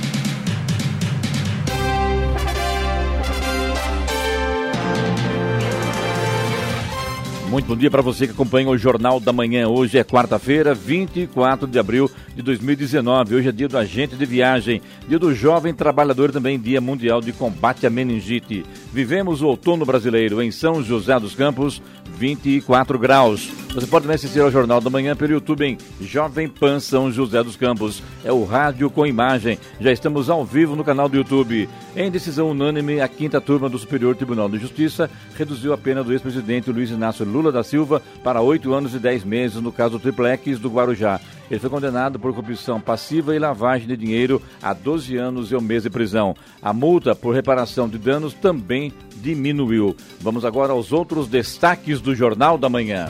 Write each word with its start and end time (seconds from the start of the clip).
Muito 7.48 7.64
bom 7.64 7.77
dia 7.77 7.91
para 7.91 8.02
você 8.02 8.27
que 8.27 8.33
acompanha 8.33 8.69
o 8.69 8.77
Jornal 8.77 9.19
da 9.19 9.33
Manhã. 9.33 9.69
Hoje 9.69 9.96
é 9.96 10.05
quarta-feira, 10.05 10.74
24 10.74 11.66
de 11.66 11.78
abril 11.78 12.10
de 12.36 12.42
2019. 12.42 13.36
Hoje 13.36 13.48
é 13.48 13.52
dia 13.52 13.66
do 13.66 13.78
agente 13.78 14.16
de 14.16 14.27
viagem, 14.27 14.83
dia 15.08 15.19
do 15.19 15.34
jovem 15.34 15.72
trabalhador 15.72 16.30
também, 16.30 16.58
dia 16.58 16.78
mundial 16.78 17.22
de 17.22 17.33
combate 17.33 17.86
à 17.86 17.91
meningite. 17.91 18.66
Vivemos 18.92 19.41
o 19.41 19.47
outono 19.47 19.86
brasileiro 19.86 20.42
em 20.42 20.50
São 20.50 20.83
José 20.83 21.19
dos 21.19 21.34
Campos, 21.34 21.81
24 22.19 22.98
graus. 22.98 23.48
Você 23.72 23.86
pode 23.86 24.02
também 24.02 24.16
assistir 24.16 24.41
ao 24.41 24.50
Jornal 24.50 24.80
da 24.80 24.91
Manhã 24.91 25.14
pelo 25.14 25.34
YouTube 25.34 25.64
em 25.64 25.78
Jovem 26.05 26.48
Pan 26.48 26.80
São 26.80 27.12
José 27.12 27.44
dos 27.44 27.55
Campos. 27.55 28.02
É 28.25 28.33
o 28.33 28.44
rádio 28.44 28.91
com 28.91 29.06
imagem. 29.06 29.56
Já 29.80 29.92
estamos 29.92 30.28
ao 30.28 30.44
vivo 30.44 30.75
no 30.75 30.83
canal 30.83 31.08
do 31.08 31.16
YouTube. 31.16 31.69
Em 31.94 32.10
decisão 32.10 32.50
unânime, 32.50 33.00
a 33.00 33.06
quinta 33.06 33.41
turma 33.41 33.69
do 33.69 33.78
Superior 33.78 34.16
Tribunal 34.16 34.48
de 34.48 34.58
Justiça 34.58 35.08
reduziu 35.36 35.72
a 35.72 35.78
pena 35.78 36.02
do 36.02 36.12
ex-presidente 36.12 36.72
Luiz 36.72 36.91
Inácio 36.91 37.25
Lula 37.25 37.52
da 37.52 37.62
Silva 37.62 38.02
para 38.25 38.41
oito 38.41 38.75
anos 38.75 38.94
e 38.94 38.98
dez 38.98 39.22
meses 39.22 39.62
no 39.62 39.70
caso 39.70 40.00
Triplex 40.00 40.58
do 40.58 40.69
Guarujá. 40.69 41.20
Ele 41.50 41.60
foi 41.60 41.70
condenado 41.70 42.18
por 42.18 42.34
corrupção 42.34 42.80
passiva 42.80 43.34
e 43.34 43.38
lavagem 43.38 43.88
de 43.88 43.96
dinheiro 43.96 44.42
a 44.62 44.72
12 44.72 45.16
anos 45.16 45.50
e 45.50 45.56
um 45.56 45.60
mês 45.60 45.82
de 45.82 45.91
prisão. 45.91 46.34
A 46.60 46.72
multa 46.72 47.14
por 47.14 47.34
reparação 47.34 47.88
de 47.88 47.98
danos 47.98 48.34
também 48.34 48.92
diminuiu. 49.16 49.96
Vamos 50.20 50.44
agora 50.44 50.72
aos 50.72 50.92
outros 50.92 51.28
destaques 51.28 52.00
do 52.00 52.14
Jornal 52.14 52.58
da 52.58 52.69
Manhã. 52.69 53.08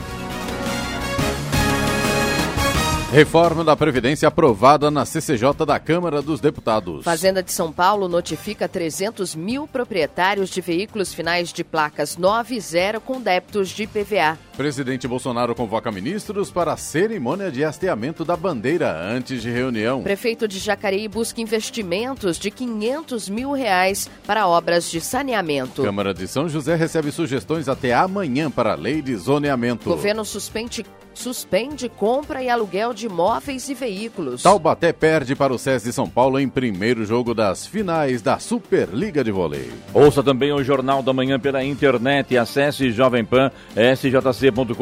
Reforma 3.11 3.65
da 3.65 3.75
Previdência 3.75 4.29
aprovada 4.29 4.91
na 4.91 5.07
CCJ 5.07 5.65
da 5.67 5.81
Câmara 5.81 6.21
dos 6.21 6.41
Deputados. 6.41 7.05
Fazenda 7.05 7.43
de 7.43 7.51
São 7.51 7.73
Paulo 7.73 8.07
notifica 8.07 8.69
300 8.69 9.35
mil 9.35 9.67
proprietários 9.67 10.51
de 10.51 10.61
veículos 10.61 11.15
finais 11.15 11.51
de 11.51 11.65
placas 11.65 12.19
9 12.19 12.55
e 12.55 12.61
0 12.61 13.01
com 13.01 13.19
débitos 13.19 13.71
de 13.71 13.87
PVA. 13.87 14.39
Presidente 14.59 15.09
Bolsonaro 15.09 15.55
convoca 15.55 15.91
ministros 15.91 16.51
para 16.51 16.75
a 16.75 16.77
cerimônia 16.77 17.51
de 17.51 17.65
hasteamento 17.65 18.27
da 18.27 18.37
bandeira 18.37 18.95
antes 18.95 19.41
de 19.41 19.51
reunião. 19.51 20.03
Prefeito 20.03 20.47
de 20.47 20.59
Jacareí 20.59 21.09
busca 21.09 21.41
investimentos 21.41 22.39
de 22.39 22.51
500 22.51 23.31
mil 23.31 23.53
reais 23.53 24.11
para 24.27 24.47
obras 24.47 24.91
de 24.91 25.01
saneamento. 25.01 25.83
Câmara 25.83 26.13
de 26.13 26.29
São 26.29 26.47
José 26.47 26.75
recebe 26.75 27.11
sugestões 27.11 27.71
até 27.71 27.95
amanhã 27.95 28.51
para 28.51 28.73
a 28.73 28.77
lei 28.77 29.01
de 29.01 29.17
zoneamento. 29.17 29.89
Governo 29.89 30.27
suspende 30.27 30.85
suspende 31.19 31.89
compra 31.89 32.43
e 32.43 32.49
aluguel 32.49 32.95
de 32.95 33.09
móveis 33.09 33.69
e 33.69 33.75
veículos. 33.75 34.43
Taubaté 34.43 34.93
perde 34.93 35.35
para 35.35 35.53
o 35.53 35.59
SES 35.59 35.83
de 35.83 35.93
São 35.93 36.09
Paulo 36.09 36.39
em 36.39 36.49
primeiro 36.49 37.05
jogo 37.05 37.35
das 37.35 37.67
finais 37.67 38.23
da 38.23 38.39
Superliga 38.39 39.25
de 39.25 39.33
Vôlei. 39.33 39.69
Ouça 39.93 40.23
também 40.23 40.53
o 40.53 40.63
Jornal 40.63 41.03
da 41.03 41.13
Manhã 41.13 41.39
pela 41.39 41.65
internet 41.65 42.33
e 42.33 42.39
acesse 42.39 42.93
Jovem 42.93 43.25
Pan 43.25 43.51
sjc.com.br 43.75 44.73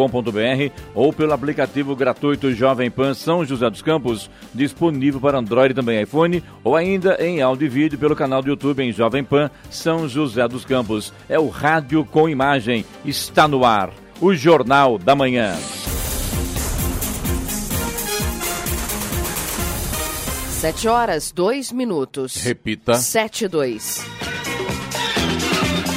ou 0.95 1.13
pelo 1.13 1.33
aplicativo 1.33 1.97
gratuito 1.97 2.53
Jovem 2.53 2.91
Pan 2.91 3.15
São 3.15 3.43
José 3.43 3.71
dos 3.71 3.81
Campos, 3.81 4.31
disponível 4.55 5.21
para 5.21 5.39
Android 5.39 5.73
e 5.73 5.75
também 5.75 6.03
iPhone, 6.03 6.45
ou 6.63 6.77
ainda 6.77 7.17
em 7.19 7.41
áudio 7.41 7.67
e 7.67 7.71
vídeo 7.71 7.99
pelo 7.99 8.15
canal 8.15 8.43
do 8.43 8.49
YouTube 8.49 8.83
em 8.83 8.93
Jovem 8.93 9.25
Pan 9.25 9.51
São 9.71 10.07
José 10.07 10.47
dos 10.47 10.67
Campos. 10.67 11.15
É 11.31 11.39
o 11.39 11.49
rádio 11.49 12.05
com 12.05 12.29
imagem, 12.29 12.85
está 13.07 13.49
no 13.49 13.65
ar. 13.65 13.91
O 14.21 14.35
Jornal 14.35 14.99
da 14.99 15.15
Manhã. 15.15 15.55
Sete 20.66 20.88
horas, 20.88 21.31
dois 21.31 21.71
minutos. 21.71 22.34
Repita. 22.43 22.94
Sete 22.97 23.44
e 23.44 23.49
dois. 23.49 24.04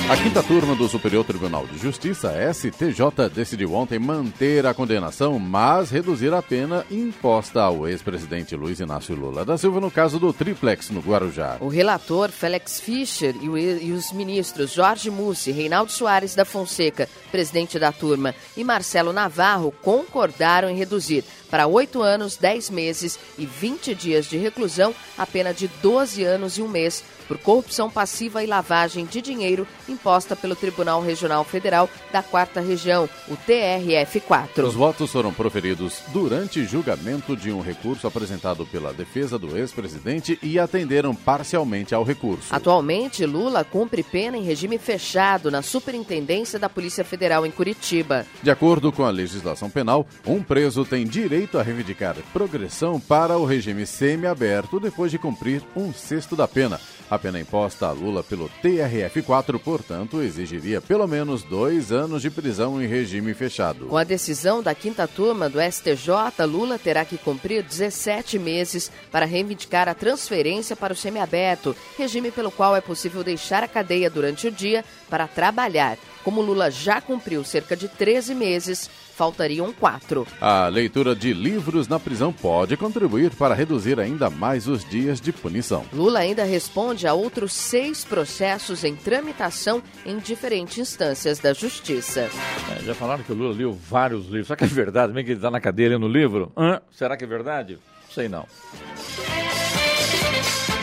A 0.07 0.17
quinta 0.17 0.41
turma 0.41 0.75
do 0.75 0.87
Superior 0.87 1.23
Tribunal 1.23 1.67
de 1.67 1.77
Justiça, 1.77 2.33
STJ, 2.51 3.29
decidiu 3.31 3.75
ontem 3.75 3.99
manter 3.99 4.65
a 4.65 4.73
condenação, 4.73 5.37
mas 5.37 5.91
reduzir 5.91 6.33
a 6.33 6.41
pena 6.41 6.83
imposta 6.89 7.61
ao 7.61 7.87
ex-presidente 7.87 8.55
Luiz 8.55 8.79
Inácio 8.79 9.15
Lula 9.15 9.45
da 9.45 9.55
Silva 9.55 9.79
no 9.79 9.91
caso 9.91 10.19
do 10.19 10.33
triplex 10.33 10.89
no 10.89 10.99
Guarujá. 10.99 11.57
O 11.59 11.67
relator 11.67 12.29
Félix 12.29 12.79
Fischer 12.79 13.35
e, 13.41 13.85
e 13.85 13.91
os 13.91 14.11
ministros 14.11 14.73
Jorge 14.73 15.11
Mussi, 15.11 15.51
Reinaldo 15.51 15.91
Soares 15.91 16.33
da 16.33 16.45
Fonseca, 16.45 17.07
presidente 17.31 17.77
da 17.77 17.91
turma, 17.91 18.33
e 18.57 18.63
Marcelo 18.63 19.13
Navarro 19.13 19.71
concordaram 19.83 20.69
em 20.69 20.75
reduzir 20.75 21.23
para 21.49 21.67
oito 21.67 22.01
anos, 22.01 22.37
dez 22.37 22.69
meses 22.69 23.19
e 23.37 23.45
20 23.45 23.95
dias 23.95 24.25
de 24.25 24.37
reclusão 24.37 24.93
a 25.17 25.25
pena 25.25 25.53
de 25.53 25.67
12 25.81 26.23
anos 26.23 26.57
e 26.57 26.61
um 26.61 26.67
mês 26.67 27.03
por 27.29 27.37
corrupção 27.37 27.91
passiva 27.91 28.43
e 28.43 28.47
lavagem 28.47 29.05
de 29.05 29.21
dinheiro 29.21 29.67
imposta 29.87 30.35
pelo 30.35 30.55
Tribunal 30.55 30.99
Regional 30.99 31.43
Federal 31.43 31.87
da 32.11 32.23
Quarta 32.23 32.59
Região, 32.59 33.07
o 33.27 33.37
TRF4. 33.37 34.63
Os 34.63 34.73
votos 34.73 35.11
foram 35.11 35.31
proferidos 35.31 36.01
durante 36.11 36.65
julgamento 36.65 37.37
de 37.37 37.51
um 37.51 37.61
recurso 37.61 38.07
apresentado 38.07 38.65
pela 38.65 38.91
defesa 38.91 39.37
do 39.37 39.55
ex-presidente 39.55 40.39
e 40.41 40.57
atenderam 40.57 41.13
parcialmente 41.13 41.93
ao 41.93 42.03
recurso. 42.03 42.47
Atualmente, 42.49 43.23
Lula 43.27 43.63
cumpre 43.63 44.01
pena 44.01 44.35
em 44.35 44.43
regime 44.43 44.79
fechado 44.79 45.51
na 45.51 45.61
Superintendência 45.61 46.57
da 46.57 46.67
Polícia 46.67 47.05
Federal 47.05 47.45
em 47.45 47.51
Curitiba. 47.51 48.25
De 48.41 48.49
acordo 48.49 48.91
com 48.91 49.03
a 49.03 49.11
legislação 49.11 49.69
penal, 49.69 50.07
um 50.25 50.41
preso 50.41 50.83
tem 50.83 51.05
direito 51.05 51.38
a 51.57 51.61
reivindicar 51.61 52.17
progressão 52.33 52.99
para 52.99 53.37
o 53.37 53.45
regime 53.45 53.85
semiaberto 53.85 54.77
depois 54.77 55.09
de 55.09 55.17
cumprir 55.17 55.63
um 55.73 55.93
sexto 55.93 56.35
da 56.35 56.47
pena. 56.47 56.81
A 57.09 57.17
pena 57.17 57.39
imposta 57.39 57.87
a 57.87 57.91
Lula 57.91 58.21
pelo 58.21 58.49
TRF4, 58.61 59.57
portanto, 59.57 60.21
exigiria 60.21 60.81
pelo 60.81 61.07
menos 61.07 61.41
dois 61.41 61.91
anos 61.91 62.21
de 62.21 62.29
prisão 62.29 62.81
em 62.81 62.87
regime 62.87 63.33
fechado. 63.33 63.87
Com 63.87 63.97
a 63.97 64.03
decisão 64.03 64.61
da 64.61 64.75
quinta 64.75 65.07
turma 65.07 65.49
do 65.49 65.59
STJ, 65.59 66.45
Lula 66.45 66.77
terá 66.77 67.05
que 67.05 67.17
cumprir 67.17 67.63
17 67.63 68.37
meses 68.37 68.91
para 69.11 69.25
reivindicar 69.25 69.87
a 69.87 69.95
transferência 69.95 70.75
para 70.75 70.93
o 70.93 70.95
semiaberto, 70.95 71.75
regime 71.97 72.31
pelo 72.31 72.51
qual 72.51 72.75
é 72.75 72.81
possível 72.81 73.23
deixar 73.23 73.63
a 73.63 73.67
cadeia 73.67 74.09
durante 74.09 74.47
o 74.47 74.51
dia 74.51 74.83
para 75.09 75.27
trabalhar. 75.27 75.97
Como 76.23 76.41
Lula 76.41 76.69
já 76.69 76.99
cumpriu 76.99 77.43
cerca 77.43 77.75
de 77.75 77.87
13 77.87 78.35
meses, 78.35 78.89
faltariam 79.19 79.73
quatro. 79.73 80.25
A 80.39 80.69
leitura 80.69 81.13
de 81.13 81.33
livros 81.33 81.89
na 81.89 81.99
prisão 81.99 82.31
pode 82.31 82.77
contribuir 82.77 83.31
para 83.31 83.53
reduzir 83.53 83.99
ainda 83.99 84.29
mais 84.29 84.65
os 84.65 84.85
dias 84.85 85.19
de 85.19 85.33
punição. 85.33 85.83
Lula 85.91 86.19
ainda 86.19 86.45
responde 86.45 87.05
a 87.05 87.13
outros 87.13 87.51
seis 87.51 88.05
processos 88.05 88.85
em 88.85 88.95
tramitação 88.95 89.83
em 90.05 90.19
diferentes 90.19 90.77
instâncias 90.77 91.37
da 91.37 91.51
Justiça. 91.51 92.29
É, 92.77 92.81
já 92.85 92.95
falaram 92.95 93.21
que 93.21 93.33
o 93.33 93.35
Lula 93.35 93.53
leu 93.53 93.73
vários 93.73 94.27
livros. 94.27 94.47
Será 94.47 94.55
que 94.55 94.63
é 94.63 94.67
verdade? 94.67 95.11
Mesmo 95.11 95.25
que 95.25 95.31
ele 95.31 95.39
está 95.39 95.51
na 95.51 95.59
cadeia 95.59 95.89
lendo 95.89 96.07
livro? 96.07 96.53
Hã? 96.55 96.79
Será 96.89 97.17
que 97.17 97.25
é 97.25 97.27
verdade? 97.27 97.77
Sei 98.09 98.29
não. 98.29 98.45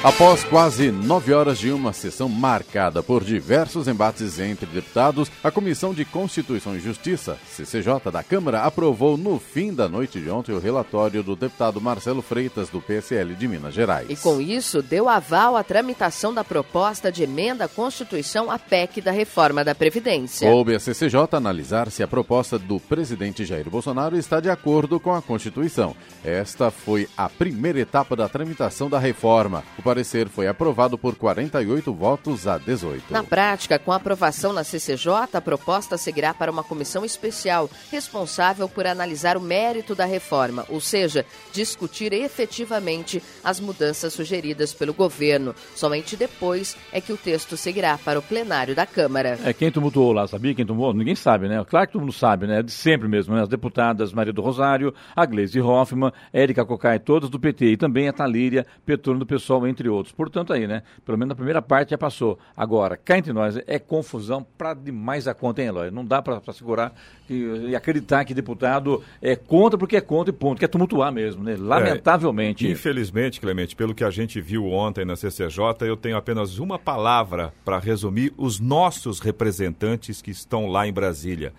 Após 0.07 0.45
quase 0.45 0.93
nove 0.93 1.35
horas 1.35 1.59
de 1.59 1.73
uma 1.73 1.93
sessão 1.93 2.29
marcada 2.29 3.03
por 3.03 3.25
diversos 3.25 3.89
embates 3.89 4.39
entre 4.39 4.65
deputados, 4.65 5.29
a 5.43 5.51
Comissão 5.51 5.93
de 5.93 6.05
Constituição 6.05 6.77
e 6.77 6.79
Justiça, 6.79 7.37
CCJ, 7.45 8.13
da 8.13 8.23
Câmara, 8.23 8.63
aprovou 8.63 9.17
no 9.17 9.41
fim 9.41 9.75
da 9.75 9.89
noite 9.89 10.21
de 10.21 10.31
ontem 10.31 10.53
o 10.53 10.61
relatório 10.61 11.25
do 11.25 11.35
deputado 11.35 11.81
Marcelo 11.81 12.23
Freitas, 12.23 12.69
do 12.69 12.81
PSL 12.81 13.35
de 13.35 13.49
Minas 13.49 13.75
Gerais. 13.75 14.09
E 14.09 14.15
com 14.15 14.41
isso, 14.41 14.81
deu 14.81 15.09
aval 15.09 15.57
à 15.57 15.65
tramitação 15.65 16.33
da 16.33 16.45
proposta 16.45 17.11
de 17.11 17.25
emenda 17.25 17.65
à 17.65 17.69
Constituição 17.69 18.49
à 18.49 18.61
PEC 18.61 19.01
da 19.01 19.11
reforma 19.11 19.65
da 19.65 19.75
Previdência. 19.75 20.49
Coube 20.49 20.77
a 20.77 20.79
CCJ 20.79 21.19
analisar 21.33 21.91
se 21.91 22.05
a 22.05 22.07
proposta 22.07 22.61
do 22.61 22.79
presidente 22.79 23.45
Jair 23.45 23.69
Bolsonaro 23.69 24.17
está 24.17 24.39
de 24.39 24.51
acordo 24.51 25.01
com 25.01 25.13
a 25.13 25.21
Constituição. 25.21 25.97
Esta 26.25 26.71
foi 26.71 27.09
a 27.17 27.29
primeira 27.29 27.81
etapa 27.81 28.15
da 28.15 28.29
tramitação 28.29 28.89
da 28.89 29.01
reforma. 29.01 29.65
O 29.77 29.96
parecer 29.97 30.29
foi 30.29 30.47
aprovado 30.47 30.99
por 30.99 31.15
48 31.17 31.91
votos 31.95 32.47
a 32.47 32.59
18. 32.59 33.11
Na 33.11 33.25
prática, 33.25 33.79
com 33.79 33.91
a 33.91 33.97
aprovação 33.97 34.53
na 34.53 34.63
CCJ, 34.63 35.11
a 35.33 35.41
proposta 35.41 35.97
seguirá 35.97 36.35
para 36.35 36.53
uma 36.53 36.63
comissão 36.63 37.03
especial 37.03 37.71
responsável 37.91 38.69
por 38.69 38.87
analisar 38.87 39.39
o 39.39 39.41
mérito 39.41 39.95
da 39.95 40.05
reforma, 40.05 40.67
ou 40.69 40.83
seja, 40.83 41.25
discutir 41.51 42.13
efetivamente 42.13 43.23
as 43.43 43.59
mudanças 43.59 44.13
sugeridas 44.13 44.75
pelo 44.75 44.93
governo. 44.93 45.55
Somente 45.75 46.15
depois 46.15 46.77
é 46.93 47.01
que 47.01 47.13
o 47.13 47.17
texto 47.17 47.57
seguirá 47.57 47.97
para 47.97 48.19
o 48.19 48.23
plenário 48.23 48.75
da 48.75 48.85
Câmara. 48.85 49.39
É 49.45 49.55
quem 49.55 49.73
tumultuou 49.73 50.13
lá, 50.13 50.29
sabia 50.29 50.55
quem 50.55 50.67
tumultuou? 50.67 50.93
Ninguém 50.93 51.15
sabe, 51.15 51.49
né? 51.49 51.65
Claro 51.67 51.87
que 51.87 51.95
todo 51.95 52.03
mundo 52.03 52.13
sabe, 52.13 52.47
né? 52.47 52.63
De 52.63 52.71
sempre 52.71 53.09
mesmo, 53.09 53.35
né? 53.35 53.41
As 53.41 53.49
deputadas 53.49 54.13
Maria 54.13 54.33
do 54.33 54.43
Rosário, 54.43 54.93
a 55.15 55.25
Gleisi 55.25 55.59
Hoffmann, 55.61 56.13
Érica 56.35 56.67
Cocai, 56.67 56.99
todas 56.99 57.31
do 57.31 57.41
PT, 57.41 57.73
e 57.73 57.77
também 57.79 58.09
a 58.09 58.13
Talíria 58.13 58.67
Petrônio 58.85 59.21
do 59.21 59.27
Pessoal, 59.27 59.67
entre 59.67 59.86
outros. 59.89 60.15
Portanto, 60.15 60.53
aí, 60.53 60.67
né? 60.67 60.83
Pelo 61.05 61.17
menos 61.17 61.31
na 61.31 61.35
primeira 61.35 61.63
parte 61.63 61.91
já 61.91 61.99
passou. 61.99 62.39
Agora, 62.57 62.97
cá 62.97 63.19
entre 63.19 63.33
nós, 63.33 63.59
é 63.67 63.79
confusão 63.79 64.47
para 64.57 64.75
demais 64.75 65.27
a 65.27 65.35
conta, 65.35 65.63
hein, 65.63 65.69
Eloy? 65.69 65.91
Não 65.91 66.05
dá 66.05 66.21
para 66.21 66.41
segurar 66.53 66.93
e, 67.29 67.69
e, 67.69 67.77
acreditar 67.77 68.25
que 68.25 68.35
deputado 68.35 69.03
é 69.21 69.35
contra 69.35 69.79
porque 69.79 69.97
é 69.97 70.01
contra 70.01 70.33
e 70.33 70.37
ponto, 70.37 70.59
quer 70.59 70.69
tumultuar 70.69 71.13
mesmo, 71.13 71.43
né? 71.43 71.57
Lamentavelmente. 71.59 72.67
É, 72.67 72.71
infelizmente, 72.71 73.41
Clemente, 73.41 73.77
pelo 73.77 73.95
que 73.95 74.05
a 74.05 74.11
gente 74.11 74.41
viu 74.41 74.67
ontem 74.67 75.05
na 75.05 75.17
CCJ, 75.17 75.87
eu 75.87 75.97
tenho 75.97 76.17
apenas 76.17 76.59
uma 76.59 76.79
palavra 76.79 77.53
para 77.65 77.79
resumir 77.79 78.33
os 78.37 78.59
nossos 78.59 79.21
representantes 79.21 80.21
que 80.21 80.31
estão 80.31 80.67
lá 80.67 80.87
em 80.87 80.93
Brasília. 80.93 81.53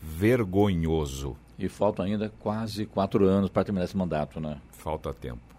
Vergonhoso. 0.00 1.36
E 1.58 1.68
faltam 1.68 2.04
ainda 2.04 2.32
quase 2.40 2.86
quatro 2.86 3.24
anos 3.24 3.50
para 3.50 3.64
terminar 3.64 3.84
esse 3.84 3.96
mandato, 3.96 4.40
né? 4.40 4.58
Falta 4.72 5.12
tempo. 5.12 5.51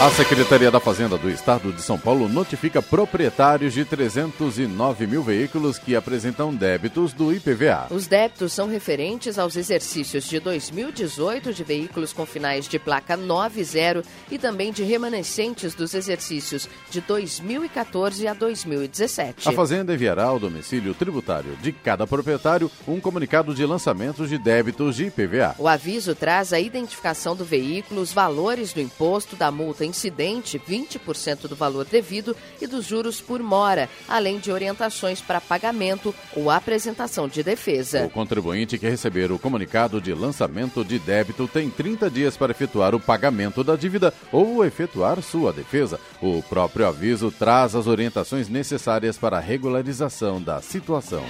A 0.00 0.10
Secretaria 0.10 0.72
da 0.72 0.80
Fazenda 0.80 1.16
do 1.16 1.30
Estado 1.30 1.72
de 1.72 1.80
São 1.80 1.96
Paulo 1.96 2.28
notifica 2.28 2.82
proprietários 2.82 3.72
de 3.72 3.84
309 3.84 5.06
mil 5.06 5.22
veículos 5.22 5.78
que 5.78 5.94
apresentam 5.94 6.52
débitos 6.52 7.12
do 7.12 7.32
IPVA. 7.32 7.86
Os 7.90 8.08
débitos 8.08 8.52
são 8.52 8.68
referentes 8.68 9.38
aos 9.38 9.54
exercícios 9.54 10.24
de 10.24 10.40
2018 10.40 11.54
de 11.54 11.62
veículos 11.62 12.12
com 12.12 12.26
finais 12.26 12.66
de 12.66 12.76
placa 12.76 13.16
90 13.16 14.02
e 14.32 14.36
também 14.36 14.72
de 14.72 14.82
remanescentes 14.82 15.76
dos 15.76 15.94
exercícios 15.94 16.68
de 16.90 17.00
2014 17.00 18.26
a 18.26 18.34
2017. 18.34 19.48
A 19.48 19.52
Fazenda 19.52 19.94
enviará 19.94 20.24
ao 20.24 20.40
domicílio 20.40 20.92
tributário 20.92 21.56
de 21.62 21.70
cada 21.70 22.04
proprietário 22.04 22.68
um 22.86 22.98
comunicado 22.98 23.54
de 23.54 23.64
lançamento 23.64 24.26
de 24.26 24.38
débitos 24.38 24.96
de 24.96 25.04
IPVA. 25.04 25.54
O 25.56 25.68
aviso 25.68 26.16
traz 26.16 26.52
a 26.52 26.58
identificação 26.58 27.36
do 27.36 27.44
veículo, 27.44 28.00
os 28.00 28.12
valores 28.12 28.72
do 28.72 28.80
imposto, 28.80 29.36
da 29.36 29.52
multa 29.52 29.83
incidente, 29.84 30.58
20% 30.58 31.48
do 31.48 31.56
valor 31.56 31.84
devido 31.84 32.36
e 32.60 32.66
dos 32.66 32.86
juros 32.86 33.20
por 33.20 33.42
mora, 33.42 33.88
além 34.08 34.38
de 34.38 34.50
orientações 34.50 35.20
para 35.20 35.40
pagamento 35.40 36.14
ou 36.34 36.50
apresentação 36.50 37.28
de 37.28 37.42
defesa. 37.42 38.04
O 38.04 38.10
contribuinte 38.10 38.78
que 38.78 38.88
receber 38.88 39.30
o 39.30 39.38
comunicado 39.38 40.00
de 40.00 40.12
lançamento 40.12 40.84
de 40.84 40.98
débito 40.98 41.48
tem 41.48 41.70
30 41.70 42.10
dias 42.10 42.36
para 42.36 42.52
efetuar 42.52 42.94
o 42.94 43.00
pagamento 43.00 43.62
da 43.62 43.76
dívida 43.76 44.12
ou 44.32 44.64
efetuar 44.64 45.20
sua 45.22 45.52
defesa. 45.52 46.00
O 46.20 46.42
próprio 46.42 46.86
aviso 46.86 47.30
traz 47.30 47.74
as 47.74 47.86
orientações 47.86 48.48
necessárias 48.48 49.18
para 49.18 49.38
a 49.38 49.40
regularização 49.40 50.40
da 50.40 50.60
situação. 50.60 51.24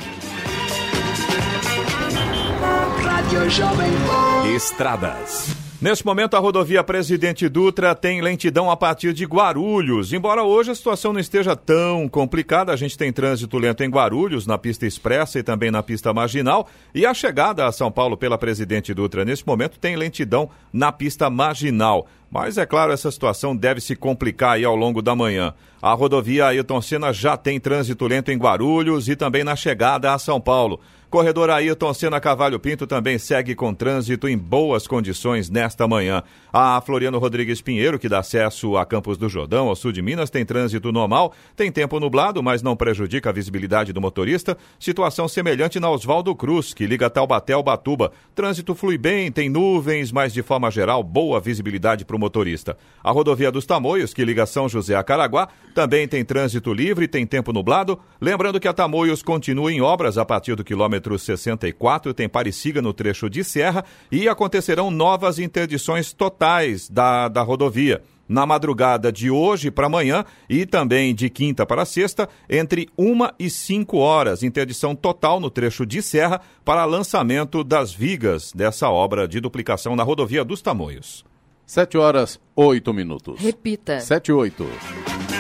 Estradas. 4.55 5.64
Neste 5.85 6.07
momento, 6.07 6.35
a 6.35 6.39
rodovia 6.39 6.83
Presidente 6.83 7.47
Dutra 7.47 7.95
tem 7.95 8.23
lentidão 8.23 8.71
a 8.71 8.75
partir 8.75 9.13
de 9.13 9.27
Guarulhos. 9.27 10.15
Embora 10.15 10.43
hoje 10.43 10.71
a 10.71 10.75
situação 10.75 11.13
não 11.13 11.21
esteja 11.21 11.55
tão 11.55 12.09
complicada, 12.09 12.73
a 12.73 12.77
gente 12.77 12.97
tem 12.97 13.13
trânsito 13.13 13.59
lento 13.59 13.85
em 13.85 13.91
Guarulhos, 13.91 14.47
na 14.47 14.57
pista 14.57 14.87
expressa 14.87 15.39
e 15.39 15.43
também 15.43 15.71
na 15.71 15.83
pista 15.83 16.11
marginal. 16.15 16.67
E 16.95 17.05
a 17.05 17.13
chegada 17.13 17.67
a 17.67 17.71
São 17.71 17.93
Paulo 17.93 18.17
pela 18.17 18.39
Presidente 18.39 18.95
Dutra, 18.95 19.27
neste 19.27 19.47
momento, 19.47 19.79
tem 19.79 19.95
lentidão 19.95 20.49
na 20.73 20.91
pista 20.91 21.29
marginal. 21.29 22.07
Mas 22.31 22.57
é 22.57 22.65
claro, 22.65 22.91
essa 22.91 23.11
situação 23.11 23.55
deve 23.55 23.83
se 23.83 23.95
complicar 23.95 24.55
aí 24.55 24.65
ao 24.65 24.75
longo 24.75 25.03
da 25.03 25.15
manhã. 25.15 25.53
A 25.83 25.93
rodovia 25.93 26.47
Ailton 26.47 26.81
Senna 26.81 27.13
já 27.13 27.37
tem 27.37 27.61
trânsito 27.61 28.07
lento 28.07 28.33
em 28.33 28.39
Guarulhos 28.39 29.07
e 29.07 29.15
também 29.15 29.45
na 29.45 29.55
chegada 29.55 30.15
a 30.15 30.19
São 30.19 30.41
Paulo. 30.41 30.81
Corredor 31.15 31.49
Ayrton 31.49 31.95
Senna 31.95 32.19
Cavalho 32.19 32.59
Pinto 32.59 32.89
também 32.89 33.19
segue 33.19 33.55
com 33.55 33.73
trânsito 33.73 34.27
em 34.27 34.37
boas 34.37 34.85
condições 34.85 35.49
nesta 35.49 35.87
manhã. 35.87 36.25
A 36.53 36.81
Floriano 36.81 37.21
Rodrigues 37.21 37.61
Pinheiro, 37.61 38.01
que 38.01 38.09
dá 38.09 38.19
acesso 38.19 38.77
a 38.77 38.85
Campos 38.85 39.17
do 39.17 39.29
Jordão, 39.29 39.69
ao 39.69 39.77
sul 39.77 39.93
de 39.93 40.03
Minas, 40.03 40.29
tem 40.29 40.45
trânsito 40.45 40.91
normal, 40.91 41.33
tem 41.55 41.71
tempo 41.71 42.01
nublado, 42.01 42.43
mas 42.43 42.63
não 42.63 42.75
prejudica 42.75 43.31
a 43.31 43.33
visibilidade 43.33 43.93
do 43.93 44.01
motorista. 44.01 44.59
Situação 44.77 45.29
semelhante 45.29 45.79
na 45.79 45.89
Oswaldo 45.89 46.35
Cruz, 46.35 46.75
que 46.75 46.85
liga 46.85 47.09
Taubaté 47.09 47.53
ao 47.53 47.63
Batuba. 47.63 48.11
Trânsito 48.35 48.75
flui 48.75 48.99
bem, 48.99 49.31
tem 49.31 49.49
nuvens, 49.49 50.11
mas 50.11 50.33
de 50.33 50.43
forma 50.43 50.69
geral, 50.69 51.01
boa 51.05 51.39
visibilidade 51.39 52.05
para 52.05 52.17
o 52.17 52.19
motorista. 52.19 52.77
A 53.05 53.13
rodovia 53.13 53.53
dos 53.53 53.65
Tamoios, 53.65 54.13
que 54.13 54.25
liga 54.25 54.47
São 54.47 54.69
José 54.69 54.97
a 54.97 55.05
Caraguá, 55.05 55.49
também 55.77 56.09
tem 56.09 56.25
trânsito 56.25 56.75
livre, 56.75 57.07
tem 57.07 57.25
tempo 57.25 57.53
nublado. 57.53 58.01
Lembrando 58.21 58.59
que 58.59 58.67
a 58.67 58.73
Tamoios 58.73 59.23
continua 59.23 59.73
em 59.73 59.81
obras 59.81 60.19
a 60.19 60.25
partir 60.25 60.57
do 60.57 60.65
quilômetro 60.65 61.04
quilômetro 61.05 61.19
64, 61.19 62.15
tem 62.15 62.29
Pareciga 62.29 62.81
no 62.81 62.93
trecho 62.93 63.29
de 63.29 63.45
Serra 63.45 63.85
e 64.11 64.29
acontecerão 64.29 64.91
novas 64.91 65.39
interdições 65.39 66.13
totais 66.13 66.89
da, 66.89 67.29
da 67.29 67.43
rodovia 67.43 68.03
na 68.27 68.47
madrugada 68.47 69.13
de 69.13 69.31
hoje 69.31 69.71
para 69.71 69.87
amanhã 69.87 70.25
e 70.49 70.65
também 70.65 71.15
de 71.15 71.29
quinta 71.29 71.67
para 71.67 71.85
sexta, 71.85 72.27
entre 72.49 72.89
1 72.97 73.19
e 73.39 73.51
5 73.51 73.99
horas. 73.99 74.43
Interdição 74.43 74.97
total 74.97 75.39
no 75.39 75.51
trecho 75.51 75.85
de 75.85 76.01
serra 76.01 76.41
para 76.65 76.87
lançamento 76.87 77.63
das 77.63 77.93
vigas 77.93 78.51
dessa 78.55 78.89
obra 78.89 79.29
de 79.29 79.41
duplicação 79.41 79.95
na 79.95 80.03
rodovia 80.03 80.43
dos 80.43 80.63
Tamoios. 80.63 81.23
7 81.67 81.99
horas, 81.99 82.41
8 82.57 82.95
minutos. 82.95 83.41
Repita. 83.41 84.01
7 84.01 84.29
e 84.29 84.33
8. 84.33 85.34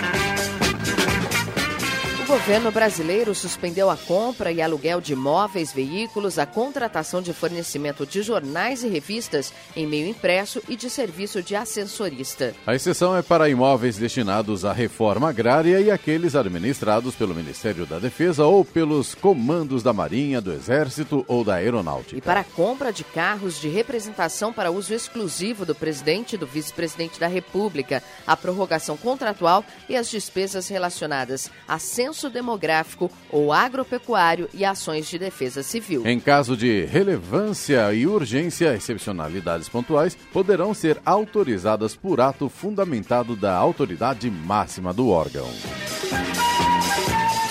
O 2.35 2.37
governo 2.37 2.73
brasileiro 2.73 3.33
suspendeu 3.33 3.89
a 3.89 3.97
compra 3.97 4.51
e 4.51 4.61
aluguel 4.61 5.01
de 5.01 5.15
móveis, 5.15 5.73
veículos, 5.73 6.37
a 6.37 6.45
contratação 6.45 7.23
de 7.23 7.33
fornecimento 7.33 8.05
de 8.05 8.23
jornais 8.23 8.83
e 8.83 8.89
revistas 8.89 9.53
em 9.77 9.87
meio 9.87 10.09
impresso 10.09 10.61
e 10.69 10.75
de 10.75 10.91
serviço 10.91 11.41
de 11.41 11.55
ascensorista. 11.55 12.53
A 12.67 12.75
exceção 12.75 13.17
é 13.17 13.23
para 13.23 13.49
imóveis 13.49 13.97
destinados 13.97 14.65
à 14.65 14.73
reforma 14.73 15.29
agrária 15.29 15.81
e 15.81 15.93
aqueles 15.93 16.35
administrados 16.35 17.15
pelo 17.15 17.37
Ministério 17.37 17.87
da 17.87 18.01
Defesa 18.01 18.45
ou 18.45 18.65
pelos 18.65 19.15
comandos 19.15 19.85
da 19.85 19.93
Marinha, 19.93 20.41
do 20.41 20.53
Exército 20.53 21.25
ou 21.29 21.45
da 21.45 21.55
Aeronáutica. 21.55 22.19
E 22.19 22.21
para 22.21 22.41
a 22.41 22.45
compra 22.45 22.93
de 22.93 23.05
carros 23.05 23.61
de 23.61 23.69
representação 23.69 24.53
para 24.53 24.73
uso 24.73 24.93
exclusivo 24.93 25.65
do 25.65 25.75
presidente 25.75 26.35
e 26.35 26.39
do 26.39 26.49
vice-presidente 26.49 27.21
da 27.21 27.29
República, 27.29 28.03
a 28.27 28.37
prorrogação 28.37 28.97
contratual 28.97 29.65
e 29.89 29.95
as 29.95 30.11
despesas 30.11 30.67
relacionadas 30.67 31.49
a 31.69 31.79
censo 31.79 32.24
censo 32.25 32.31
demográfico 32.31 33.11
ou 33.31 33.53
agropecuário 33.53 34.49
e 34.55 34.65
ações 34.65 35.09
de 35.09 35.19
defesa 35.19 35.63
civil. 35.63 36.07
Em 36.07 36.19
caso 36.19 36.57
de 36.57 36.85
relevância 36.85 37.93
e 37.93 38.07
urgência, 38.07 38.75
excepcionalidades 38.75 39.69
pontuais 39.69 40.17
poderão 40.33 40.73
ser 40.73 41.01
autorizadas 41.05 41.95
por 41.95 42.21
ato 42.21 42.49
fundamentado 42.49 43.37
da 43.37 43.55
autoridade 43.55 44.31
máxima 44.31 44.93
do 44.93 45.09
órgão. 45.09 45.49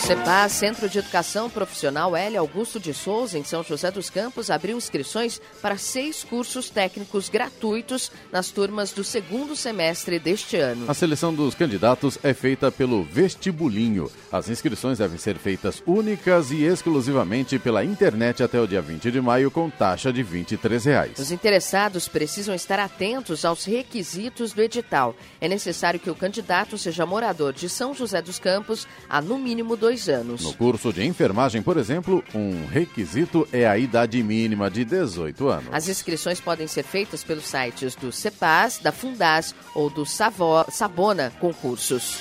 CEPAS, 0.03 0.51
Centro 0.51 0.89
de 0.89 0.99
Educação 0.99 1.49
Profissional 1.49 2.13
L. 2.13 2.35
Augusto 2.35 2.77
de 2.77 2.93
Souza, 2.93 3.39
em 3.39 3.43
São 3.45 3.63
José 3.63 3.89
dos 3.89 4.09
Campos, 4.09 4.49
abriu 4.49 4.75
inscrições 4.75 5.39
para 5.61 5.77
seis 5.77 6.25
cursos 6.25 6.69
técnicos 6.69 7.29
gratuitos 7.29 8.11
nas 8.29 8.51
turmas 8.51 8.91
do 8.91 9.01
segundo 9.01 9.55
semestre 9.55 10.19
deste 10.19 10.57
ano. 10.57 10.91
A 10.91 10.93
seleção 10.93 11.33
dos 11.33 11.55
candidatos 11.55 12.19
é 12.21 12.33
feita 12.33 12.69
pelo 12.69 13.01
vestibulinho. 13.05 14.11
As 14.29 14.49
inscrições 14.49 14.97
devem 14.97 15.17
ser 15.17 15.37
feitas 15.37 15.81
únicas 15.87 16.51
e 16.51 16.63
exclusivamente 16.63 17.57
pela 17.57 17.85
internet 17.85 18.43
até 18.43 18.59
o 18.59 18.67
dia 18.67 18.81
20 18.81 19.09
de 19.09 19.21
maio, 19.21 19.49
com 19.49 19.69
taxa 19.69 20.11
de 20.11 20.21
23 20.21 20.83
reais. 20.83 21.17
Os 21.17 21.31
interessados 21.31 22.09
precisam 22.09 22.53
estar 22.53 22.77
atentos 22.77 23.45
aos 23.45 23.63
requisitos 23.63 24.51
do 24.51 24.61
edital. 24.61 25.15
É 25.39 25.47
necessário 25.47 25.99
que 25.99 26.09
o 26.09 26.15
candidato 26.15 26.77
seja 26.77 27.05
morador 27.05 27.53
de 27.53 27.69
São 27.69 27.93
José 27.93 28.21
dos 28.21 28.37
Campos 28.37 28.85
há 29.07 29.21
no 29.21 29.39
mínimo 29.39 29.77
dois 29.77 29.93
dois 30.03 30.09
anos. 30.09 30.41
No 30.41 30.53
curso 30.53 30.91
de 30.91 31.05
enfermagem, 31.05 31.61
por 31.61 31.77
exemplo, 31.77 32.23
um 32.33 32.65
requisito 32.67 33.47
é 33.51 33.67
a 33.67 33.77
idade 33.77 34.21
mínima 34.21 34.69
de 34.69 34.83
18 34.85 35.47
anos. 35.47 35.69
As 35.71 35.87
inscrições 35.87 36.39
podem 36.39 36.67
ser 36.67 36.83
feitas 36.83 37.23
pelos 37.23 37.45
sites 37.45 37.95
do 37.95 38.11
CEPAS, 38.11 38.79
da 38.79 38.91
Fundas 38.91 39.55
ou 39.73 39.89
do 39.89 40.05
Savo, 40.05 40.65
Sabona 40.69 41.31
Concursos. 41.39 42.19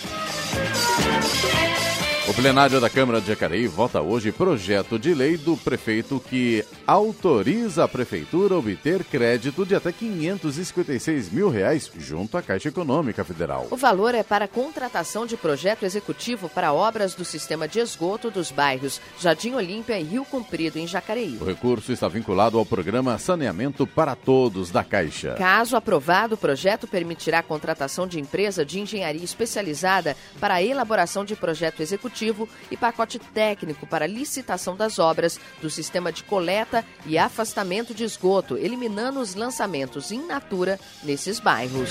O 2.29 2.33
plenário 2.33 2.81
da 2.81 2.89
Câmara 2.89 3.21
de 3.21 3.27
Jacareí 3.27 3.67
vota 3.67 4.01
hoje 4.01 4.31
projeto 4.31 4.97
de 4.97 5.13
lei 5.13 5.37
do 5.37 5.57
prefeito 5.57 6.23
que 6.31 6.65
autoriza 6.87 7.83
a 7.83 7.89
prefeitura 7.89 8.55
a 8.55 8.59
obter 8.59 9.03
crédito 9.03 9.67
de 9.67 9.75
até 9.75 9.91
556 9.91 11.33
mil 11.33 11.51
reais 11.51 11.91
junto 11.99 12.39
à 12.39 12.43
Caixa 12.43 12.69
Econômica 12.69 13.25
Federal. 13.25 13.67
O 13.73 13.77
valor 13.77 14.15
é 14.15 14.23
para 14.23 14.47
contratação 14.47 15.27
de 15.27 15.37
projeto 15.37 15.83
executivo 15.83 16.49
para 16.49 16.73
obras 16.73 17.13
do 17.17 17.25
sistema 17.25 17.67
de 17.67 17.81
esgoto 17.81 18.31
dos 18.31 18.53
bairros 18.53 19.01
Jardim 19.19 19.55
Olímpia 19.55 19.99
e 19.99 20.05
Rio 20.05 20.25
Comprido, 20.25 20.79
em 20.79 20.87
Jacareí. 20.87 21.39
O 21.41 21.45
recurso 21.45 21.91
está 21.91 22.07
vinculado 22.07 22.57
ao 22.57 22.65
programa 22.65 23.19
Saneamento 23.19 23.85
para 23.85 24.15
Todos 24.15 24.71
da 24.71 24.85
Caixa. 24.85 25.35
Caso 25.35 25.75
aprovado, 25.75 26.37
o 26.37 26.39
projeto 26.39 26.87
permitirá 26.87 27.41
a 27.41 27.43
contratação 27.43 28.07
de 28.07 28.21
empresa 28.21 28.65
de 28.65 28.79
engenharia 28.79 29.25
especializada 29.25 30.17
para 30.39 30.55
a 30.55 30.63
elaboração 30.63 31.25
de 31.25 31.35
projeto 31.35 31.81
executivo 31.81 32.12
executivo 32.13 32.49
e 32.71 32.77
pacote 32.77 33.19
técnico 33.19 33.87
para 33.87 34.07
licitação 34.07 34.77
das 34.77 34.99
obras 34.99 35.41
do 35.61 35.71
sistema 35.71 36.13
de 36.13 36.23
coleta 36.23 36.85
e 37.07 37.19
afastamento 37.19 37.95
de 37.95 38.05
esgoto, 38.05 38.57
eliminando 38.57 39.21
os 39.21 39.35
lançamentos 39.35 40.13
in 40.13 40.27
natura 40.27 40.79
nesses 41.03 41.41
bairros. 41.41 41.91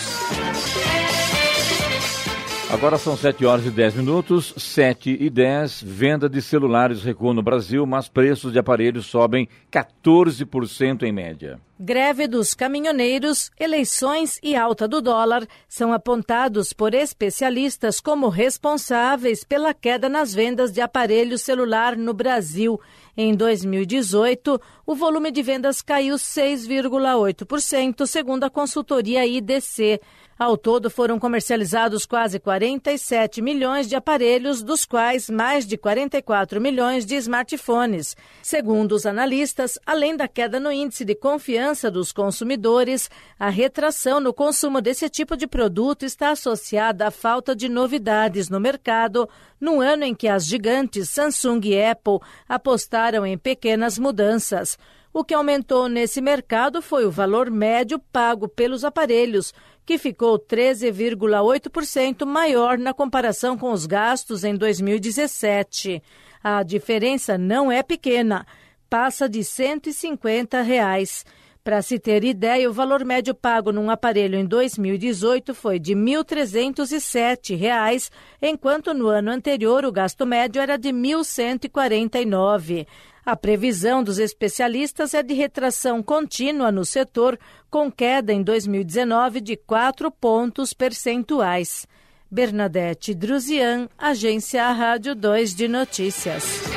Agora 2.72 2.98
são 2.98 3.18
7 3.18 3.46
horas 3.46 3.66
e 3.66 3.70
10 3.70 3.96
minutos, 3.96 4.54
7 4.56 5.18
e 5.20 5.30
10. 5.30 5.84
Venda 5.84 6.30
de 6.30 6.42
celulares 6.42 7.04
recua 7.04 7.34
no 7.34 7.44
Brasil, 7.44 7.86
mas 7.86 8.08
preços 8.08 8.54
de 8.54 8.60
aparelhos 8.60 9.08
sobem 9.08 9.50
14% 9.70 11.04
em 11.04 11.12
média. 11.12 11.60
Greve 11.78 12.30
dos 12.30 12.54
caminhoneiros, 12.54 13.52
eleições 13.60 14.40
e 14.42 14.56
alta 14.56 14.88
do 14.88 15.02
dólar 15.02 15.46
são 15.68 15.92
apontados 15.92 16.72
por 16.72 16.94
especialistas 16.94 18.00
como 18.00 18.30
responsáveis 18.30 19.44
pela 19.44 19.74
queda 19.74 20.08
nas 20.08 20.34
vendas 20.34 20.72
de 20.72 20.80
aparelho 20.80 21.38
celular 21.38 21.98
no 21.98 22.14
Brasil. 22.14 22.80
Em 23.18 23.36
2018, 23.36 24.62
o 24.86 24.96
volume 24.96 25.30
de 25.30 25.44
vendas 25.44 25.82
caiu 25.82 26.16
6,8%, 26.16 28.08
segundo 28.08 28.46
a 28.46 28.50
consultoria 28.50 29.26
IDC. 29.26 30.00
Ao 30.42 30.58
todo, 30.58 30.90
foram 30.90 31.20
comercializados 31.20 32.04
quase 32.04 32.40
47 32.40 33.44
milhões 33.44 33.88
de 33.88 33.96
aparelhos, 33.96 34.64
dos 34.64 34.86
quais 34.86 35.30
mais 35.30 35.68
de 35.68 35.78
44 35.78 36.60
milhões 36.60 37.06
de 37.06 37.14
smartphones. 37.14 38.18
Segundo 38.42 38.94
os 38.94 39.06
analistas, 39.06 39.78
além 39.86 40.18
da 40.18 40.28
queda 40.28 40.60
no 40.60 40.72
índice 40.72 41.06
de 41.06 41.14
confiança 41.14 41.92
dos 41.92 42.12
consumidores, 42.12 43.08
a 43.40 43.50
retração 43.50 44.20
no 44.20 44.34
consumo 44.34 44.82
desse 44.82 45.08
tipo 45.10 45.38
de 45.38 45.46
produto 45.46 46.06
está 46.06 46.32
associada 46.32 47.06
à 47.06 47.12
falta 47.12 47.56
de 47.56 47.70
novidades 47.70 48.50
no 48.50 48.60
mercado, 48.60 49.30
no 49.60 49.80
ano 49.80 50.06
em 50.06 50.16
que 50.16 50.28
as 50.28 50.48
gigantes 50.48 51.08
Samsung 51.12 51.62
e 51.66 51.80
Apple 51.80 52.18
apostaram 52.50 53.28
em 53.28 53.38
pequenas 53.38 54.00
mudanças. 54.00 54.76
O 55.14 55.26
que 55.26 55.34
aumentou 55.34 55.90
nesse 55.90 56.22
mercado 56.22 56.82
foi 56.82 57.06
o 57.06 57.12
valor 57.12 57.52
médio 57.52 58.00
pago 58.00 58.48
pelos 58.48 58.86
aparelhos, 58.86 59.54
que 59.86 59.98
ficou 59.98 60.40
13,8% 60.40 62.26
maior 62.26 62.78
na 62.78 62.94
comparação 62.94 63.58
com 63.58 63.74
os 63.74 63.86
gastos 63.86 64.46
em 64.46 64.56
2017. 64.56 66.02
A 66.42 66.64
diferença 66.64 67.38
não 67.38 67.70
é 67.70 67.84
pequena, 67.84 68.48
passa 68.90 69.28
de 69.28 69.44
150 69.44 70.62
reais. 70.62 71.26
Para 71.64 71.84
se 71.84 72.00
ter 72.00 72.24
ideia, 72.24 72.68
o 72.68 72.74
valor 72.74 73.06
médio 73.06 73.36
pago 73.36 73.72
num 73.72 73.92
aparelho 73.92 74.36
em 74.36 74.46
2018 74.46 75.54
foi 75.54 75.78
de 75.78 75.94
R$ 75.94 76.00
1.307, 76.00 78.10
enquanto 78.42 78.96
no 78.96 79.06
ano 79.08 79.30
anterior 79.30 79.86
o 79.86 79.92
gasto 79.92 80.26
médio 80.26 80.60
era 80.60 80.76
de 80.78 80.88
R$ 80.88 80.96
1.149. 80.96 82.88
A 83.26 83.36
previsão 83.36 84.04
dos 84.04 84.18
especialistas 84.18 85.14
é 85.14 85.22
de 85.22 85.34
retração 85.34 86.02
contínua 86.02 86.72
no 86.72 86.84
setor, 86.84 87.38
com 87.70 87.92
queda 87.92 88.34
em 88.34 88.42
2019 88.42 89.40
de 89.42 89.56
4 89.56 90.10
pontos 90.10 90.74
percentuais. 90.74 91.86
Bernadette 92.30 93.14
Druzian, 93.14 93.90
Agência 93.98 94.72
Rádio 94.72 95.14
2 95.14 95.54
de 95.54 95.68
Notícias. 95.68 96.71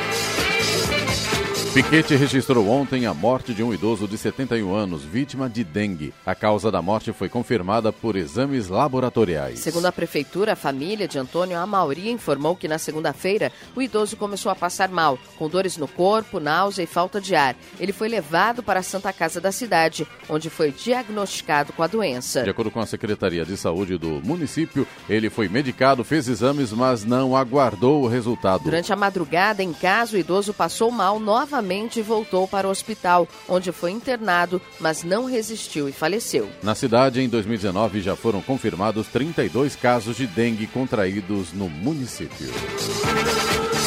Piquete 1.75 2.15
registrou 2.15 2.69
ontem 2.69 3.05
a 3.05 3.13
morte 3.13 3.53
de 3.53 3.61
um 3.61 3.73
idoso 3.73 4.07
de 4.07 4.17
71 4.17 4.73
anos, 4.73 5.03
vítima 5.03 5.49
de 5.49 5.61
dengue. 5.61 6.13
A 6.25 6.33
causa 6.33 6.71
da 6.71 6.81
morte 6.81 7.11
foi 7.11 7.27
confirmada 7.27 7.91
por 7.91 8.15
exames 8.15 8.69
laboratoriais. 8.69 9.59
Segundo 9.59 9.85
a 9.85 9.91
prefeitura, 9.91 10.53
a 10.53 10.55
família 10.55 11.05
de 11.05 11.19
Antônio 11.19 11.59
Amauri 11.59 12.09
informou 12.09 12.55
que 12.55 12.69
na 12.69 12.77
segunda-feira 12.77 13.51
o 13.75 13.81
idoso 13.81 14.15
começou 14.15 14.49
a 14.49 14.55
passar 14.55 14.87
mal, 14.87 15.19
com 15.37 15.49
dores 15.49 15.75
no 15.75 15.85
corpo, 15.85 16.39
náusea 16.39 16.83
e 16.83 16.87
falta 16.87 17.19
de 17.19 17.35
ar. 17.35 17.57
Ele 17.77 17.91
foi 17.91 18.07
levado 18.07 18.63
para 18.63 18.79
a 18.79 18.83
Santa 18.83 19.11
Casa 19.11 19.41
da 19.41 19.51
cidade, 19.51 20.07
onde 20.29 20.49
foi 20.49 20.71
diagnosticado 20.71 21.73
com 21.73 21.83
a 21.83 21.87
doença. 21.87 22.41
De 22.41 22.49
acordo 22.49 22.71
com 22.71 22.79
a 22.79 22.85
Secretaria 22.85 23.43
de 23.43 23.57
Saúde 23.57 23.97
do 23.97 24.21
município, 24.23 24.87
ele 25.09 25.29
foi 25.29 25.49
medicado, 25.49 26.05
fez 26.05 26.29
exames, 26.29 26.71
mas 26.71 27.03
não 27.03 27.35
aguardou 27.35 28.01
o 28.03 28.07
resultado. 28.07 28.63
Durante 28.63 28.93
a 28.93 28.95
madrugada, 28.95 29.61
em 29.61 29.73
casa, 29.73 30.15
o 30.15 30.19
idoso 30.19 30.53
passou 30.53 30.89
mal 30.89 31.19
novamente 31.19 31.64
novamente 31.65 32.01
voltou 32.01 32.47
para 32.47 32.67
o 32.67 32.71
hospital, 32.71 33.27
onde 33.49 33.71
foi 33.71 33.91
internado, 33.91 34.61
mas 34.79 35.03
não 35.03 35.25
resistiu 35.25 35.89
e 35.89 35.91
faleceu. 35.91 36.47
Na 36.61 36.75
cidade, 36.75 37.21
em 37.21 37.27
2019, 37.27 38.01
já 38.01 38.15
foram 38.15 38.41
confirmados 38.41 39.07
32 39.07 39.75
casos 39.75 40.15
de 40.15 40.27
dengue 40.27 40.67
contraídos 40.67 41.51
no 41.51 41.67
município. 41.67 42.49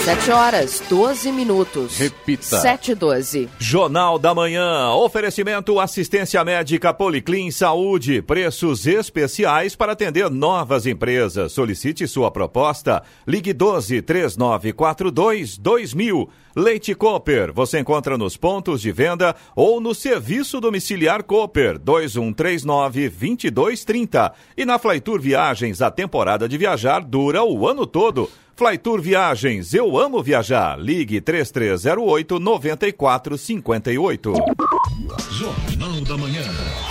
7 0.09 0.31
horas, 0.31 0.83
12 0.89 1.31
minutos. 1.31 1.99
Repita. 1.99 2.61
7 2.61 2.93
e 2.93 2.95
12. 2.95 3.49
Jornal 3.59 4.19
da 4.19 4.35
Manhã. 4.35 4.91
Oferecimento 4.95 5.79
assistência 5.79 6.43
médica 6.43 6.95
Policlin 6.95 7.51
Saúde. 7.51 8.23
Preços 8.23 8.87
especiais 8.87 9.77
para 9.77 9.93
atender 9.93 10.31
novas 10.31 10.87
empresas. 10.87 11.53
Solicite 11.53 12.09
sua 12.09 12.31
proposta. 12.31 13.03
Ligue 13.27 13.53
12 13.53 14.01
3942 14.01 15.59
2000. 15.59 16.31
Leite 16.57 16.95
Cooper. 16.95 17.53
Você 17.53 17.79
encontra 17.79 18.17
nos 18.17 18.35
pontos 18.35 18.81
de 18.81 18.91
venda 18.91 19.37
ou 19.55 19.79
no 19.79 19.95
serviço 19.95 20.59
domiciliar 20.59 21.23
Cooper 21.23 21.79
2139 21.79 23.11
2230. 23.11 24.33
E 24.57 24.65
na 24.65 24.79
Flytour 24.79 25.21
Viagens, 25.21 25.83
a 25.83 25.91
temporada 25.91 26.49
de 26.49 26.57
viajar 26.57 27.05
dura 27.05 27.45
o 27.45 27.69
ano 27.69 27.87
todo. 27.87 28.31
Flytour 28.59 29.01
Viagens, 29.01 29.73
eu 29.73 29.97
amo 29.97 30.21
viajar. 30.21 30.77
Ligue 30.81 31.21
3308 31.21 32.41
9458. 32.41 34.33
Jornal 35.31 36.01
da 36.01 36.17
Manhã. 36.17 36.88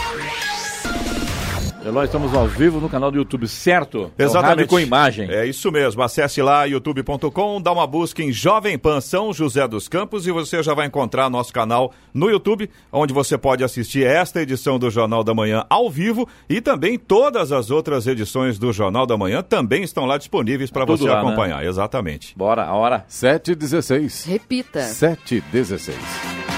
Eloy, 1.87 2.03
estamos 2.03 2.33
ao 2.33 2.45
vivo 2.45 2.81
no 2.81 2.89
canal 2.89 3.09
do 3.09 3.17
YouTube, 3.17 3.47
certo? 3.47 4.11
É 4.17 4.23
Exatamente. 4.23 4.49
rádio 4.49 4.67
com 4.67 4.77
imagem. 4.77 5.31
É 5.31 5.45
isso 5.45 5.71
mesmo. 5.71 6.01
Acesse 6.01 6.41
lá 6.41 6.65
youtube.com, 6.65 7.61
dá 7.61 7.71
uma 7.71 7.87
busca 7.87 8.21
em 8.21 8.29
Jovem 8.29 8.77
Pan 8.77 8.99
São 8.99 9.31
José 9.31 9.65
dos 9.69 9.87
Campos 9.87 10.27
e 10.27 10.31
você 10.31 10.61
já 10.61 10.73
vai 10.73 10.87
encontrar 10.87 11.29
nosso 11.29 11.53
canal 11.53 11.93
no 12.13 12.29
YouTube, 12.29 12.69
onde 12.91 13.13
você 13.13 13.37
pode 13.37 13.63
assistir 13.63 14.05
esta 14.05 14.41
edição 14.41 14.77
do 14.77 14.89
Jornal 14.89 15.23
da 15.23 15.33
Manhã 15.33 15.63
ao 15.69 15.89
vivo 15.89 16.27
e 16.49 16.59
também 16.59 16.99
todas 16.99 17.53
as 17.53 17.71
outras 17.71 18.05
edições 18.05 18.59
do 18.59 18.73
Jornal 18.73 19.05
da 19.05 19.15
Manhã 19.15 19.41
também 19.41 19.81
estão 19.83 20.05
lá 20.05 20.17
disponíveis 20.17 20.69
para 20.69 20.83
você 20.83 21.05
lá, 21.05 21.13
né? 21.13 21.19
acompanhar. 21.21 21.65
Exatamente. 21.65 22.37
Bora, 22.37 22.65
a 22.65 22.73
hora. 22.73 23.05
7 23.07 23.53
e 23.53 23.55
16. 23.55 24.25
Repita. 24.25 24.81
7 24.81 25.35
e 25.35 25.41
16. 25.41 26.56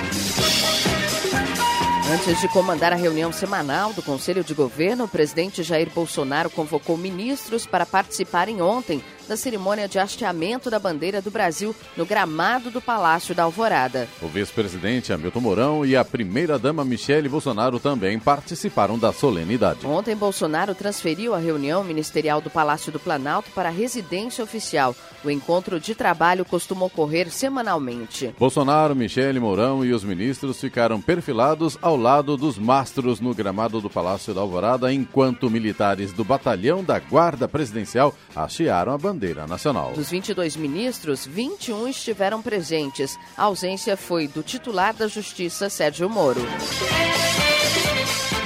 Antes 2.11 2.41
de 2.41 2.47
comandar 2.47 2.91
a 2.91 2.95
reunião 2.95 3.31
semanal 3.31 3.93
do 3.93 4.01
Conselho 4.01 4.43
de 4.43 4.55
Governo, 4.55 5.03
o 5.03 5.07
presidente 5.07 5.61
Jair 5.61 5.91
Bolsonaro 5.91 6.49
convocou 6.49 6.97
ministros 6.97 7.67
para 7.67 7.85
participarem 7.85 8.63
ontem 8.63 9.03
da 9.29 9.37
cerimônia 9.37 9.87
de 9.87 9.99
hasteamento 9.99 10.71
da 10.71 10.79
bandeira 10.79 11.21
do 11.21 11.29
Brasil 11.29 11.75
no 11.95 12.03
gramado 12.03 12.71
do 12.71 12.81
Palácio 12.81 13.35
da 13.35 13.43
Alvorada. 13.43 14.07
O 14.23 14.27
vice-presidente 14.27 15.13
Hamilton 15.13 15.39
Mourão 15.39 15.85
e 15.85 15.95
a 15.95 16.03
primeira-dama 16.03 16.83
Michele 16.83 17.29
Bolsonaro 17.29 17.79
também 17.79 18.17
participaram 18.17 18.97
da 18.97 19.13
solenidade. 19.13 19.85
Ontem, 19.85 20.15
Bolsonaro 20.15 20.73
transferiu 20.73 21.35
a 21.35 21.37
reunião 21.37 21.83
ministerial 21.83 22.41
do 22.41 22.49
Palácio 22.49 22.91
do 22.91 22.99
Planalto 22.99 23.51
para 23.51 23.69
a 23.69 23.71
residência 23.71 24.43
oficial. 24.43 24.95
O 25.23 25.29
encontro 25.29 25.79
de 25.79 25.93
trabalho 25.93 26.43
costuma 26.43 26.85
ocorrer 26.85 27.29
semanalmente. 27.29 28.33
Bolsonaro, 28.39 28.95
Michele 28.95 29.39
Mourão 29.39 29.85
e 29.85 29.93
os 29.93 30.03
ministros 30.03 30.59
ficaram 30.59 30.99
perfilados 30.99 31.77
ao 31.81 31.95
lado 31.95 32.35
dos 32.35 32.57
mastros 32.57 33.19
no 33.19 33.33
gramado 33.35 33.79
do 33.79 33.89
Palácio 33.89 34.33
da 34.33 34.41
Alvorada, 34.41 34.91
enquanto 34.91 35.51
militares 35.51 36.11
do 36.13 36.23
batalhão 36.23 36.83
da 36.83 36.97
Guarda 36.97 37.47
Presidencial 37.47 38.15
hastearam 38.35 38.93
a 38.93 38.97
bandeira 38.97 39.18
nacional. 39.47 39.91
Dos 39.93 40.09
22 40.09 40.55
ministros, 40.55 41.25
21 41.25 41.87
estiveram 41.87 42.41
presentes. 42.41 43.17
A 43.37 43.43
ausência 43.43 43.97
foi 43.97 44.27
do 44.27 44.41
titular 44.41 44.93
da 44.93 45.07
Justiça, 45.07 45.69
Sérgio 45.69 46.09
Moro. 46.09 46.41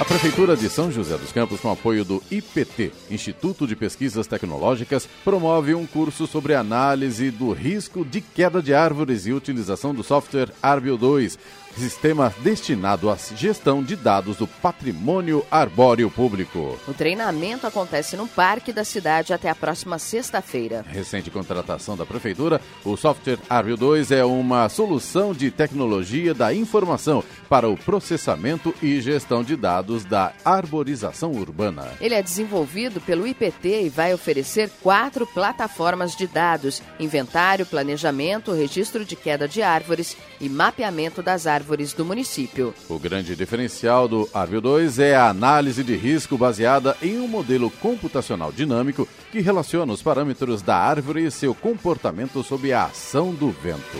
A 0.00 0.04
Prefeitura 0.04 0.56
de 0.56 0.68
São 0.68 0.90
José 0.90 1.16
dos 1.16 1.30
Campos, 1.30 1.60
com 1.60 1.70
apoio 1.70 2.04
do 2.04 2.20
IPT, 2.28 2.92
Instituto 3.12 3.64
de 3.64 3.76
Pesquisas 3.76 4.26
Tecnológicas, 4.26 5.08
promove 5.24 5.72
um 5.72 5.86
curso 5.86 6.26
sobre 6.26 6.52
análise 6.54 7.30
do 7.30 7.52
risco 7.52 8.04
de 8.04 8.20
queda 8.20 8.60
de 8.60 8.74
árvores 8.74 9.24
e 9.24 9.32
utilização 9.32 9.94
do 9.94 10.02
software 10.02 10.50
Arbio 10.60 10.96
2 10.96 11.38
sistema 11.76 12.32
destinado 12.40 13.10
à 13.10 13.16
gestão 13.16 13.82
de 13.82 13.96
dados 13.96 14.36
do 14.36 14.46
patrimônio 14.46 15.44
arbóreo 15.50 16.10
público. 16.10 16.78
O 16.86 16.94
treinamento 16.94 17.66
acontece 17.66 18.16
no 18.16 18.28
parque 18.28 18.72
da 18.72 18.84
cidade 18.84 19.32
até 19.32 19.50
a 19.50 19.54
próxima 19.54 19.98
sexta-feira. 19.98 20.84
Recente 20.88 21.30
contratação 21.30 21.96
da 21.96 22.06
Prefeitura, 22.06 22.60
o 22.84 22.96
software 22.96 23.38
Arbio 23.48 23.76
2 23.76 24.12
é 24.12 24.24
uma 24.24 24.68
solução 24.68 25.32
de 25.32 25.50
tecnologia 25.50 26.32
da 26.32 26.54
informação 26.54 27.24
para 27.48 27.68
o 27.68 27.76
processamento 27.76 28.74
e 28.82 29.00
gestão 29.00 29.42
de 29.42 29.56
dados 29.56 30.04
da 30.04 30.32
arborização 30.44 31.32
urbana. 31.32 31.88
Ele 32.00 32.14
é 32.14 32.22
desenvolvido 32.22 33.00
pelo 33.00 33.26
IPT 33.26 33.84
e 33.84 33.88
vai 33.88 34.14
oferecer 34.14 34.70
quatro 34.82 35.26
plataformas 35.26 36.14
de 36.14 36.26
dados: 36.26 36.82
inventário, 37.00 37.66
planejamento, 37.66 38.52
registro 38.52 39.04
de 39.04 39.16
queda 39.16 39.48
de 39.48 39.62
árvores 39.62 40.16
e 40.40 40.48
mapeamento 40.48 41.22
das 41.22 41.46
árvores 41.46 41.63
árvores 41.64 41.94
do 41.94 42.04
município. 42.04 42.74
O 42.90 42.98
grande 42.98 43.34
diferencial 43.34 44.06
do 44.06 44.28
Arvio 44.34 44.60
2 44.60 44.98
é 44.98 45.16
a 45.16 45.30
análise 45.30 45.82
de 45.82 45.96
risco 45.96 46.36
baseada 46.36 46.94
em 47.00 47.18
um 47.18 47.26
modelo 47.26 47.70
computacional 47.70 48.52
dinâmico 48.52 49.08
que 49.32 49.40
relaciona 49.40 49.90
os 49.90 50.02
parâmetros 50.02 50.60
da 50.60 50.76
árvore 50.76 51.24
e 51.24 51.30
seu 51.30 51.54
comportamento 51.54 52.42
sob 52.42 52.70
a 52.70 52.84
ação 52.84 53.32
do 53.32 53.50
vento. 53.50 53.98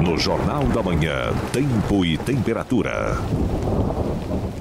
No 0.00 0.16
Jornal 0.16 0.62
da 0.68 0.80
Manhã, 0.80 1.32
Tempo 1.52 2.04
e 2.04 2.16
Temperatura. 2.16 3.16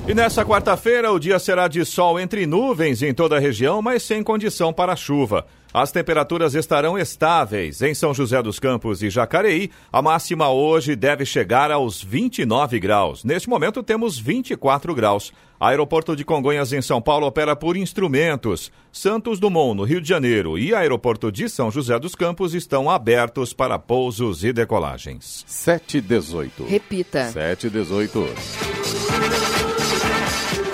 E 0.08 0.16
nessa 0.16 0.44
quarta-feira, 0.44 1.12
o 1.12 1.20
dia 1.20 1.38
será 1.38 1.68
de 1.68 1.86
sol 1.86 2.20
entre 2.20 2.48
nuvens 2.48 3.04
em 3.04 3.14
toda 3.14 3.38
a 3.38 3.40
região, 3.40 3.84
mas 3.84 4.02
sem 4.02 4.24
condição 4.24 4.74
para 4.74 4.96
chuva. 4.96 5.46
As 5.74 5.92
temperaturas 5.92 6.56
estarão 6.56 6.98
estáveis. 6.98 7.82
Em 7.82 7.94
São 7.94 8.14
José 8.14 8.42
dos 8.42 8.60
Campos 8.60 9.04
e 9.04 9.10
Jacareí, 9.10 9.70
a 9.92 10.02
máxima 10.02 10.50
hoje 10.50 10.96
deve 10.96 11.26
chegar 11.26 11.72
aos 11.72 12.02
29 12.02 12.80
graus. 12.80 13.24
Neste 13.24 13.48
momento, 13.48 13.84
temos 13.84 14.18
24 14.18 14.96
graus. 14.96 15.32
Aeroporto 15.60 16.16
de 16.16 16.26
Congonhas, 16.26 16.74
em 16.74 16.82
São 16.82 17.02
Paulo, 17.02 17.28
opera 17.28 17.56
por 17.56 17.78
instrumentos. 17.78 18.72
Santos 18.92 19.40
Dumont, 19.40 19.76
no 19.76 19.84
Rio 19.84 20.02
de 20.02 20.10
Janeiro, 20.10 20.58
e 20.58 20.74
Aeroporto 20.74 21.32
de 21.32 21.48
São 21.48 21.70
José 21.70 22.00
dos 22.00 22.16
Campos 22.16 22.56
estão 22.56 22.90
abertos 22.90 23.54
para 23.54 23.78
pousos 23.78 24.44
e 24.44 24.52
decolagens. 24.52 25.44
718. 25.46 26.66
Repita. 26.66 27.30
718. 27.30 29.69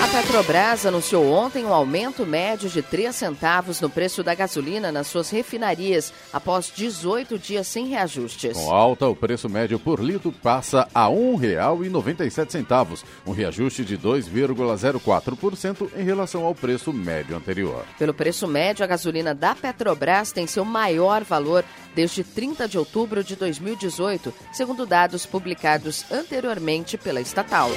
A 0.05 0.07
Petrobras 0.07 0.85
anunciou 0.85 1.31
ontem 1.31 1.65
um 1.65 1.73
aumento 1.73 2.27
médio 2.27 2.69
de 2.69 2.83
3 2.83 3.15
centavos 3.15 3.81
no 3.81 3.89
preço 3.89 4.21
da 4.21 4.35
gasolina 4.35 4.91
nas 4.91 5.07
suas 5.07 5.31
refinarias, 5.31 6.13
após 6.31 6.71
18 6.75 7.39
dias 7.39 7.65
sem 7.65 7.87
reajustes. 7.87 8.55
Com 8.55 8.71
alta, 8.71 9.07
o 9.07 9.15
preço 9.15 9.49
médio 9.49 9.79
por 9.79 9.99
litro 9.99 10.31
passa 10.31 10.87
a 10.93 11.07
R$ 11.07 11.15
1,97, 11.15 13.03
um 13.25 13.31
reajuste 13.31 13.83
de 13.83 13.97
2,04% 13.97 15.89
em 15.97 16.03
relação 16.03 16.45
ao 16.45 16.53
preço 16.53 16.93
médio 16.93 17.35
anterior. 17.35 17.83
Pelo 17.97 18.13
preço 18.13 18.47
médio, 18.47 18.83
a 18.83 18.87
gasolina 18.87 19.33
da 19.33 19.55
Petrobras 19.55 20.31
tem 20.31 20.45
seu 20.45 20.63
maior 20.63 21.23
valor 21.23 21.65
desde 21.95 22.23
30 22.23 22.67
de 22.67 22.77
outubro 22.77 23.23
de 23.23 23.35
2018, 23.35 24.31
segundo 24.53 24.85
dados 24.85 25.25
publicados 25.25 26.05
anteriormente 26.11 26.95
pela 26.95 27.19
estatal. 27.19 27.71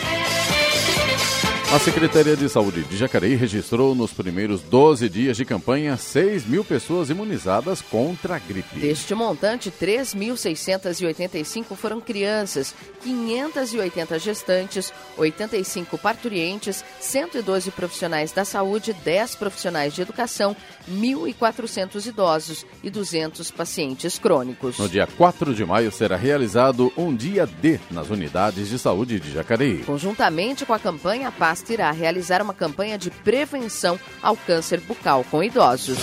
A 1.70 1.78
Secretaria 1.78 2.34
de 2.34 2.48
Saúde 2.48 2.82
de 2.82 2.96
Jacareí 2.96 3.34
registrou 3.34 3.94
nos 3.94 4.10
primeiros 4.10 4.62
12 4.62 5.06
dias 5.06 5.36
de 5.36 5.44
campanha 5.44 5.98
6 5.98 6.46
mil 6.46 6.64
pessoas 6.64 7.10
imunizadas 7.10 7.82
contra 7.82 8.36
a 8.36 8.38
gripe. 8.38 8.80
Deste 8.80 9.14
montante, 9.14 9.70
3.685 9.70 11.76
foram 11.76 12.00
crianças, 12.00 12.74
580 13.02 14.18
gestantes, 14.18 14.90
85 15.18 15.98
parturientes, 15.98 16.82
112 17.00 17.70
profissionais 17.72 18.32
da 18.32 18.46
saúde, 18.46 18.96
10 19.04 19.34
profissionais 19.34 19.92
de 19.92 20.00
educação, 20.00 20.56
1.400 20.90 22.06
idosos 22.06 22.64
e 22.82 22.88
200 22.88 23.50
pacientes 23.50 24.18
crônicos. 24.18 24.78
No 24.78 24.88
dia 24.88 25.06
4 25.06 25.52
de 25.52 25.66
maio 25.66 25.92
será 25.92 26.16
realizado 26.16 26.90
um 26.96 27.14
dia 27.14 27.46
D 27.46 27.78
nas 27.90 28.08
unidades 28.08 28.70
de 28.70 28.78
saúde 28.78 29.20
de 29.20 29.32
Jacareí. 29.32 29.84
Conjuntamente 29.84 30.64
com 30.64 30.72
a 30.72 30.78
campanha, 30.78 31.28
a 31.28 31.32
irá 31.70 31.90
realizar 31.90 32.42
uma 32.42 32.54
campanha 32.54 32.98
de 32.98 33.10
prevenção 33.10 33.98
ao 34.22 34.36
câncer 34.36 34.80
bucal 34.80 35.24
com 35.30 35.42
idosos. 35.42 35.98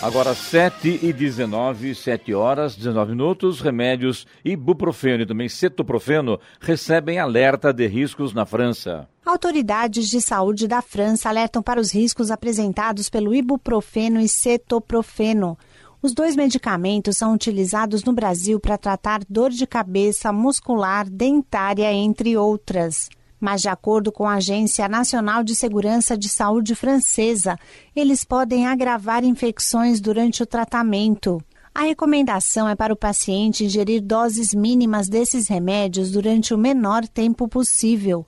Agora 0.00 0.32
7 0.32 1.00
e 1.02 1.12
19, 1.12 1.92
7 1.92 2.32
horas, 2.32 2.76
19 2.76 3.10
minutos, 3.10 3.60
remédios 3.60 4.28
ibuprofeno 4.44 5.24
e 5.24 5.26
também 5.26 5.48
cetoprofeno 5.48 6.38
recebem 6.60 7.18
alerta 7.18 7.72
de 7.72 7.84
riscos 7.88 8.32
na 8.32 8.46
França. 8.46 9.08
Autoridades 9.26 10.08
de 10.08 10.20
saúde 10.20 10.68
da 10.68 10.80
França 10.80 11.28
alertam 11.28 11.60
para 11.60 11.80
os 11.80 11.92
riscos 11.92 12.30
apresentados 12.30 13.10
pelo 13.10 13.34
ibuprofeno 13.34 14.20
e 14.20 14.28
cetoprofeno. 14.28 15.58
Os 16.00 16.14
dois 16.14 16.36
medicamentos 16.36 17.16
são 17.16 17.34
utilizados 17.34 18.04
no 18.04 18.12
Brasil 18.12 18.60
para 18.60 18.78
tratar 18.78 19.20
dor 19.28 19.50
de 19.50 19.66
cabeça, 19.66 20.32
muscular, 20.32 21.08
dentária, 21.10 21.92
entre 21.92 22.36
outras. 22.36 23.08
Mas, 23.40 23.62
de 23.62 23.68
acordo 23.68 24.12
com 24.12 24.26
a 24.26 24.34
Agência 24.34 24.88
Nacional 24.88 25.42
de 25.42 25.56
Segurança 25.56 26.16
de 26.16 26.28
Saúde 26.28 26.76
francesa, 26.76 27.58
eles 27.96 28.22
podem 28.22 28.66
agravar 28.66 29.24
infecções 29.24 30.00
durante 30.00 30.40
o 30.40 30.46
tratamento. 30.46 31.42
A 31.74 31.82
recomendação 31.82 32.68
é 32.68 32.76
para 32.76 32.92
o 32.92 32.96
paciente 32.96 33.64
ingerir 33.64 34.00
doses 34.00 34.54
mínimas 34.54 35.08
desses 35.08 35.48
remédios 35.48 36.12
durante 36.12 36.54
o 36.54 36.58
menor 36.58 37.08
tempo 37.08 37.48
possível. 37.48 38.24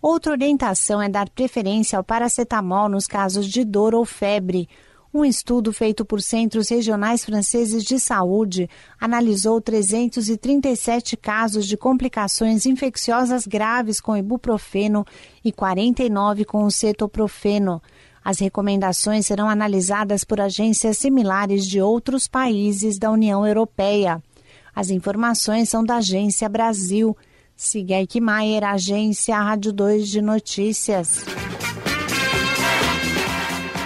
Outra 0.00 0.32
orientação 0.32 1.02
é 1.02 1.08
dar 1.08 1.28
preferência 1.28 1.96
ao 1.96 2.04
paracetamol 2.04 2.88
nos 2.88 3.08
casos 3.08 3.46
de 3.46 3.64
dor 3.64 3.94
ou 3.94 4.04
febre. 4.04 4.68
Um 5.12 5.24
estudo 5.24 5.72
feito 5.72 6.04
por 6.04 6.20
centros 6.20 6.68
regionais 6.68 7.24
franceses 7.24 7.82
de 7.82 7.98
saúde 7.98 8.68
analisou 9.00 9.58
337 9.58 11.16
casos 11.16 11.66
de 11.66 11.78
complicações 11.78 12.66
infecciosas 12.66 13.46
graves 13.46 14.02
com 14.02 14.14
ibuprofeno 14.14 15.06
e 15.42 15.50
49 15.50 16.44
com 16.44 16.64
o 16.64 16.70
cetoprofeno. 16.70 17.80
As 18.22 18.38
recomendações 18.38 19.24
serão 19.24 19.48
analisadas 19.48 20.24
por 20.24 20.42
agências 20.42 20.98
similares 20.98 21.66
de 21.66 21.80
outros 21.80 22.28
países 22.28 22.98
da 22.98 23.10
União 23.10 23.46
Europeia. 23.46 24.22
As 24.74 24.90
informações 24.90 25.70
são 25.70 25.82
da 25.82 25.96
Agência 25.96 26.48
Brasil. 26.50 27.16
Siga 27.56 27.94
Eichmeier, 27.94 28.62
Agência 28.62 29.40
Rádio 29.40 29.72
2 29.72 30.08
de 30.08 30.20
Notícias. 30.20 31.24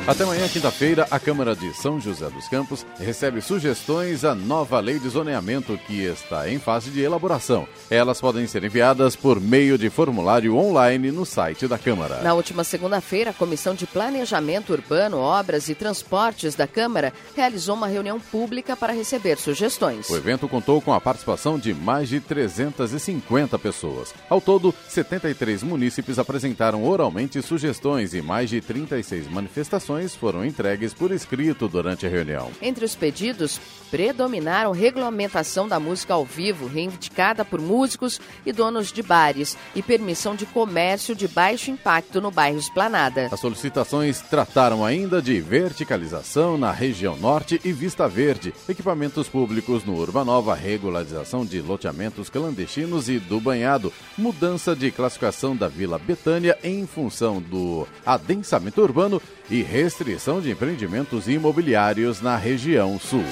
Até 0.05 0.25
amanhã, 0.25 0.49
quinta-feira, 0.49 1.07
a 1.13 1.21
Câmara 1.21 1.55
de 1.55 1.73
São 1.75 2.01
José 2.01 2.29
dos 2.29 2.49
Campos 2.49 2.85
recebe 2.99 3.41
sugestões 3.41 4.25
à 4.25 4.35
nova 4.35 4.81
lei 4.81 4.99
de 4.99 5.09
zoneamento 5.09 5.79
que 5.87 6.03
está 6.03 6.51
em 6.51 6.59
fase 6.59 6.91
de 6.91 7.01
elaboração. 7.01 7.69
Elas 7.89 8.21
podem 8.21 8.45
ser 8.49 8.65
enviadas 8.65 9.15
por 9.15 9.41
meio 9.41 9.79
de 9.79 9.89
formulário 9.89 10.57
online 10.57 11.13
no 11.13 11.25
site 11.25 11.69
da 11.69 11.79
Câmara. 11.79 12.21
Na 12.21 12.35
última 12.35 12.65
segunda-feira, 12.65 13.31
a 13.31 13.33
Comissão 13.33 13.77
de 13.77 13.87
Planejamento 13.87 14.73
Urbano, 14.73 15.19
Obras 15.19 15.69
e 15.69 15.75
Transportes 15.75 16.57
da 16.57 16.67
Câmara 16.67 17.13
realizou 17.37 17.77
uma 17.77 17.87
reunião 17.87 18.19
pública 18.19 18.77
para 18.77 18.93
receber 18.93 19.39
sugestões. 19.39 20.11
O 20.11 20.17
evento 20.17 20.49
contou 20.49 20.83
com 20.83 20.93
a 20.93 21.01
participação 21.01 21.57
de 21.57 21.73
mais 21.73 22.09
de 22.09 22.19
350 22.19 23.57
pessoas. 23.57 24.13
Ao 24.29 24.41
todo, 24.41 24.75
73 24.89 25.63
munícipes 25.63 26.19
apresentaram 26.19 26.83
oralmente 26.85 27.41
sugestões 27.41 28.15
e 28.15 28.21
mais 28.21 28.51
de 28.51 28.61
36 28.61 29.29
manifestações 29.29 29.92
foram 30.15 30.45
entregues 30.45 30.95
por 30.95 31.11
escrito 31.11 31.69
durante 31.69 32.07
a 32.07 32.09
reunião. 32.09 32.51
Entre 32.61 32.85
os 32.85 32.95
pedidos, 32.95 33.61
predominaram 33.91 34.73
regulamentação 34.73 35.69
da 35.69 35.79
música 35.79 36.15
ao 36.15 36.25
vivo, 36.25 36.67
reivindicada 36.67 37.45
por 37.45 37.61
músicos 37.61 38.19
e 38.47 38.53
donos 38.53 38.91
de 38.91 39.03
bares, 39.03 39.57
e 39.75 39.83
permissão 39.83 40.35
de 40.35 40.47
comércio 40.47 41.15
de 41.15 41.29
baixo 41.29 41.71
impacto 41.71 42.21
no 42.21 42.31
bairro 42.31 42.59
Esplanada. 42.59 43.29
As 43.31 43.41
solicitações 43.41 44.23
trataram 44.23 44.85
ainda 44.85 45.21
de 45.21 45.41
verticalização 45.41 46.57
na 46.57 46.73
região 46.73 47.17
norte 47.17 47.61
e 47.65 47.73
Vista 47.73 48.09
Verde, 48.09 48.55
equipamentos 48.67 49.29
públicos 49.29 49.85
no 49.85 49.95
Urbanova, 49.95 50.55
regularização 50.55 51.45
de 51.45 51.61
loteamentos 51.61 52.31
clandestinos 52.31 53.09
e 53.09 53.19
do 53.19 53.41
banhado, 53.41 53.93
mudança 54.17 54.75
de 54.75 54.91
classificação 54.91 55.55
da 55.55 55.69
Vila 55.69 55.99
Betânia 55.99 56.59
em 56.65 56.87
função 56.87 57.43
do 57.43 57.87
adensamento 58.07 58.81
urbano 58.81 59.21
e 59.51 59.63
restrição 59.83 60.41
de 60.41 60.49
empreendimentos 60.49 61.27
imobiliários 61.27 62.21
na 62.21 62.37
região 62.37 63.01
sul. 63.01 63.25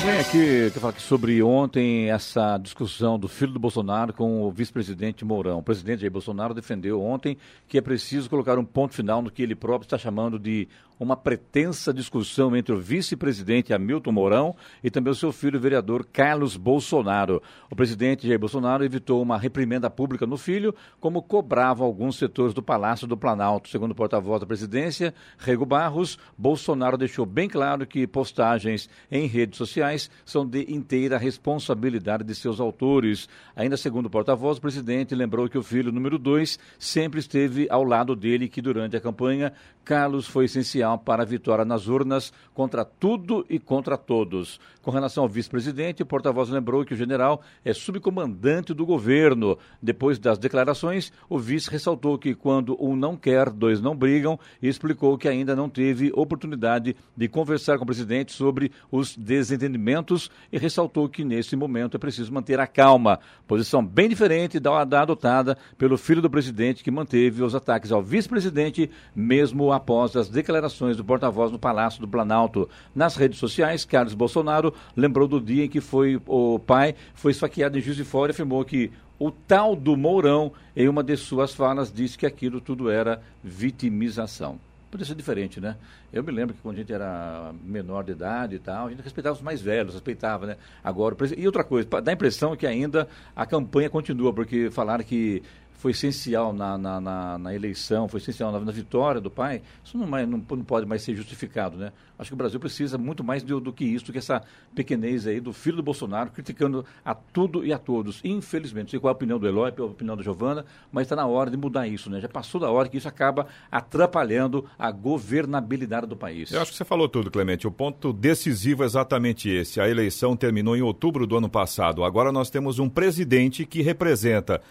Vem 0.00 0.20
aqui, 0.20 0.38
eu 0.38 0.70
falar 0.70 0.90
aqui 0.90 1.02
sobre 1.02 1.42
ontem 1.42 2.08
essa 2.08 2.56
discussão 2.56 3.18
do 3.18 3.26
filho 3.26 3.52
do 3.52 3.58
Bolsonaro 3.58 4.12
com 4.12 4.42
o 4.42 4.52
vice-presidente 4.52 5.24
Mourão. 5.24 5.58
O 5.58 5.62
presidente 5.62 6.02
Jair 6.02 6.12
Bolsonaro 6.12 6.54
defendeu 6.54 7.02
ontem 7.02 7.36
que 7.66 7.76
é 7.76 7.80
preciso 7.80 8.30
colocar 8.30 8.56
um 8.60 8.64
ponto 8.64 8.94
final 8.94 9.20
no 9.20 9.28
que 9.28 9.42
ele 9.42 9.56
próprio 9.56 9.86
está 9.86 9.98
chamando 9.98 10.38
de 10.38 10.68
uma 10.98 11.16
pretensa 11.16 11.92
discussão 11.92 12.56
entre 12.56 12.74
o 12.74 12.80
vice-presidente 12.80 13.72
Hamilton 13.72 14.12
Mourão 14.12 14.56
e 14.82 14.90
também 14.90 15.12
o 15.12 15.14
seu 15.14 15.30
filho, 15.30 15.58
o 15.58 15.60
vereador 15.60 16.06
Carlos 16.10 16.56
Bolsonaro. 16.56 17.42
O 17.70 17.76
presidente 17.76 18.26
Jair 18.26 18.38
Bolsonaro 18.38 18.84
evitou 18.84 19.20
uma 19.20 19.38
reprimenda 19.38 19.90
pública 19.90 20.26
no 20.26 20.36
filho, 20.36 20.74
como 20.98 21.22
cobravam 21.22 21.86
alguns 21.86 22.16
setores 22.16 22.54
do 22.54 22.62
Palácio 22.62 23.06
do 23.06 23.16
Planalto. 23.16 23.68
Segundo 23.68 23.90
o 23.90 23.94
porta-voz 23.94 24.40
da 24.40 24.46
presidência, 24.46 25.12
Rego 25.38 25.66
Barros, 25.66 26.18
Bolsonaro 26.36 26.96
deixou 26.96 27.26
bem 27.26 27.48
claro 27.48 27.86
que 27.86 28.06
postagens 28.06 28.88
em 29.10 29.26
redes 29.26 29.58
sociais 29.58 30.10
são 30.24 30.46
de 30.46 30.72
inteira 30.72 31.18
responsabilidade 31.18 32.24
de 32.24 32.34
seus 32.34 32.58
autores. 32.58 33.28
Ainda 33.54 33.76
segundo 33.76 34.06
o 34.06 34.10
porta-voz, 34.10 34.58
o 34.58 34.60
presidente 34.60 35.14
lembrou 35.14 35.48
que 35.48 35.58
o 35.58 35.62
filho 35.62 35.92
número 35.92 36.18
dois 36.18 36.58
sempre 36.78 37.20
esteve 37.20 37.66
ao 37.68 37.84
lado 37.84 38.16
dele 38.16 38.46
e 38.46 38.48
que 38.48 38.62
durante 38.62 38.96
a 38.96 39.00
campanha 39.00 39.52
Carlos 39.84 40.26
foi 40.26 40.46
essencial 40.46 40.85
para 40.94 41.22
a 41.22 41.26
vitória 41.26 41.64
nas 41.64 41.88
urnas 41.88 42.32
contra 42.52 42.84
tudo 42.84 43.46
e 43.48 43.58
contra 43.58 43.96
todos. 43.96 44.60
Com 44.82 44.90
relação 44.90 45.24
ao 45.24 45.28
vice-presidente, 45.28 46.02
o 46.02 46.06
porta-voz 46.06 46.48
lembrou 46.48 46.84
que 46.84 46.94
o 46.94 46.96
general 46.96 47.40
é 47.64 47.72
subcomandante 47.72 48.74
do 48.74 48.86
governo. 48.86 49.58
Depois 49.82 50.18
das 50.18 50.38
declarações, 50.38 51.12
o 51.28 51.38
vice 51.38 51.70
ressaltou 51.70 52.16
que 52.16 52.34
quando 52.34 52.76
um 52.78 52.94
não 52.94 53.16
quer, 53.16 53.50
dois 53.50 53.80
não 53.80 53.96
brigam 53.96 54.38
e 54.62 54.68
explicou 54.68 55.18
que 55.18 55.26
ainda 55.26 55.56
não 55.56 55.68
teve 55.68 56.12
oportunidade 56.14 56.94
de 57.16 57.28
conversar 57.28 57.78
com 57.78 57.84
o 57.84 57.86
presidente 57.86 58.32
sobre 58.32 58.70
os 58.92 59.16
desentendimentos 59.16 60.30
e 60.52 60.58
ressaltou 60.58 61.08
que 61.08 61.24
nesse 61.24 61.56
momento 61.56 61.96
é 61.96 61.98
preciso 61.98 62.32
manter 62.32 62.60
a 62.60 62.66
calma. 62.66 63.18
Posição 63.46 63.84
bem 63.84 64.08
diferente 64.08 64.60
da, 64.60 64.84
da 64.84 65.02
adotada 65.02 65.56
pelo 65.76 65.98
filho 65.98 66.22
do 66.22 66.30
presidente 66.30 66.84
que 66.84 66.90
manteve 66.90 67.42
os 67.42 67.54
ataques 67.54 67.90
ao 67.90 68.02
vice-presidente 68.02 68.88
mesmo 69.14 69.72
após 69.72 70.14
as 70.14 70.28
declarações 70.28 70.75
do 70.78 71.04
porta-voz 71.04 71.50
no 71.50 71.58
Palácio 71.58 72.00
do 72.00 72.08
Planalto. 72.08 72.68
Nas 72.94 73.16
redes 73.16 73.38
sociais, 73.38 73.84
Carlos 73.84 74.14
Bolsonaro 74.14 74.74
lembrou 74.94 75.26
do 75.26 75.40
dia 75.40 75.64
em 75.64 75.68
que 75.68 75.80
foi 75.80 76.20
o 76.26 76.58
pai 76.58 76.94
foi 77.14 77.32
esfaqueado 77.32 77.78
em 77.78 77.80
Juiz 77.80 77.96
de 77.96 78.04
Fora 78.04 78.30
e 78.30 78.32
afirmou 78.32 78.64
que 78.64 78.90
o 79.18 79.30
tal 79.30 79.74
do 79.74 79.96
Mourão, 79.96 80.52
em 80.76 80.88
uma 80.88 81.02
de 81.02 81.16
suas 81.16 81.54
falas, 81.54 81.92
disse 81.92 82.18
que 82.18 82.26
aquilo 82.26 82.60
tudo 82.60 82.90
era 82.90 83.22
vitimização. 83.42 84.58
Podia 84.90 85.06
ser 85.06 85.14
diferente, 85.14 85.60
né? 85.60 85.76
Eu 86.12 86.22
me 86.22 86.30
lembro 86.30 86.54
que 86.54 86.60
quando 86.60 86.76
a 86.76 86.78
gente 86.78 86.92
era 86.92 87.52
menor 87.64 88.04
de 88.04 88.12
idade 88.12 88.54
e 88.54 88.58
tal, 88.58 88.86
a 88.86 88.90
gente 88.90 89.02
respeitava 89.02 89.34
os 89.34 89.42
mais 89.42 89.60
velhos, 89.60 89.94
respeitava, 89.94 90.46
né? 90.46 90.56
Agora, 90.82 91.16
e 91.36 91.44
outra 91.44 91.64
coisa, 91.64 91.88
dá 92.00 92.12
a 92.12 92.14
impressão 92.14 92.54
que 92.54 92.66
ainda 92.66 93.08
a 93.34 93.44
campanha 93.44 93.90
continua, 93.90 94.32
porque 94.32 94.70
falaram 94.70 95.04
que 95.04 95.42
foi 95.76 95.92
essencial 95.92 96.52
na, 96.52 96.76
na, 96.78 97.00
na, 97.00 97.38
na 97.38 97.54
eleição, 97.54 98.08
foi 98.08 98.20
essencial 98.20 98.50
na, 98.50 98.60
na, 98.60 98.72
vitória 98.72 99.20
do 99.20 99.30
pai, 99.30 99.62
isso 99.84 99.96
não, 99.96 100.06
mais, 100.06 100.28
não, 100.28 100.38
não, 100.38 100.64
pode 100.64 100.86
mais 100.86 101.02
ser 101.02 101.14
justificado, 101.14 101.76
né? 101.76 101.92
Acho 102.18 102.30
que 102.30 102.34
o 102.34 102.36
Brasil 102.36 102.58
precisa 102.58 102.96
muito 102.96 103.22
mais 103.22 103.42
do, 103.42 103.60
do, 103.60 103.72
que 103.72 103.84
isso, 103.84 104.06
do 104.06 104.12
que 104.12 104.18
essa 104.18 104.42
pequenez 104.74 105.26
aí 105.26 105.38
do 105.38 105.52
filho 105.52 105.76
do 105.76 105.82
Bolsonaro 105.82 106.30
criticando 106.30 106.84
a 107.04 107.14
tudo 107.14 107.64
e 107.64 107.74
a 107.74 107.78
todos. 107.78 108.22
Infelizmente, 108.24 108.84
não 108.84 108.90
sei 108.90 109.00
qual 109.00 109.10
é 109.10 109.12
a 109.12 109.16
opinião 109.16 109.38
do 109.38 109.46
Eloy, 109.46 109.70
a 109.76 109.82
opinião 109.82 110.16
da 110.16 110.22
Giovana, 110.22 110.64
mas 110.90 111.02
está 111.02 111.14
na 111.14 111.26
hora 111.26 111.50
de 111.50 111.58
mudar 111.58 111.86
isso, 111.86 112.08
né? 112.08 112.18
Já 112.18 112.28
passou 112.28 112.58
da 112.58 112.70
hora 112.70 112.88
que 112.88 112.96
isso 112.96 113.06
acaba 113.06 113.46
atrapalhando 113.70 114.64
a 114.78 114.90
governabilidade 114.90 116.06
do 116.06 116.16
país. 116.16 116.50
Eu 116.52 116.62
acho 116.62 116.70
que 116.70 116.78
você 116.78 116.84
falou 116.86 117.06
tudo, 117.06 117.30
Clemente. 117.30 117.66
O 117.66 117.70
ponto 117.70 118.14
decisivo 118.14 118.82
é 118.82 118.86
exatamente 118.86 119.50
esse. 119.50 119.78
A 119.78 119.88
eleição 119.88 120.34
terminou 120.34 120.74
em 120.74 120.80
outubro 120.80 121.26
do 121.26 121.36
ano 121.36 121.50
passado. 121.50 122.02
Agora 122.02 122.32
nós 122.32 122.48
temos 122.48 122.78
um 122.78 122.88
presidente 122.88 123.66
que 123.66 123.82
representa 123.82 124.62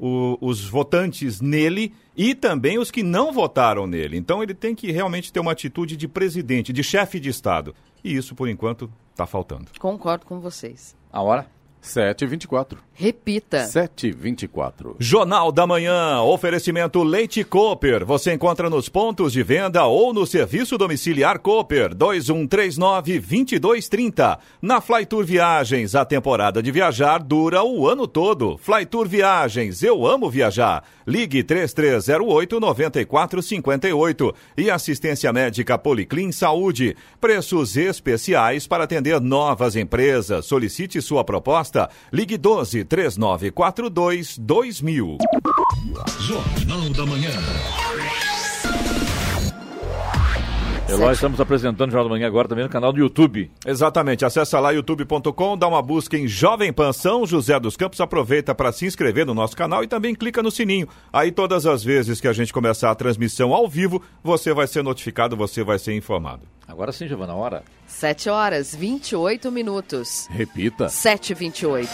o, 0.00 0.38
os 0.40 0.64
votantes 0.64 1.42
nele 1.42 1.92
e 2.16 2.34
também 2.34 2.78
os 2.78 2.90
que 2.90 3.02
não 3.02 3.32
votaram 3.32 3.86
nele. 3.86 4.16
Então 4.16 4.42
ele 4.42 4.54
tem 4.54 4.74
que 4.74 4.90
realmente 4.90 5.30
ter 5.30 5.38
uma 5.38 5.52
atitude 5.52 5.96
de 5.96 6.08
presidente, 6.08 6.72
de 6.72 6.82
chefe 6.82 7.20
de 7.20 7.28
Estado. 7.28 7.74
E 8.02 8.16
isso, 8.16 8.34
por 8.34 8.48
enquanto, 8.48 8.90
está 9.10 9.26
faltando. 9.26 9.66
Concordo 9.78 10.24
com 10.24 10.40
vocês. 10.40 10.96
A 11.12 11.20
hora? 11.20 11.46
7h24. 11.82 12.76
Repita. 12.92 13.64
7h24. 13.64 14.96
Jornal 14.98 15.50
da 15.50 15.66
Manhã. 15.66 16.20
Oferecimento 16.20 17.02
Leite 17.02 17.42
Cooper. 17.42 18.04
Você 18.04 18.34
encontra 18.34 18.68
nos 18.68 18.86
pontos 18.88 19.32
de 19.32 19.42
venda 19.42 19.86
ou 19.86 20.12
no 20.12 20.26
serviço 20.26 20.76
domiciliar 20.76 21.38
Cooper 21.38 21.94
2139-2230. 21.94 24.38
Na 24.60 24.80
Flytour 24.80 25.24
Viagens, 25.24 25.94
a 25.94 26.04
temporada 26.04 26.62
de 26.62 26.70
viajar 26.70 27.22
dura 27.22 27.64
o 27.64 27.88
ano 27.88 28.06
todo. 28.06 28.58
Flytour 28.58 29.08
Viagens, 29.08 29.82
eu 29.82 30.06
amo 30.06 30.28
viajar. 30.28 30.84
Ligue 31.10 31.42
3308-9458. 31.42 34.32
E 34.56 34.70
assistência 34.70 35.32
médica 35.32 35.76
Policlin 35.76 36.30
Saúde. 36.30 36.96
Preços 37.20 37.76
especiais 37.76 38.68
para 38.68 38.84
atender 38.84 39.20
novas 39.20 39.74
empresas. 39.74 40.46
Solicite 40.46 41.02
sua 41.02 41.24
proposta. 41.24 41.90
Ligue 42.12 42.38
12 42.38 42.84
3942 42.84 44.38
2000. 44.38 45.18
Jornal 46.20 46.88
da 46.90 47.04
Manhã. 47.04 47.32
Eloy, 50.90 51.12
estamos 51.12 51.40
apresentando 51.40 51.88
o 51.88 51.92
Jornal 51.92 52.08
da 52.08 52.14
Manhã 52.16 52.26
agora 52.26 52.48
também 52.48 52.64
no 52.64 52.70
canal 52.70 52.92
do 52.92 52.98
YouTube. 52.98 53.48
Exatamente. 53.64 54.24
Acesse 54.24 54.56
lá 54.56 54.72
youtube.com, 54.72 55.56
dá 55.56 55.68
uma 55.68 55.80
busca 55.80 56.18
em 56.18 56.26
Jovem 56.26 56.72
Pan 56.72 56.92
São 56.92 57.24
José 57.24 57.60
dos 57.60 57.76
Campos, 57.76 58.00
aproveita 58.00 58.52
para 58.56 58.72
se 58.72 58.86
inscrever 58.86 59.24
no 59.24 59.32
nosso 59.32 59.56
canal 59.56 59.84
e 59.84 59.86
também 59.86 60.16
clica 60.16 60.42
no 60.42 60.50
sininho. 60.50 60.88
Aí 61.12 61.30
todas 61.30 61.64
as 61.64 61.84
vezes 61.84 62.20
que 62.20 62.26
a 62.26 62.32
gente 62.32 62.52
começar 62.52 62.90
a 62.90 62.94
transmissão 62.96 63.54
ao 63.54 63.68
vivo, 63.68 64.02
você 64.20 64.52
vai 64.52 64.66
ser 64.66 64.82
notificado, 64.82 65.36
você 65.36 65.62
vai 65.62 65.78
ser 65.78 65.94
informado. 65.94 66.42
Agora 66.66 66.90
sim, 66.90 67.06
Giovana, 67.06 67.34
hora. 67.34 67.62
7 67.86 68.28
horas 68.28 68.74
28 68.74 69.52
minutos. 69.52 70.26
Repita. 70.28 70.88
7 70.88 71.34
h 71.34 71.38
28 71.38 71.90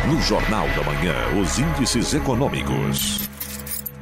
No 0.07 0.21
Jornal 0.21 0.65
da 0.69 0.83
Manhã, 0.83 1.13
os 1.41 1.59
índices 1.59 2.13
econômicos. 2.13 3.27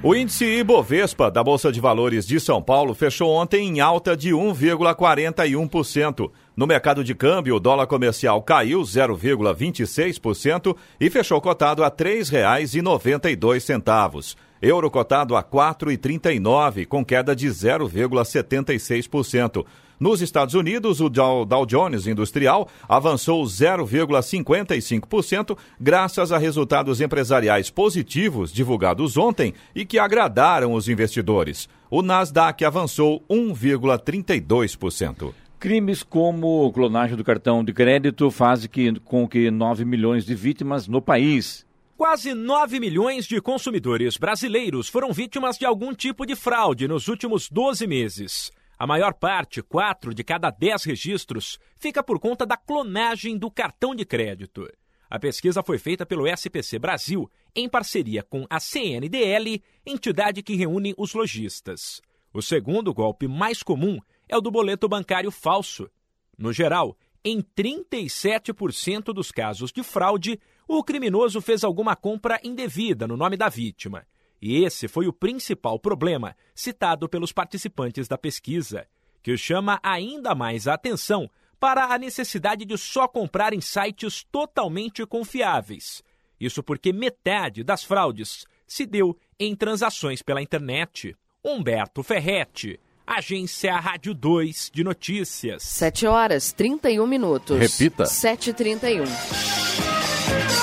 O 0.03 0.15
índice 0.15 0.45
Ibovespa 0.45 1.31
da 1.31 1.43
Bolsa 1.43 1.71
de 1.71 1.79
Valores 1.79 2.27
de 2.27 2.39
São 2.39 2.61
Paulo 2.61 2.93
fechou 2.93 3.31
ontem 3.31 3.67
em 3.67 3.79
alta 3.79 4.15
de 4.15 4.29
1,41%. 4.31 6.29
No 6.55 6.67
mercado 6.67 7.03
de 7.03 7.15
câmbio, 7.15 7.55
o 7.55 7.59
dólar 7.59 7.87
comercial 7.87 8.39
caiu 8.43 8.81
0,26% 8.81 10.77
e 10.99 11.09
fechou 11.09 11.41
cotado 11.41 11.83
a 11.83 11.87
R$ 11.87 11.93
3,92. 11.93 14.35
Euro 14.61 14.91
cotado 14.91 15.35
a 15.35 15.39
R$ 15.39 15.47
4,39, 15.51 16.85
com 16.85 17.03
queda 17.03 17.35
de 17.35 17.47
0,76%. 17.47 19.65
Nos 19.99 20.21
Estados 20.21 20.53
Unidos, 20.55 20.99
o 20.99 21.09
Dow, 21.09 21.65
Jones 21.65 22.05
Industrial 22.07 22.67
avançou 22.89 23.43
0,55%, 23.43 25.55
graças 25.79 26.31
a 26.31 26.39
resultados 26.39 26.99
empresariais 27.01 27.69
positivos 27.69 28.51
divulgados 28.51 29.15
ontem 29.15 29.53
e 29.75 29.85
que 29.85 29.99
agradaram 29.99 30.73
os 30.73 30.89
investidores. 30.89 31.69
O 31.89 32.01
Nasdaq 32.01 32.65
avançou 32.65 33.23
1,32%. 33.29 35.31
Crimes 35.59 36.01
como 36.01 36.71
clonagem 36.73 37.15
do 37.15 37.23
cartão 37.23 37.63
de 37.63 37.71
crédito 37.71 38.31
fazem 38.31 38.67
que, 38.67 38.99
com 39.01 39.27
que 39.27 39.51
9 39.51 39.85
milhões 39.85 40.25
de 40.25 40.33
vítimas 40.33 40.87
no 40.87 40.99
país. 40.99 41.63
Quase 42.01 42.33
9 42.33 42.79
milhões 42.79 43.27
de 43.27 43.39
consumidores 43.39 44.17
brasileiros 44.17 44.89
foram 44.89 45.13
vítimas 45.13 45.55
de 45.55 45.67
algum 45.67 45.93
tipo 45.93 46.25
de 46.25 46.35
fraude 46.35 46.87
nos 46.87 47.07
últimos 47.07 47.47
12 47.47 47.85
meses. 47.85 48.51
A 48.75 48.87
maior 48.87 49.13
parte, 49.13 49.61
4 49.61 50.11
de 50.11 50.23
cada 50.23 50.49
10 50.49 50.83
registros, 50.85 51.59
fica 51.77 52.01
por 52.01 52.19
conta 52.19 52.43
da 52.43 52.57
clonagem 52.57 53.37
do 53.37 53.51
cartão 53.51 53.93
de 53.93 54.03
crédito. 54.03 54.67
A 55.07 55.19
pesquisa 55.19 55.61
foi 55.61 55.77
feita 55.77 56.03
pelo 56.03 56.25
SPC 56.25 56.79
Brasil 56.79 57.29
em 57.55 57.69
parceria 57.69 58.23
com 58.23 58.47
a 58.49 58.59
CNDL, 58.59 59.61
entidade 59.85 60.41
que 60.41 60.55
reúne 60.55 60.95
os 60.97 61.13
lojistas. 61.13 62.01
O 62.33 62.41
segundo 62.41 62.91
golpe 62.95 63.27
mais 63.27 63.61
comum 63.61 63.99
é 64.27 64.35
o 64.35 64.41
do 64.41 64.49
boleto 64.49 64.89
bancário 64.89 65.29
falso. 65.29 65.87
No 66.35 66.51
geral, 66.51 66.97
em 67.23 67.43
37% 67.43 69.13
dos 69.13 69.31
casos 69.31 69.71
de 69.71 69.83
fraude, 69.83 70.39
o 70.77 70.83
criminoso 70.83 71.41
fez 71.41 71.63
alguma 71.63 71.95
compra 71.95 72.39
indevida 72.43 73.07
no 73.07 73.17
nome 73.17 73.37
da 73.37 73.49
vítima 73.49 74.05
e 74.41 74.63
esse 74.63 74.87
foi 74.87 75.07
o 75.07 75.13
principal 75.13 75.79
problema 75.79 76.35
citado 76.55 77.07
pelos 77.07 77.31
participantes 77.31 78.07
da 78.07 78.17
pesquisa, 78.17 78.87
que 79.21 79.37
chama 79.37 79.79
ainda 79.83 80.33
mais 80.33 80.67
a 80.67 80.73
atenção 80.73 81.29
para 81.59 81.85
a 81.93 81.97
necessidade 81.97 82.65
de 82.65 82.75
só 82.75 83.07
comprar 83.07 83.53
em 83.53 83.61
sites 83.61 84.25
totalmente 84.31 85.05
confiáveis. 85.05 86.01
Isso 86.39 86.63
porque 86.63 86.91
metade 86.91 87.63
das 87.63 87.83
fraudes 87.83 88.47
se 88.65 88.87
deu 88.87 89.15
em 89.39 89.55
transações 89.55 90.23
pela 90.23 90.41
internet. 90.41 91.15
Humberto 91.45 92.01
Ferretti, 92.01 92.79
Agência 93.05 93.75
Rádio 93.79 94.15
2 94.15 94.71
de 94.73 94.83
Notícias. 94.83 95.61
7 95.63 96.07
horas 96.07 96.51
31 96.51 97.05
minutos. 97.05 97.59
Repita. 97.59 98.05
7h31. 98.05 99.60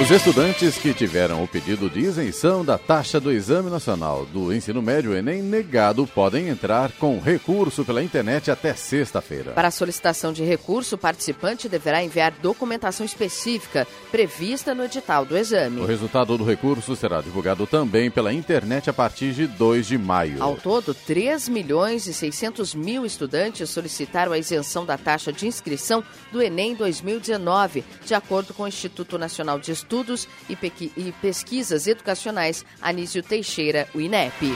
Os 0.00 0.10
estudantes 0.10 0.76
que 0.76 0.92
tiveram 0.92 1.44
o 1.44 1.46
pedido 1.46 1.88
de 1.88 2.00
isenção 2.00 2.64
da 2.64 2.76
taxa 2.76 3.20
do 3.20 3.30
Exame 3.30 3.70
Nacional 3.70 4.26
do 4.26 4.52
Ensino 4.52 4.82
Médio 4.82 5.16
Enem 5.16 5.40
negado 5.40 6.04
podem 6.04 6.48
entrar 6.48 6.90
com 6.92 7.20
recurso 7.20 7.84
pela 7.84 8.02
internet 8.02 8.50
até 8.50 8.74
sexta-feira. 8.74 9.52
Para 9.52 9.68
a 9.68 9.70
solicitação 9.70 10.32
de 10.32 10.42
recurso, 10.42 10.96
o 10.96 10.98
participante 10.98 11.68
deverá 11.68 12.02
enviar 12.02 12.32
documentação 12.42 13.06
específica 13.06 13.86
prevista 14.10 14.74
no 14.74 14.84
edital 14.84 15.24
do 15.24 15.38
exame. 15.38 15.80
O 15.80 15.86
resultado 15.86 16.36
do 16.36 16.44
recurso 16.44 16.96
será 16.96 17.20
divulgado 17.20 17.64
também 17.64 18.10
pela 18.10 18.32
internet 18.32 18.90
a 18.90 18.92
partir 18.92 19.32
de 19.32 19.46
2 19.46 19.86
de 19.86 19.96
maio. 19.96 20.42
Ao 20.42 20.56
todo, 20.56 20.92
3 20.92 21.48
milhões 21.48 22.06
e 22.08 22.12
600 22.12 22.74
mil 22.74 23.06
estudantes 23.06 23.70
solicitaram 23.70 24.32
a 24.32 24.38
isenção 24.38 24.84
da 24.84 24.98
taxa 24.98 25.32
de 25.32 25.46
inscrição 25.46 26.02
do 26.32 26.42
Enem 26.42 26.74
2019, 26.74 27.84
de 28.04 28.12
acordo 28.12 28.52
com 28.52 28.64
o 28.64 28.68
Instituto 28.68 29.16
Nacional 29.16 29.53
de 29.58 29.72
Estudos 29.72 30.28
e, 30.48 30.56
e 30.96 31.12
Pesquisas 31.20 31.86
Educacionais 31.86 32.64
Anísio 32.80 33.22
Teixeira, 33.22 33.88
o 33.94 34.00
INEP. 34.00 34.52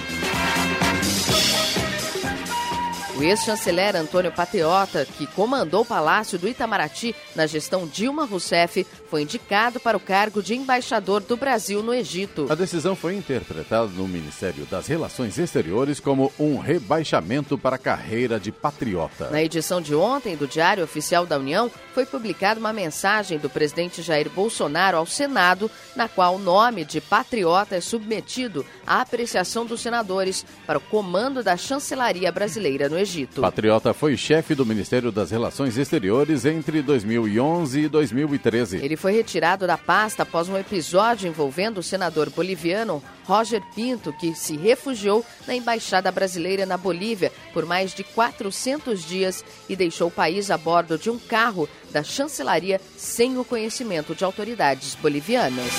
O 3.18 3.22
ex-chanceler 3.24 3.96
Antônio 3.96 4.30
Patriota, 4.30 5.04
que 5.04 5.26
comandou 5.26 5.82
o 5.82 5.84
Palácio 5.84 6.38
do 6.38 6.46
Itamaraty 6.46 7.16
na 7.34 7.48
gestão 7.48 7.84
Dilma 7.84 8.24
Rousseff, 8.24 8.86
foi 9.10 9.22
indicado 9.22 9.80
para 9.80 9.96
o 9.96 10.00
cargo 10.00 10.40
de 10.40 10.54
embaixador 10.54 11.20
do 11.22 11.36
Brasil 11.36 11.82
no 11.82 11.92
Egito. 11.92 12.46
A 12.48 12.54
decisão 12.54 12.94
foi 12.94 13.16
interpretada 13.16 13.88
no 13.88 14.06
Ministério 14.06 14.64
das 14.66 14.86
Relações 14.86 15.36
Exteriores 15.36 15.98
como 15.98 16.32
um 16.38 16.58
rebaixamento 16.58 17.58
para 17.58 17.74
a 17.74 17.78
carreira 17.78 18.38
de 18.38 18.52
patriota. 18.52 19.30
Na 19.30 19.42
edição 19.42 19.80
de 19.80 19.96
ontem 19.96 20.36
do 20.36 20.46
Diário 20.46 20.84
Oficial 20.84 21.26
da 21.26 21.38
União, 21.38 21.68
foi 21.92 22.06
publicada 22.06 22.60
uma 22.60 22.72
mensagem 22.72 23.36
do 23.36 23.50
presidente 23.50 24.00
Jair 24.00 24.30
Bolsonaro 24.30 24.96
ao 24.96 25.06
Senado, 25.06 25.68
na 25.96 26.06
qual 26.06 26.36
o 26.36 26.38
nome 26.38 26.84
de 26.84 27.00
patriota 27.00 27.74
é 27.74 27.80
submetido 27.80 28.64
à 28.86 29.00
apreciação 29.00 29.66
dos 29.66 29.80
senadores 29.80 30.46
para 30.64 30.78
o 30.78 30.82
comando 30.82 31.42
da 31.42 31.56
chancelaria 31.56 32.30
brasileira 32.30 32.88
no 32.88 32.96
Egito. 32.96 33.07
Egito. 33.08 33.40
Patriota 33.40 33.94
foi 33.94 34.16
chefe 34.16 34.54
do 34.54 34.66
Ministério 34.66 35.10
das 35.10 35.30
Relações 35.30 35.78
Exteriores 35.78 36.44
entre 36.44 36.82
2011 36.82 37.80
e 37.80 37.88
2013. 37.88 38.76
Ele 38.76 38.96
foi 38.96 39.12
retirado 39.12 39.66
da 39.66 39.78
pasta 39.78 40.24
após 40.24 40.48
um 40.48 40.56
episódio 40.56 41.26
envolvendo 41.26 41.78
o 41.78 41.82
senador 41.82 42.28
boliviano 42.28 43.02
Roger 43.24 43.62
Pinto, 43.74 44.12
que 44.12 44.34
se 44.34 44.56
refugiou 44.56 45.24
na 45.46 45.54
Embaixada 45.54 46.12
Brasileira 46.12 46.66
na 46.66 46.76
Bolívia 46.76 47.32
por 47.54 47.64
mais 47.64 47.94
de 47.94 48.04
400 48.04 49.04
dias 49.04 49.44
e 49.68 49.74
deixou 49.74 50.08
o 50.08 50.12
país 50.12 50.50
a 50.50 50.58
bordo 50.58 50.98
de 50.98 51.08
um 51.08 51.18
carro 51.18 51.68
da 51.90 52.02
chancelaria 52.02 52.80
sem 52.96 53.38
o 53.38 53.44
conhecimento 53.44 54.14
de 54.14 54.24
autoridades 54.24 54.94
bolivianas. 54.94 55.72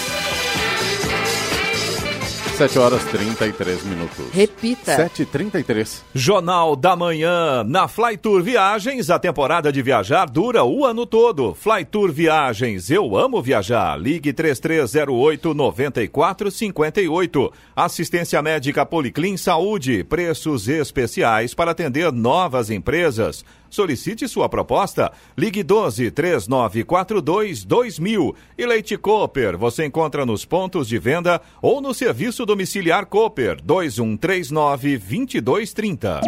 7 2.59 2.77
horas 2.77 3.01
33 3.05 3.85
minutos. 3.85 4.25
Repita. 4.33 5.09
7h33. 5.09 6.01
Jornal 6.13 6.75
da 6.75 6.93
Manhã. 6.93 7.63
Na 7.63 7.87
Flytour 7.87 8.43
Viagens, 8.43 9.09
a 9.09 9.17
temporada 9.17 9.71
de 9.71 9.81
viajar 9.81 10.29
dura 10.29 10.65
o 10.65 10.85
ano 10.85 11.05
todo. 11.05 11.53
Flytour 11.53 12.11
Viagens, 12.11 12.91
eu 12.91 13.15
amo 13.15 13.41
viajar. 13.41 13.97
Ligue 13.97 14.33
3308 14.33 15.53
9458. 15.53 17.53
Assistência 17.73 18.41
médica 18.41 18.85
Policlin 18.85 19.37
Saúde. 19.37 20.03
Preços 20.03 20.67
especiais 20.67 21.53
para 21.53 21.71
atender 21.71 22.11
novas 22.11 22.69
empresas. 22.69 23.45
Solicite 23.69 24.27
sua 24.27 24.49
proposta. 24.49 25.11
Ligue 25.37 25.63
12 25.63 26.11
3942 26.11 27.63
2000. 27.63 28.35
E 28.57 28.65
Leite 28.65 28.97
Cooper, 28.97 29.57
você 29.57 29.85
encontra 29.85 30.25
nos 30.25 30.45
pontos 30.45 30.87
de 30.87 30.97
venda 30.97 31.41
ou 31.61 31.81
no 31.81 31.93
serviço 31.93 32.45
domiciliar 32.45 33.05
Cooper 33.05 33.59
2139 33.63 34.97
2230. 34.97 36.21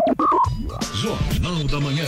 Jornal 0.94 1.64
da 1.66 1.80
Manhã. 1.80 2.06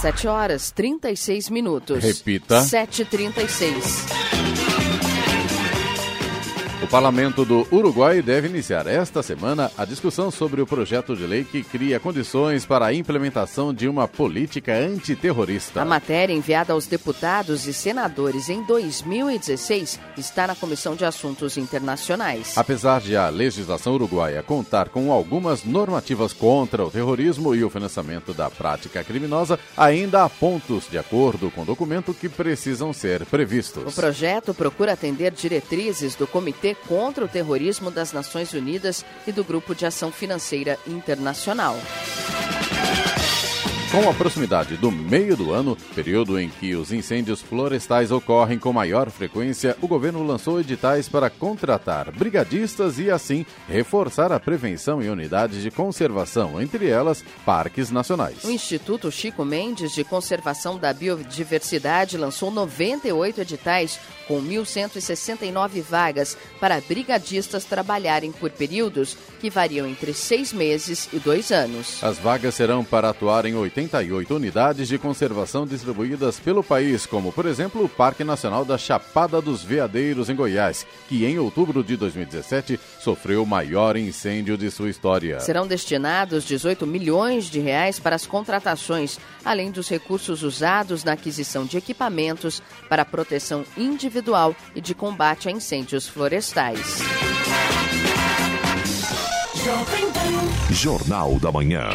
7 0.00 0.28
horas 0.28 0.70
36 0.70 1.50
minutos. 1.50 2.04
Repita. 2.04 2.60
7h36. 2.60 4.65
O 6.86 6.88
Parlamento 6.88 7.44
do 7.44 7.66
Uruguai 7.72 8.22
deve 8.22 8.46
iniciar 8.46 8.86
esta 8.86 9.20
semana 9.20 9.72
a 9.76 9.84
discussão 9.84 10.30
sobre 10.30 10.62
o 10.62 10.66
projeto 10.66 11.16
de 11.16 11.26
lei 11.26 11.42
que 11.42 11.64
cria 11.64 11.98
condições 11.98 12.64
para 12.64 12.86
a 12.86 12.94
implementação 12.94 13.74
de 13.74 13.88
uma 13.88 14.06
política 14.06 14.72
antiterrorista. 14.72 15.82
A 15.82 15.84
matéria 15.84 16.32
enviada 16.32 16.72
aos 16.72 16.86
deputados 16.86 17.66
e 17.66 17.74
senadores 17.74 18.48
em 18.48 18.62
2016 18.62 19.98
está 20.16 20.46
na 20.46 20.54
Comissão 20.54 20.94
de 20.94 21.04
Assuntos 21.04 21.56
Internacionais. 21.56 22.56
Apesar 22.56 23.00
de 23.00 23.16
a 23.16 23.28
legislação 23.30 23.94
uruguaia 23.94 24.40
contar 24.44 24.88
com 24.88 25.10
algumas 25.10 25.64
normativas 25.64 26.32
contra 26.32 26.84
o 26.84 26.90
terrorismo 26.90 27.52
e 27.52 27.64
o 27.64 27.70
financiamento 27.70 28.32
da 28.32 28.48
prática 28.48 29.02
criminosa, 29.02 29.58
ainda 29.76 30.22
há 30.22 30.28
pontos, 30.28 30.88
de 30.88 30.98
acordo 30.98 31.50
com 31.50 31.62
o 31.62 31.66
documento, 31.66 32.14
que 32.14 32.28
precisam 32.28 32.92
ser 32.92 33.26
previstos. 33.26 33.92
O 33.92 34.00
projeto 34.00 34.54
procura 34.54 34.92
atender 34.92 35.32
diretrizes 35.32 36.14
do 36.14 36.28
Comitê 36.28 36.75
contra 36.86 37.24
o 37.24 37.28
Terrorismo 37.28 37.90
das 37.90 38.12
Nações 38.12 38.52
Unidas 38.52 39.04
e 39.26 39.32
do 39.32 39.44
Grupo 39.44 39.74
de 39.74 39.86
Ação 39.86 40.10
Financeira 40.10 40.78
Internacional. 40.86 41.76
Com 43.96 44.10
a 44.10 44.12
proximidade 44.12 44.76
do 44.76 44.90
meio 44.90 45.36
do 45.36 45.52
ano, 45.52 45.74
período 45.94 46.38
em 46.38 46.50
que 46.50 46.74
os 46.74 46.92
incêndios 46.92 47.40
florestais 47.40 48.10
ocorrem 48.10 48.58
com 48.58 48.72
maior 48.72 49.08
frequência, 49.10 49.76
o 49.80 49.86
governo 49.86 50.22
lançou 50.22 50.60
editais 50.60 51.08
para 51.08 51.30
contratar 51.30 52.10
brigadistas 52.10 52.98
e, 52.98 53.10
assim, 53.10 53.46
reforçar 53.68 54.32
a 54.32 54.40
prevenção 54.40 55.00
em 55.00 55.08
unidades 55.08 55.62
de 55.62 55.70
conservação, 55.70 56.60
entre 56.60 56.88
elas 56.88 57.24
parques 57.46 57.90
nacionais. 57.90 58.44
O 58.44 58.50
Instituto 58.50 59.10
Chico 59.10 59.44
Mendes 59.44 59.94
de 59.94 60.04
Conservação 60.04 60.76
da 60.76 60.92
Biodiversidade 60.92 62.18
lançou 62.18 62.50
98 62.50 63.40
editais 63.40 63.98
com 64.26 64.42
1.169 64.42 65.82
vagas 65.82 66.36
para 66.60 66.80
brigadistas 66.80 67.64
trabalharem 67.64 68.32
por 68.32 68.50
períodos 68.50 69.16
que 69.40 69.50
variam 69.50 69.86
entre 69.86 70.12
seis 70.12 70.52
meses 70.52 71.08
e 71.12 71.18
dois 71.18 71.52
anos. 71.52 72.02
As 72.02 72.18
vagas 72.18 72.54
serão 72.54 72.84
para 72.84 73.10
atuar 73.10 73.46
em 73.46 73.54
88 73.54 74.34
unidades 74.34 74.88
de 74.88 74.98
conservação 74.98 75.66
distribuídas 75.66 76.40
pelo 76.40 76.62
país, 76.62 77.06
como, 77.06 77.32
por 77.32 77.46
exemplo, 77.46 77.84
o 77.84 77.88
Parque 77.88 78.24
Nacional 78.24 78.64
da 78.64 78.76
Chapada 78.76 79.40
dos 79.40 79.62
Veadeiros, 79.62 80.28
em 80.28 80.36
Goiás, 80.36 80.86
que 81.08 81.24
em 81.24 81.38
outubro 81.38 81.84
de 81.84 81.96
2017 81.96 82.80
sofreu 83.00 83.42
o 83.42 83.46
maior 83.46 83.96
incêndio 83.96 84.56
de 84.56 84.70
sua 84.70 84.90
história. 84.90 85.40
Serão 85.40 85.66
destinados 85.66 86.44
18 86.44 86.86
milhões 86.86 87.44
de 87.46 87.60
reais 87.60 87.98
para 87.98 88.16
as 88.16 88.26
contratações, 88.26 89.18
além 89.44 89.70
dos 89.70 89.88
recursos 89.88 90.42
usados 90.42 91.04
na 91.04 91.12
aquisição 91.12 91.64
de 91.64 91.76
equipamentos 91.76 92.62
para 92.88 93.04
proteção 93.04 93.64
individual 93.76 94.15
e 94.74 94.80
de 94.80 94.94
combate 94.94 95.48
a 95.48 95.52
incêndios 95.52 96.08
florestais. 96.08 96.98
Jornal 100.70 101.38
da 101.38 101.50
Manhã. 101.50 101.88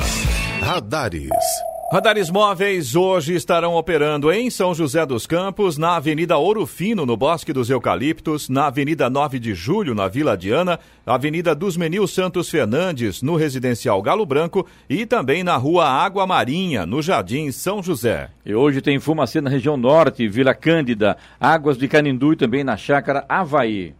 Radares. 0.61 1.70
Radares 1.91 2.29
móveis 2.29 2.95
hoje 2.95 3.35
estarão 3.35 3.75
operando 3.75 4.31
em 4.31 4.49
São 4.49 4.73
José 4.73 5.05
dos 5.05 5.27
Campos, 5.27 5.77
na 5.77 5.97
Avenida 5.97 6.37
Ouro 6.37 6.65
Fino, 6.65 7.05
no 7.05 7.17
Bosque 7.17 7.51
dos 7.51 7.69
Eucaliptos, 7.69 8.47
na 8.47 8.67
Avenida 8.67 9.09
9 9.09 9.37
de 9.37 9.53
Julho, 9.53 9.93
na 9.93 10.07
Vila 10.07 10.37
Diana, 10.37 10.79
Avenida 11.05 11.53
dos 11.53 11.75
Menil 11.75 12.07
Santos 12.07 12.49
Fernandes, 12.49 13.21
no 13.21 13.35
Residencial 13.35 14.01
Galo 14.01 14.25
Branco 14.25 14.65
e 14.89 15.05
também 15.05 15.43
na 15.43 15.57
Rua 15.57 15.85
Água 15.85 16.25
Marinha, 16.25 16.85
no 16.85 17.01
Jardim 17.01 17.51
São 17.51 17.83
José. 17.83 18.29
E 18.45 18.55
hoje 18.55 18.79
tem 18.79 18.97
Fumacê 18.97 19.41
na 19.41 19.49
região 19.49 19.75
norte, 19.75 20.29
Vila 20.29 20.53
Cândida, 20.53 21.17
Águas 21.37 21.77
de 21.77 21.89
Canindu 21.89 22.31
e 22.31 22.37
também 22.37 22.63
na 22.63 22.77
Chácara 22.77 23.25
Havaí. 23.27 23.93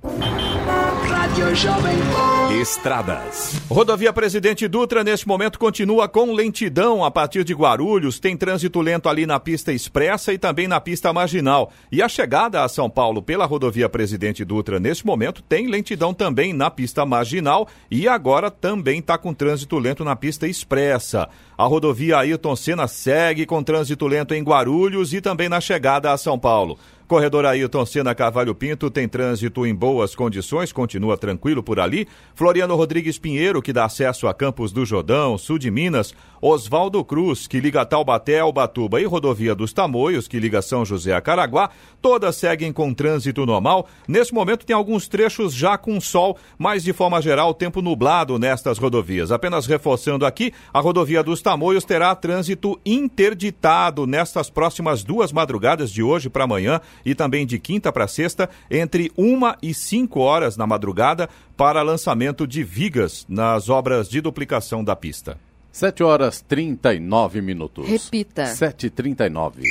Estradas. 2.62 3.60
Rodovia 3.67 4.13
Presidente 4.13 4.67
Dutra, 4.67 5.04
neste 5.04 5.27
momento, 5.27 5.58
continua 5.58 6.08
com 6.08 6.34
lentidão 6.34 7.04
a 7.04 7.10
partir 7.10 7.43
de 7.43 7.54
Guarulhos. 7.54 8.19
Tem 8.19 8.38
trânsito 8.38 8.80
lento 8.80 9.10
ali 9.10 9.25
na 9.25 9.39
pista 9.39 9.73
expressa 9.73 10.32
e 10.32 10.38
também 10.38 10.67
na 10.67 10.80
pista 10.80 11.12
marginal. 11.12 11.71
E 11.91 12.01
a 12.01 12.08
chegada 12.08 12.63
a 12.63 12.69
São 12.69 12.89
Paulo 12.89 13.21
pela 13.21 13.45
rodovia 13.45 13.89
Presidente 13.89 14.45
Dutra, 14.45 14.80
neste 14.80 15.06
momento, 15.06 15.41
tem 15.41 15.67
lentidão 15.67 16.13
também 16.13 16.54
na 16.54 16.69
pista 16.69 17.06
marginal 17.06 17.67
e 17.89 18.08
agora 18.08 18.51
também 18.51 18.99
está 18.99 19.17
com 19.17 19.34
trânsito 19.34 19.80
lento 19.80 20.04
na 20.04 20.15
pista 20.15 20.47
expressa. 20.47 21.27
A 21.58 21.65
rodovia 21.65 22.17
Ayrton 22.17 22.56
Senna 22.56 22.88
segue 22.88 23.45
com 23.45 23.63
trânsito 23.63 24.06
lento 24.08 24.34
em 24.34 24.43
Guarulhos 24.43 25.13
e 25.13 25.21
também 25.21 25.49
na 25.49 25.60
chegada 25.60 26.12
a 26.12 26.17
São 26.17 26.38
Paulo. 26.38 26.77
Corredor 27.12 27.45
Ailton 27.45 27.86
Senna 27.86 28.15
Carvalho 28.15 28.56
Pinto 28.56 28.89
tem 28.89 29.06
trânsito 29.06 29.65
em 29.65 29.76
boas 29.76 30.15
condições, 30.15 30.71
continua 30.71 31.17
tranquilo 31.17 31.62
por 31.62 31.78
ali. 31.78 32.08
Floriano 32.34 32.74
Rodrigues 32.74 33.19
Pinheiro, 33.19 33.62
que 33.62 33.74
dá 33.74 33.84
acesso 33.84 34.30
a 34.30 34.34
Campos 34.34 34.71
do 34.71 34.86
Jordão, 34.86 35.38
sul 35.38 35.60
de 35.60 35.69
Minas. 35.69 36.15
Oswaldo 36.41 37.06
Cruz, 37.06 37.45
que 37.45 37.60
liga 37.60 37.86
Taubaté 37.86 38.39
ao 38.39 38.52
Batuba 38.52 39.00
e 39.00 39.06
Rodovia 39.06 39.54
dos 39.54 39.71
Tamoios, 39.71 40.28
que 40.28 40.39
liga 40.39 40.60
São 40.60 40.84
José 40.84 41.13
a 41.13 41.21
Caraguá. 41.21 41.69
Todas 42.02 42.36
seguem 42.36 42.74
com 42.74 42.91
trânsito 42.95 43.45
normal. 43.45 43.88
Nesse 44.08 44.34
momento 44.34 44.65
tem 44.65 44.76
alguns 44.76 45.08
trechos 45.08 45.54
já 45.54 45.78
com 45.78 46.02
sol, 46.02 46.36
mas 46.58 46.82
de 46.82 46.93
forma 46.93 47.21
geral 47.21 47.54
tempo 47.54 47.80
nublado 47.80 48.39
nestas 48.39 48.80
rodovias. 48.80 49.32
Apenas 49.32 49.67
reforçando 49.67 50.26
aqui, 50.26 50.52
a 50.74 50.80
rodovia 50.80 51.21
dos 51.21 51.43
Tamoios 51.43 51.84
terá 51.84 52.15
trânsito 52.15 52.80
interditado 52.84 54.08
nestas 54.08 54.50
próximas 54.50 55.04
duas 55.04 55.32
madrugadas 55.32 55.91
de 55.91 56.02
hoje 56.02 56.28
para 56.28 56.45
amanhã 56.45 56.82
e 57.05 57.15
também 57.15 57.45
de 57.45 57.59
quinta 57.59 57.91
para 57.91 58.07
sexta, 58.07 58.49
entre 58.69 59.11
uma 59.17 59.57
e 59.61 59.73
cinco 59.73 60.19
horas 60.19 60.57
na 60.57 60.67
madrugada, 60.67 61.29
para 61.55 61.81
lançamento 61.81 62.47
de 62.47 62.63
vigas 62.63 63.25
nas 63.29 63.69
obras 63.69 64.09
de 64.09 64.21
duplicação 64.21 64.83
da 64.83 64.95
pista. 64.95 65.37
7 65.71 66.03
horas 66.03 66.41
39 66.41 67.41
minutos. 67.41 67.87
Repita. 67.87 68.43
7h39. 68.43 69.63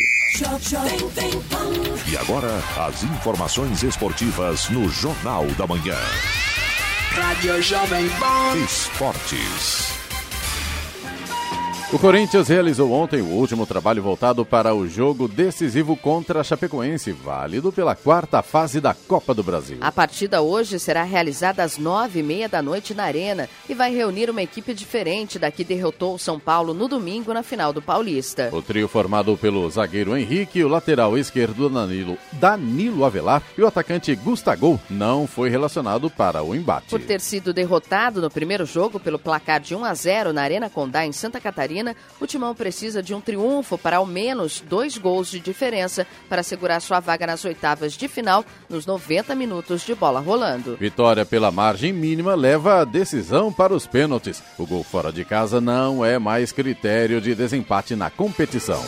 E 2.10 2.16
agora, 2.16 2.48
as 2.78 3.04
informações 3.04 3.82
esportivas 3.82 4.70
no 4.70 4.88
Jornal 4.88 5.46
da 5.58 5.66
Manhã. 5.66 5.98
Rádio 7.10 7.60
Jovem 7.60 8.08
Pan. 8.18 8.56
Esportes. 8.64 9.99
O 11.92 11.98
Corinthians 11.98 12.46
realizou 12.46 12.92
ontem 12.92 13.20
o 13.20 13.26
último 13.26 13.66
trabalho 13.66 14.00
voltado 14.00 14.44
para 14.44 14.72
o 14.72 14.86
jogo 14.86 15.26
decisivo 15.26 15.96
contra 15.96 16.40
a 16.40 16.44
Chapecoense, 16.44 17.10
válido 17.10 17.72
pela 17.72 17.96
quarta 17.96 18.40
fase 18.42 18.80
da 18.80 18.94
Copa 18.94 19.34
do 19.34 19.42
Brasil. 19.42 19.78
A 19.80 19.90
partida 19.90 20.40
hoje 20.40 20.78
será 20.78 21.02
realizada 21.02 21.64
às 21.64 21.78
nove 21.78 22.20
e 22.20 22.22
meia 22.22 22.48
da 22.48 22.62
noite 22.62 22.94
na 22.94 23.02
Arena 23.02 23.48
e 23.68 23.74
vai 23.74 23.92
reunir 23.92 24.30
uma 24.30 24.40
equipe 24.40 24.72
diferente 24.72 25.36
da 25.36 25.50
que 25.50 25.64
derrotou 25.64 26.14
o 26.14 26.18
São 26.18 26.38
Paulo 26.38 26.72
no 26.72 26.86
domingo 26.86 27.34
na 27.34 27.42
final 27.42 27.72
do 27.72 27.82
Paulista. 27.82 28.50
O 28.52 28.62
trio 28.62 28.86
formado 28.86 29.36
pelo 29.36 29.68
zagueiro 29.68 30.16
Henrique, 30.16 30.62
o 30.62 30.68
lateral 30.68 31.18
esquerdo 31.18 31.68
Danilo, 31.68 32.16
Danilo 32.34 33.04
Avelar 33.04 33.42
e 33.58 33.62
o 33.62 33.66
atacante 33.66 34.14
Gustavo 34.14 34.80
não 34.88 35.26
foi 35.26 35.50
relacionado 35.50 36.08
para 36.08 36.40
o 36.40 36.54
embate. 36.54 36.90
Por 36.90 37.00
ter 37.00 37.20
sido 37.20 37.52
derrotado 37.52 38.20
no 38.22 38.30
primeiro 38.30 38.64
jogo 38.64 39.00
pelo 39.00 39.18
placar 39.18 39.58
de 39.58 39.74
1 39.74 39.84
a 39.84 39.92
0 39.92 40.32
na 40.32 40.42
Arena 40.42 40.70
Condá 40.70 41.04
em 41.04 41.10
Santa 41.10 41.40
Catarina, 41.40 41.79
o 42.20 42.26
Timão 42.26 42.54
precisa 42.54 43.02
de 43.02 43.14
um 43.14 43.20
triunfo 43.20 43.76
para 43.78 43.96
ao 43.96 44.06
menos 44.06 44.60
dois 44.60 44.96
gols 44.96 45.30
de 45.30 45.40
diferença 45.40 46.06
para 46.28 46.42
segurar 46.42 46.80
sua 46.80 47.00
vaga 47.00 47.26
nas 47.26 47.44
oitavas 47.44 47.94
de 47.94 48.08
final 48.08 48.44
nos 48.68 48.86
90 48.86 49.34
minutos 49.34 49.84
de 49.84 49.94
bola 49.94 50.20
rolando. 50.20 50.76
Vitória 50.76 51.24
pela 51.24 51.50
margem 51.50 51.92
mínima 51.92 52.34
leva 52.34 52.80
a 52.80 52.84
decisão 52.84 53.52
para 53.52 53.74
os 53.74 53.86
pênaltis. 53.86 54.42
O 54.58 54.66
gol 54.66 54.84
fora 54.84 55.12
de 55.12 55.24
casa 55.24 55.60
não 55.60 56.04
é 56.04 56.18
mais 56.18 56.52
critério 56.52 57.20
de 57.20 57.34
desempate 57.34 57.94
na 57.96 58.10
competição. 58.10 58.82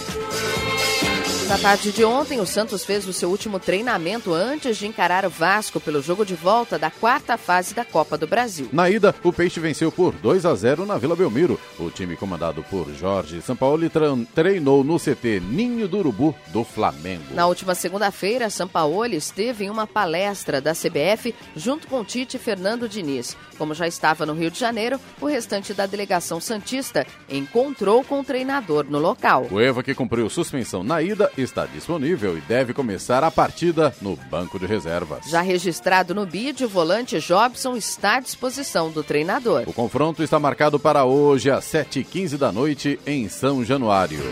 Na 1.52 1.58
tarde 1.58 1.92
de 1.92 2.02
ontem, 2.02 2.40
o 2.40 2.46
Santos 2.46 2.82
fez 2.82 3.06
o 3.06 3.12
seu 3.12 3.28
último 3.28 3.60
treinamento 3.60 4.32
antes 4.32 4.78
de 4.78 4.86
encarar 4.86 5.26
o 5.26 5.28
Vasco 5.28 5.78
pelo 5.78 6.00
jogo 6.00 6.24
de 6.24 6.34
volta 6.34 6.78
da 6.78 6.90
quarta 6.90 7.36
fase 7.36 7.74
da 7.74 7.84
Copa 7.84 8.16
do 8.16 8.26
Brasil. 8.26 8.70
Na 8.72 8.88
ida, 8.88 9.14
o 9.22 9.30
Peixe 9.30 9.60
venceu 9.60 9.92
por 9.92 10.14
2 10.14 10.46
a 10.46 10.54
0 10.54 10.86
na 10.86 10.96
Vila 10.96 11.14
Belmiro. 11.14 11.60
O 11.78 11.90
time 11.90 12.16
comandado 12.16 12.64
por 12.70 12.90
Jorge 12.94 13.42
Sampaoli 13.42 13.90
treinou 14.34 14.82
no 14.82 14.98
CT 14.98 15.40
Ninho 15.40 15.86
do 15.86 15.98
Urubu 15.98 16.34
do 16.46 16.64
Flamengo. 16.64 17.34
Na 17.34 17.46
última 17.46 17.74
segunda-feira, 17.74 18.48
Sampaoli 18.48 19.18
esteve 19.18 19.66
em 19.66 19.70
uma 19.70 19.86
palestra 19.86 20.58
da 20.58 20.72
CBF 20.72 21.34
junto 21.54 21.86
com 21.86 22.02
Tite 22.02 22.38
Fernando 22.38 22.88
Diniz. 22.88 23.36
Como 23.58 23.74
já 23.74 23.86
estava 23.86 24.24
no 24.24 24.32
Rio 24.32 24.50
de 24.50 24.58
Janeiro, 24.58 24.98
o 25.20 25.26
restante 25.26 25.74
da 25.74 25.84
delegação 25.84 26.40
Santista 26.40 27.06
encontrou 27.28 28.02
com 28.02 28.20
o 28.20 28.24
treinador 28.24 28.86
no 28.88 28.98
local. 28.98 29.46
O 29.50 29.60
Eva, 29.60 29.82
que 29.82 29.94
cumpriu 29.94 30.30
suspensão 30.30 30.82
na 30.82 31.02
ida, 31.02 31.30
está 31.42 31.66
disponível 31.66 32.36
e 32.36 32.40
deve 32.40 32.72
começar 32.72 33.22
a 33.24 33.30
partida 33.30 33.94
no 34.00 34.16
banco 34.30 34.58
de 34.58 34.66
reservas. 34.66 35.26
Já 35.28 35.40
registrado 35.40 36.14
no 36.14 36.26
BID, 36.26 36.64
o 36.64 36.68
volante 36.68 37.18
Jobson 37.18 37.76
está 37.76 38.16
à 38.16 38.20
disposição 38.20 38.90
do 38.90 39.02
treinador. 39.02 39.64
O 39.66 39.72
confronto 39.72 40.22
está 40.22 40.38
marcado 40.38 40.78
para 40.78 41.04
hoje 41.04 41.50
às 41.50 41.64
7h15 41.64 42.36
da 42.36 42.52
noite 42.52 42.98
em 43.06 43.28
São 43.28 43.64
Januário. 43.64 44.22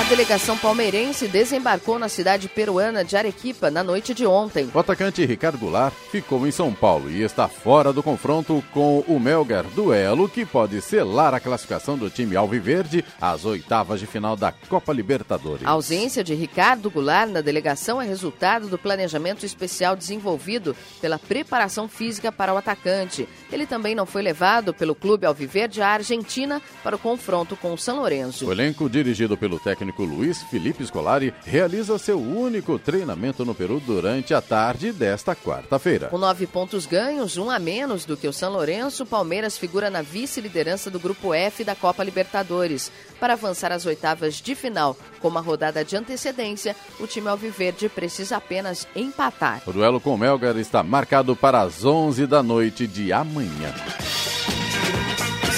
A 0.00 0.04
delegação 0.04 0.56
palmeirense 0.56 1.28
desembarcou 1.28 1.98
na 1.98 2.08
cidade 2.08 2.48
peruana 2.48 3.04
de 3.04 3.18
Arequipa 3.18 3.70
na 3.70 3.84
noite 3.84 4.14
de 4.14 4.24
ontem. 4.24 4.70
O 4.72 4.78
atacante 4.78 5.26
Ricardo 5.26 5.58
Goulart 5.58 5.92
ficou 6.10 6.46
em 6.46 6.50
São 6.50 6.72
Paulo 6.72 7.10
e 7.10 7.20
está 7.20 7.46
fora 7.48 7.92
do 7.92 8.02
confronto 8.02 8.64
com 8.72 9.00
o 9.00 9.20
Melgar, 9.20 9.64
duelo 9.74 10.26
que 10.26 10.46
pode 10.46 10.80
selar 10.80 11.34
a 11.34 11.38
classificação 11.38 11.98
do 11.98 12.08
time 12.08 12.34
alviverde 12.34 13.04
às 13.20 13.44
oitavas 13.44 14.00
de 14.00 14.06
final 14.06 14.36
da 14.36 14.50
Copa 14.50 14.90
Libertadores. 14.90 15.66
A 15.66 15.70
ausência 15.72 16.24
de 16.24 16.34
Ricardo 16.34 16.90
Goulart 16.90 17.28
na 17.28 17.42
delegação 17.42 18.00
é 18.00 18.06
resultado 18.06 18.68
do 18.68 18.78
planejamento 18.78 19.44
especial 19.44 19.94
desenvolvido 19.94 20.74
pela 21.02 21.18
preparação 21.18 21.86
física 21.86 22.32
para 22.32 22.54
o 22.54 22.56
atacante. 22.56 23.28
Ele 23.52 23.66
também 23.66 23.94
não 23.94 24.06
foi 24.06 24.22
levado 24.22 24.72
pelo 24.72 24.94
clube 24.94 25.26
alviverde 25.26 25.82
à 25.82 25.88
Argentina 25.88 26.62
para 26.82 26.96
o 26.96 26.98
confronto 26.98 27.54
com 27.54 27.74
o 27.74 27.78
São 27.78 27.98
Lourenço. 27.98 28.46
O 28.46 28.52
elenco 28.52 28.88
dirigido 28.88 29.36
pelo 29.36 29.60
técnico 29.60 29.89
técnico 29.90 30.04
Luiz 30.04 30.42
Felipe 30.42 30.86
Scolari 30.86 31.34
realiza 31.44 31.98
seu 31.98 32.20
único 32.20 32.78
treinamento 32.78 33.44
no 33.44 33.54
Peru 33.54 33.80
durante 33.80 34.32
a 34.32 34.40
tarde 34.40 34.92
desta 34.92 35.34
quarta-feira. 35.34 36.08
Com 36.08 36.18
nove 36.18 36.46
pontos 36.46 36.86
ganhos, 36.86 37.36
um 37.36 37.50
a 37.50 37.58
menos 37.58 38.04
do 38.04 38.16
que 38.16 38.28
o 38.28 38.32
São 38.32 38.52
Lourenço, 38.52 39.02
o 39.02 39.06
Palmeiras 39.06 39.58
figura 39.58 39.90
na 39.90 40.02
vice-liderança 40.02 40.90
do 40.90 41.00
Grupo 41.00 41.34
F 41.34 41.64
da 41.64 41.74
Copa 41.74 42.04
Libertadores. 42.04 42.90
Para 43.18 43.34
avançar 43.34 43.72
às 43.72 43.84
oitavas 43.84 44.34
de 44.34 44.54
final, 44.54 44.96
com 45.20 45.28
uma 45.28 45.40
rodada 45.40 45.84
de 45.84 45.96
antecedência, 45.96 46.76
o 46.98 47.06
time 47.06 47.28
alviverde 47.28 47.88
precisa 47.88 48.36
apenas 48.36 48.86
empatar. 48.94 49.62
O 49.66 49.72
duelo 49.72 50.00
com 50.00 50.14
o 50.14 50.18
Melgar 50.18 50.56
está 50.56 50.82
marcado 50.82 51.34
para 51.34 51.60
as 51.60 51.84
11 51.84 52.26
da 52.26 52.42
noite 52.42 52.86
de 52.86 53.12
amanhã. 53.12 53.74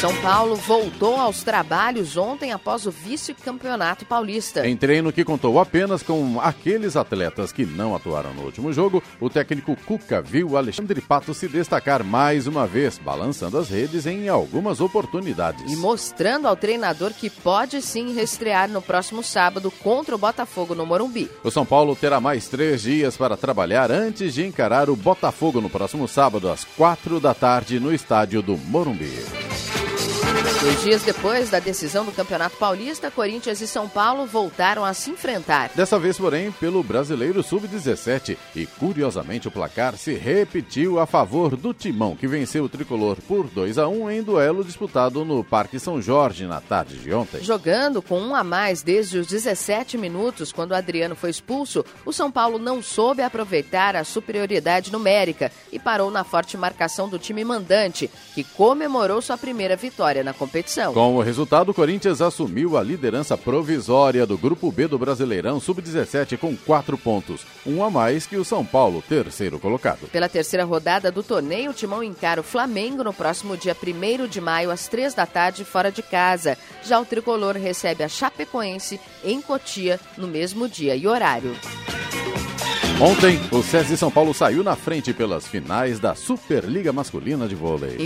São 0.03 0.17
Paulo 0.17 0.57
voltou 0.57 1.15
aos 1.15 1.45
trabalhos 1.45 2.17
ontem 2.17 2.51
após 2.51 2.87
o 2.87 2.91
vice-campeonato 2.91 4.05
paulista. 4.05 4.67
Em 4.67 4.77
treino 4.77 5.13
que 5.13 5.25
contou 5.25 5.61
apenas 5.61 6.03
com 6.03 6.41
aqueles 6.41 6.97
atletas 6.97 7.53
que 7.53 7.65
não 7.65 7.95
atuaram 7.95 8.35
no 8.35 8.43
último 8.43 8.73
jogo, 8.73 9.01
o 9.21 9.31
técnico 9.31 9.77
Cuca 9.87 10.21
viu 10.21 10.57
Alexandre 10.57 11.01
Pato 11.01 11.33
se 11.33 11.47
destacar 11.47 12.03
mais 12.03 12.49
uma 12.49 12.67
vez, 12.67 12.99
balançando 12.99 13.57
as 13.57 13.69
redes 13.69 14.05
em 14.05 14.29
algumas 14.29 14.81
oportunidades. 14.81 15.73
E 15.73 15.77
mostrando 15.77 16.49
ao 16.49 16.57
treinador 16.57 17.13
que 17.13 17.31
pode 17.31 17.81
sim 17.81 18.13
restrear 18.13 18.69
no 18.69 18.83
próximo 18.83 19.23
sábado 19.23 19.71
contra 19.71 20.17
o 20.17 20.19
Botafogo 20.19 20.75
no 20.75 20.85
Morumbi. 20.85 21.31
O 21.45 21.51
São 21.53 21.65
Paulo 21.65 21.95
terá 21.95 22.21
mais 22.21 22.49
três 22.49 22.83
dias 22.83 23.17
para 23.17 23.37
trabalhar 23.37 23.93
antes 23.93 24.35
de 24.35 24.45
encarar 24.45 24.91
o 24.91 24.97
Botafogo 24.97 25.61
no 25.61 25.71
próximo 25.71 26.09
sábado, 26.09 26.51
às 26.51 26.65
quatro 26.65 27.21
da 27.21 27.33
tarde, 27.33 27.79
no 27.79 27.95
estádio 27.95 28.43
do 28.43 28.57
Morumbi. 28.57 29.13
Dois 30.63 30.81
dias 30.83 31.03
depois 31.03 31.51
da 31.51 31.59
decisão 31.59 32.05
do 32.05 32.13
Campeonato 32.13 32.57
Paulista, 32.57 33.11
Corinthians 33.11 33.61
e 33.61 33.67
São 33.67 33.89
Paulo 33.89 34.25
voltaram 34.25 34.85
a 34.85 34.95
se 34.95 35.11
enfrentar. 35.11 35.71
Dessa 35.75 35.99
vez, 35.99 36.17
porém, 36.17 36.53
pelo 36.53 36.83
Brasileiro 36.83 37.43
Sub-17. 37.43 38.39
E 38.55 38.65
curiosamente, 38.65 39.49
o 39.49 39.51
placar 39.51 39.97
se 39.97 40.15
repetiu 40.15 41.01
a 41.01 41.07
favor 41.07 41.57
do 41.57 41.75
Timão, 41.75 42.17
que 42.17 42.29
venceu 42.29 42.65
o 42.65 42.69
tricolor 42.69 43.17
por 43.27 43.49
2 43.49 43.77
a 43.77 43.89
1 43.89 44.11
em 44.11 44.23
duelo 44.23 44.65
disputado 44.65 45.25
no 45.25 45.43
Parque 45.43 45.81
São 45.81 46.01
Jorge 46.01 46.47
na 46.47 46.61
tarde 46.61 46.97
de 46.97 47.13
ontem. 47.13 47.43
Jogando 47.43 48.01
com 48.01 48.21
um 48.21 48.35
a 48.35 48.45
mais 48.45 48.83
desde 48.83 49.19
os 49.19 49.27
17 49.27 49.99
minutos, 49.99 50.53
quando 50.53 50.75
Adriano 50.75 51.17
foi 51.17 51.31
expulso, 51.31 51.85
o 52.07 52.13
São 52.13 52.31
Paulo 52.31 52.59
não 52.59 52.81
soube 52.81 53.21
aproveitar 53.21 53.97
a 53.97 54.05
superioridade 54.05 54.93
numérica 54.93 55.51
e 55.73 55.79
parou 55.79 56.11
na 56.11 56.25
forte 56.25 56.57
marcação 56.57 57.09
do 57.09 57.19
time 57.19 57.45
mandante, 57.45 58.09
que 58.35 58.45
comemorou 58.45 59.21
sua 59.21 59.37
primeira 59.37 59.75
vitória 59.75 60.22
na 60.23 60.33
competição 60.33 60.53
competição. 60.53 60.93
Com 60.93 61.17
o 61.17 61.23
resultado, 61.23 61.71
o 61.71 61.75
Corinthians 61.75 62.21
assumiu 62.21 62.77
a 62.77 62.83
liderança 62.83 63.37
provisória 63.37 64.27
do 64.27 64.37
Grupo 64.37 64.71
B 64.71 64.87
do 64.87 64.99
Brasileirão 64.99 65.59
Sub-17 65.59 66.37
com 66.39 66.57
quatro 66.57 66.97
pontos, 66.97 67.43
um 67.67 67.83
a 67.83 67.91
mais 67.91 68.27
que 68.27 68.37
o 68.37 68.45
São 68.45 68.65
Paulo, 68.65 69.03
terceiro 69.09 69.59
colocado. 69.59 70.09
Pela 70.11 70.29
terceira 70.29 70.65
rodada 70.65 71.11
do 71.11 71.23
torneio, 71.23 71.71
o 71.71 71.75
Timão 71.75 72.03
encara 72.03 72.41
o 72.41 72.45
Flamengo 72.45 73.03
no 73.03 73.13
próximo 73.13 73.57
dia 73.57 73.77
1 73.77 74.27
de 74.27 74.41
maio, 74.41 74.71
às 74.71 74.89
três 74.89 75.15
da 75.15 75.27
tarde, 75.27 75.65
fora 75.65 75.91
de 75.91 76.03
casa. 76.03 76.57
Já 76.83 77.01
o 77.01 77.05
tricolor 77.05 77.57
recebe 77.57 78.05
a 78.05 78.09
Chapecoense 78.09 79.01
em 79.25 79.41
Cotia 79.41 79.99
no 80.17 80.29
mesmo 80.29 80.69
dia 80.69 80.95
e 80.95 81.07
horário. 81.07 81.57
Ontem, 83.03 83.41
o 83.51 83.65
SESI 83.65 83.97
São 83.97 84.13
Paulo 84.13 84.33
saiu 84.33 84.63
na 84.63 84.77
frente 84.77 85.13
pelas 85.13 85.45
finais 85.45 85.99
da 85.99 86.15
Superliga 86.15 86.93
Masculina 86.93 87.49
de 87.49 87.55
Vôlei. 87.57 87.97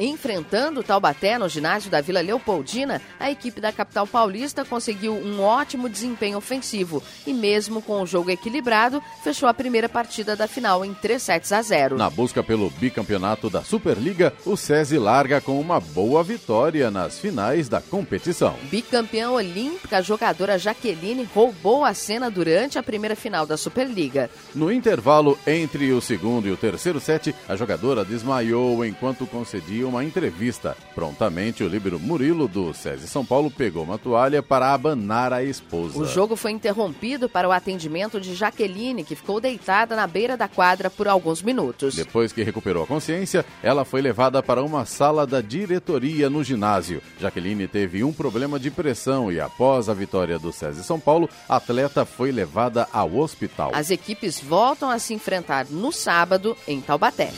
Enfrentando 0.00 0.80
o 0.80 0.82
Taubaté 0.82 1.38
no 1.38 1.48
ginásio 1.48 1.88
da 1.88 2.00
Vila 2.00 2.20
Leopoldina, 2.20 3.00
a 3.20 3.30
equipe 3.30 3.60
da 3.60 3.70
capital 3.70 4.04
paulista 4.04 4.64
conseguiu 4.64 5.14
um 5.14 5.40
ótimo 5.40 5.88
desempenho 5.88 6.36
ofensivo 6.38 7.00
e, 7.24 7.32
mesmo 7.32 7.80
com 7.80 8.02
o 8.02 8.06
jogo 8.06 8.32
equilibrado, 8.32 9.00
fechou 9.22 9.48
a 9.48 9.54
primeira 9.54 9.88
partida 9.88 10.34
da 10.34 10.48
final 10.48 10.84
em 10.84 10.92
3 10.92 11.22
sets 11.22 11.52
a 11.52 11.62
0. 11.62 11.96
Na 11.96 12.10
busca 12.10 12.42
pelo 12.42 12.68
bicampeonato 12.68 13.48
da 13.48 13.62
Superliga, 13.62 14.32
o 14.44 14.56
SESI 14.56 14.98
larga 14.98 15.40
com 15.40 15.60
uma 15.60 15.78
boa 15.78 16.24
vitória 16.24 16.90
nas 16.90 17.16
finais 17.16 17.68
da 17.68 17.80
competição. 17.80 18.56
Bicampeã 18.64 19.30
olímpica, 19.30 19.98
a 19.98 20.02
jogadora 20.02 20.58
Jaqueline 20.58 21.28
roubou 21.32 21.84
a 21.84 21.94
cena 21.94 22.28
durante 22.28 22.76
a 22.76 22.82
primeira 22.82 23.14
final 23.14 23.46
da 23.46 23.56
Superliga. 23.56 24.31
No 24.54 24.70
intervalo 24.70 25.38
entre 25.46 25.92
o 25.92 26.00
segundo 26.00 26.46
e 26.46 26.50
o 26.50 26.56
terceiro 26.56 27.00
set, 27.00 27.34
a 27.48 27.56
jogadora 27.56 28.04
desmaiou 28.04 28.84
enquanto 28.84 29.26
concedia 29.26 29.86
uma 29.88 30.04
entrevista. 30.04 30.76
Prontamente, 30.94 31.64
o 31.64 31.68
líbero 31.68 31.98
Murilo 31.98 32.46
do 32.46 32.74
SESI 32.74 33.08
São 33.08 33.24
Paulo 33.24 33.50
pegou 33.50 33.82
uma 33.82 33.96
toalha 33.96 34.42
para 34.42 34.74
abanar 34.74 35.32
a 35.32 35.42
esposa. 35.42 35.98
O 35.98 36.06
jogo 36.06 36.36
foi 36.36 36.50
interrompido 36.50 37.28
para 37.28 37.48
o 37.48 37.52
atendimento 37.52 38.20
de 38.20 38.34
Jaqueline, 38.34 39.04
que 39.04 39.16
ficou 39.16 39.40
deitada 39.40 39.96
na 39.96 40.06
beira 40.06 40.36
da 40.36 40.48
quadra 40.48 40.90
por 40.90 41.08
alguns 41.08 41.40
minutos. 41.40 41.94
Depois 41.94 42.32
que 42.32 42.42
recuperou 42.42 42.84
a 42.84 42.86
consciência, 42.86 43.44
ela 43.62 43.84
foi 43.84 44.02
levada 44.02 44.42
para 44.42 44.62
uma 44.62 44.84
sala 44.84 45.26
da 45.26 45.40
diretoria 45.40 46.28
no 46.28 46.44
ginásio. 46.44 47.02
Jaqueline 47.18 47.66
teve 47.66 48.04
um 48.04 48.12
problema 48.12 48.58
de 48.58 48.70
pressão 48.70 49.32
e, 49.32 49.40
após 49.40 49.88
a 49.88 49.94
vitória 49.94 50.38
do 50.38 50.52
SESI 50.52 50.84
São 50.84 51.00
Paulo, 51.00 51.28
a 51.48 51.56
atleta 51.56 52.04
foi 52.04 52.30
levada 52.30 52.86
ao 52.92 53.16
hospital. 53.16 53.70
As 53.74 53.90
equipes 53.90 54.11
voltam 54.42 54.90
a 54.90 54.98
se 54.98 55.14
enfrentar 55.14 55.66
no 55.70 55.92
sábado 55.92 56.56
em 56.66 56.80
Taubaté. 56.80 57.30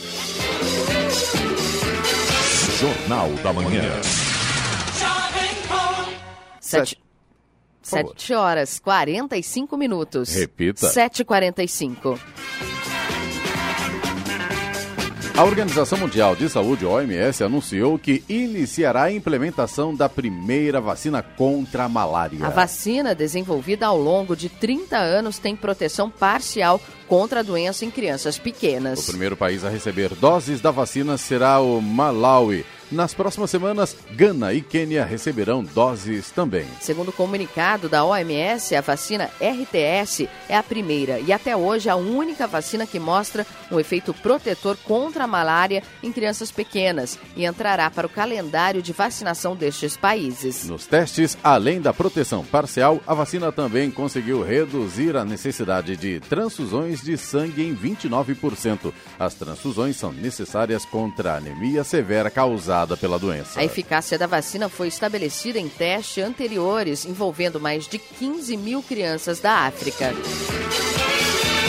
Jornal 2.79 3.29
da 3.43 3.53
Manhã. 3.53 3.83
Sete, 6.59 7.01
sete 7.81 8.33
horas 8.33 8.79
45 8.79 9.77
minutos. 9.77 10.33
Repita. 10.33 10.87
7h45. 10.87 12.19
A 15.37 15.43
Organização 15.43 15.97
Mundial 15.97 16.33
de 16.33 16.47
Saúde, 16.47 16.85
OMS, 16.85 17.43
anunciou 17.43 17.99
que 17.99 18.23
iniciará 18.29 19.03
a 19.03 19.11
implementação 19.11 19.93
da 19.93 20.07
primeira 20.07 20.79
vacina 20.79 21.21
contra 21.21 21.83
a 21.83 21.89
malária. 21.89 22.39
A 22.41 22.49
vacina, 22.49 23.13
desenvolvida 23.13 23.85
ao 23.85 23.99
longo 23.99 24.33
de 24.33 24.47
30 24.47 24.95
anos, 24.95 25.37
tem 25.37 25.53
proteção 25.53 26.09
parcial 26.09 26.79
contra 27.07 27.39
a 27.39 27.43
doença 27.43 27.85
em 27.85 27.91
crianças 27.91 28.37
pequenas. 28.37 28.99
O 28.99 29.11
primeiro 29.11 29.37
país 29.37 29.63
a 29.63 29.69
receber 29.69 30.13
doses 30.15 30.61
da 30.61 30.71
vacina 30.71 31.17
será 31.17 31.59
o 31.59 31.81
Malawi. 31.81 32.65
Nas 32.91 33.15
próximas 33.15 33.49
semanas, 33.49 33.97
Gana 34.11 34.53
e 34.53 34.61
Quênia 34.61 35.03
receberão 35.03 35.63
doses 35.63 36.29
também. 36.29 36.67
Segundo 36.79 37.09
o 37.09 37.13
comunicado 37.13 37.89
da 37.89 38.05
OMS, 38.05 38.75
a 38.75 38.81
vacina 38.81 39.31
RTS 39.41 40.29
é 40.47 40.55
a 40.55 40.61
primeira 40.61 41.19
e 41.19 41.33
até 41.33 41.57
hoje 41.57 41.89
a 41.89 41.95
única 41.95 42.45
vacina 42.45 42.85
que 42.85 42.99
mostra 42.99 43.45
um 43.71 43.79
efeito 43.79 44.13
protetor 44.13 44.77
contra 44.83 45.23
a 45.23 45.27
malária 45.27 45.81
em 46.03 46.11
crianças 46.11 46.51
pequenas 46.51 47.17
e 47.35 47.43
entrará 47.43 47.89
para 47.89 48.05
o 48.05 48.09
calendário 48.09 48.83
de 48.83 48.93
vacinação 48.93 49.55
destes 49.55 49.97
países. 49.97 50.67
Nos 50.67 50.85
testes, 50.85 51.35
além 51.43 51.81
da 51.81 51.91
proteção 51.91 52.45
parcial, 52.45 53.01
a 53.07 53.15
vacina 53.15 53.51
também 53.51 53.89
conseguiu 53.89 54.43
reduzir 54.43 55.17
a 55.17 55.25
necessidade 55.25 55.97
de 55.97 56.19
transfusões 56.19 56.94
de 57.01 57.17
sangue 57.17 57.63
em 57.63 57.75
29%. 57.75 58.93
As 59.19 59.33
transfusões 59.33 59.95
são 59.95 60.11
necessárias 60.11 60.85
contra 60.85 61.33
a 61.33 61.37
anemia 61.37 61.83
severa 61.83 62.29
causada 62.29 62.97
pela 62.97 63.19
doença. 63.19 63.59
A 63.59 63.63
eficácia 63.63 64.17
da 64.17 64.27
vacina 64.27 64.69
foi 64.69 64.87
estabelecida 64.87 65.59
em 65.59 65.69
testes 65.69 66.23
anteriores 66.23 67.05
envolvendo 67.05 67.59
mais 67.59 67.87
de 67.87 67.97
15 67.97 68.57
mil 68.57 68.81
crianças 68.81 69.39
da 69.39 69.65
África. 69.65 70.13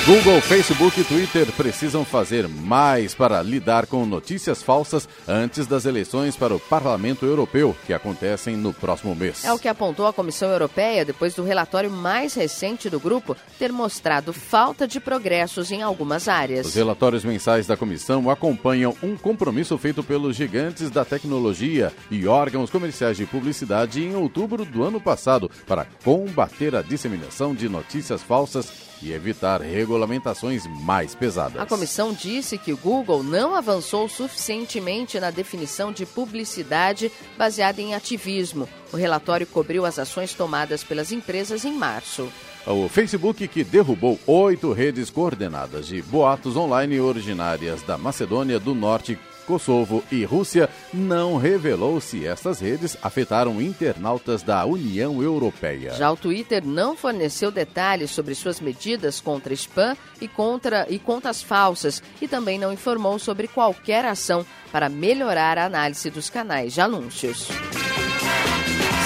Google, 0.06 0.40
Facebook 0.40 1.00
e 1.00 1.02
Twitter 1.02 1.50
precisam 1.56 2.04
fazer 2.04 2.46
mais 2.46 3.12
para 3.12 3.42
lidar 3.42 3.86
com 3.86 4.06
notícias 4.06 4.62
falsas 4.62 5.08
antes 5.26 5.66
das 5.66 5.84
eleições 5.84 6.36
para 6.36 6.54
o 6.54 6.60
Parlamento 6.60 7.26
Europeu, 7.26 7.76
que 7.84 7.92
acontecem 7.92 8.56
no 8.56 8.72
próximo 8.72 9.16
mês. 9.16 9.44
É 9.44 9.52
o 9.52 9.58
que 9.58 9.66
apontou 9.66 10.06
a 10.06 10.12
Comissão 10.12 10.48
Europeia 10.48 11.04
depois 11.04 11.34
do 11.34 11.42
relatório 11.42 11.90
mais 11.90 12.34
recente 12.34 12.88
do 12.88 13.00
grupo 13.00 13.36
ter 13.58 13.72
mostrado 13.72 14.32
falta 14.32 14.86
de 14.86 15.00
progressos 15.00 15.72
em 15.72 15.82
algumas 15.82 16.28
áreas. 16.28 16.68
Os 16.68 16.74
relatórios 16.76 17.24
mensais 17.24 17.66
da 17.66 17.76
comissão 17.76 18.30
acompanham 18.30 18.94
um 19.02 19.16
compromisso 19.16 19.76
feito 19.76 20.04
pelos 20.04 20.36
gigantes 20.36 20.88
da 20.88 21.04
tecnologia 21.04 21.92
e 22.12 22.28
órgãos 22.28 22.70
comerciais 22.70 23.16
de 23.16 23.26
publicidade 23.26 24.04
em 24.04 24.14
outubro 24.14 24.64
do 24.64 24.84
ano 24.84 25.00
passado 25.00 25.50
para 25.66 25.84
combater 26.04 26.76
a 26.76 26.82
disseminação 26.82 27.56
de 27.56 27.68
notícias 27.68 28.22
falsas 28.22 28.85
e 29.02 29.12
evitar 29.12 29.60
regulamentações 29.60 30.66
mais 30.66 31.14
pesadas. 31.14 31.60
A 31.60 31.66
comissão 31.66 32.12
disse 32.12 32.58
que 32.58 32.72
o 32.72 32.76
Google 32.76 33.22
não 33.22 33.54
avançou 33.54 34.08
suficientemente 34.08 35.20
na 35.20 35.30
definição 35.30 35.92
de 35.92 36.06
publicidade 36.06 37.10
baseada 37.36 37.80
em 37.80 37.94
ativismo. 37.94 38.68
O 38.92 38.96
relatório 38.96 39.46
cobriu 39.46 39.84
as 39.84 39.98
ações 39.98 40.32
tomadas 40.34 40.82
pelas 40.82 41.12
empresas 41.12 41.64
em 41.64 41.72
março. 41.72 42.28
O 42.66 42.88
Facebook, 42.88 43.46
que 43.46 43.62
derrubou 43.62 44.18
oito 44.26 44.72
redes 44.72 45.08
coordenadas 45.08 45.86
de 45.86 46.02
boatos 46.02 46.56
online 46.56 46.98
originárias 46.98 47.80
da 47.82 47.96
Macedônia 47.96 48.58
do 48.58 48.74
Norte, 48.74 49.16
Kosovo 49.46 50.02
e 50.10 50.24
Rússia, 50.24 50.68
não 50.92 51.36
revelou 51.36 52.00
se 52.00 52.26
estas 52.26 52.60
redes 52.60 52.96
afetaram 53.02 53.62
internautas 53.62 54.42
da 54.42 54.64
União 54.66 55.22
Europeia. 55.22 55.94
Já 55.94 56.10
o 56.10 56.16
Twitter 56.16 56.66
não 56.66 56.96
forneceu 56.96 57.50
detalhes 57.50 58.10
sobre 58.10 58.34
suas 58.34 58.60
medidas 58.60 59.20
contra 59.20 59.54
spam 59.54 59.96
e 60.20 60.26
contra 60.26 60.86
e 60.90 60.98
contas 60.98 61.42
falsas 61.42 62.02
e 62.20 62.26
também 62.26 62.58
não 62.58 62.72
informou 62.72 63.18
sobre 63.18 63.46
qualquer 63.48 64.04
ação 64.04 64.44
para 64.72 64.88
melhorar 64.88 65.56
a 65.58 65.66
análise 65.66 66.10
dos 66.10 66.28
canais 66.28 66.74
de 66.74 66.80
anúncios. 66.80 67.48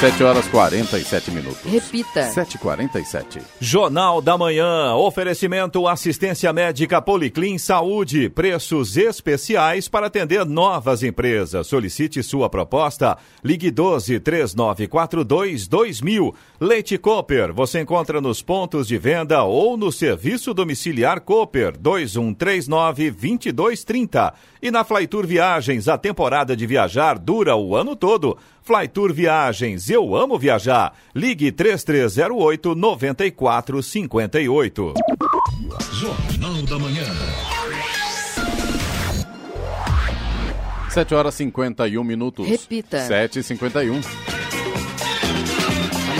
7 0.00 0.24
horas 0.24 0.48
47 0.48 1.30
minutos. 1.30 1.62
Repita. 1.62 2.22
7h47. 2.30 3.42
Jornal 3.60 4.22
da 4.22 4.38
Manhã. 4.38 4.94
Oferecimento 4.94 5.86
assistência 5.86 6.50
médica 6.54 7.02
Policlin 7.02 7.58
Saúde. 7.58 8.30
Preços 8.30 8.96
especiais 8.96 9.88
para 9.88 10.06
atender 10.06 10.46
novas 10.46 11.02
empresas. 11.02 11.66
Solicite 11.66 12.22
sua 12.22 12.48
proposta. 12.48 13.18
Ligue 13.44 13.70
12 13.70 14.20
3942 14.20 15.68
2000. 15.68 16.34
Leite 16.58 16.96
Cooper. 16.96 17.52
Você 17.52 17.82
encontra 17.82 18.22
nos 18.22 18.40
pontos 18.40 18.88
de 18.88 18.96
venda 18.96 19.42
ou 19.42 19.76
no 19.76 19.92
serviço 19.92 20.54
domiciliar 20.54 21.20
Cooper 21.20 21.76
2139 21.78 23.10
2230. 23.10 24.32
E 24.62 24.70
na 24.70 24.82
Flytour 24.82 25.26
Viagens, 25.26 25.88
a 25.88 25.98
temporada 25.98 26.56
de 26.56 26.66
viajar 26.66 27.18
dura 27.18 27.54
o 27.54 27.76
ano 27.76 27.94
todo. 27.94 28.38
Flytour 28.62 29.12
Viagens, 29.12 29.90
eu 29.90 30.14
amo 30.14 30.38
viajar. 30.38 30.92
Ligue 31.14 31.52
3308 31.52 32.74
9458. 32.74 34.94
Jornal 35.92 36.62
da 36.62 36.78
Manhã. 36.78 37.04
7 40.90 41.14
horas 41.14 41.34
51 41.36 42.02
minutos. 42.02 42.48
Repita. 42.48 42.98
7h51. 42.98 44.04
A 44.26 44.29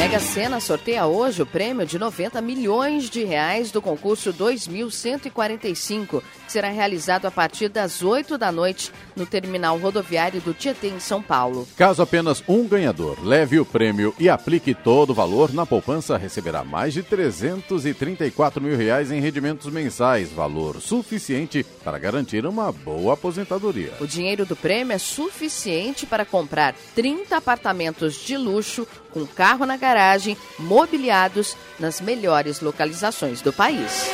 Mega 0.01 0.19
Sena 0.19 0.61
sorteia 0.61 1.07
hoje 1.07 1.43
o 1.43 1.47
prêmio 1.47 1.85
de 1.85 1.99
90 1.99 2.41
milhões 2.41 3.11
de 3.11 3.23
reais 3.23 3.71
do 3.71 3.83
concurso 3.83 4.33
2145, 4.33 6.23
que 6.47 6.51
será 6.51 6.71
realizado 6.71 7.27
a 7.27 7.31
partir 7.31 7.69
das 7.69 8.03
8 8.03 8.39
da 8.39 8.51
noite 8.51 8.91
no 9.15 9.27
terminal 9.27 9.77
rodoviário 9.77 10.41
do 10.41 10.55
Tietê, 10.55 10.89
em 10.89 10.99
São 10.99 11.21
Paulo. 11.23 11.69
Caso 11.77 12.01
apenas 12.01 12.43
um 12.49 12.67
ganhador 12.67 13.23
leve 13.23 13.61
o 13.61 13.67
prêmio 13.67 14.15
e 14.19 14.27
aplique 14.27 14.73
todo 14.73 15.11
o 15.11 15.15
valor, 15.15 15.53
na 15.53 15.67
poupança 15.67 16.17
receberá 16.17 16.65
mais 16.65 16.95
de 16.95 17.03
334 17.03 18.59
mil 18.59 18.79
reais 18.79 19.13
em 19.13 19.21
rendimentos 19.21 19.71
mensais, 19.71 20.33
valor 20.33 20.81
suficiente 20.81 21.63
para 21.85 21.99
garantir 21.99 22.47
uma 22.47 22.73
boa 22.73 23.13
aposentadoria. 23.13 23.93
O 24.01 24.07
dinheiro 24.07 24.47
do 24.47 24.57
prêmio 24.57 24.95
é 24.95 24.99
suficiente 24.99 26.07
para 26.07 26.25
comprar 26.25 26.75
30 26.95 27.37
apartamentos 27.37 28.15
de 28.15 28.39
luxo 28.39 28.89
com 29.11 29.27
carro 29.27 29.67
na 29.67 29.77
garagem, 29.77 30.37
mobiliados 30.59 31.57
nas 31.79 32.01
melhores 32.01 32.61
localizações 32.61 33.43
do 33.43 33.53
país. 33.53 34.11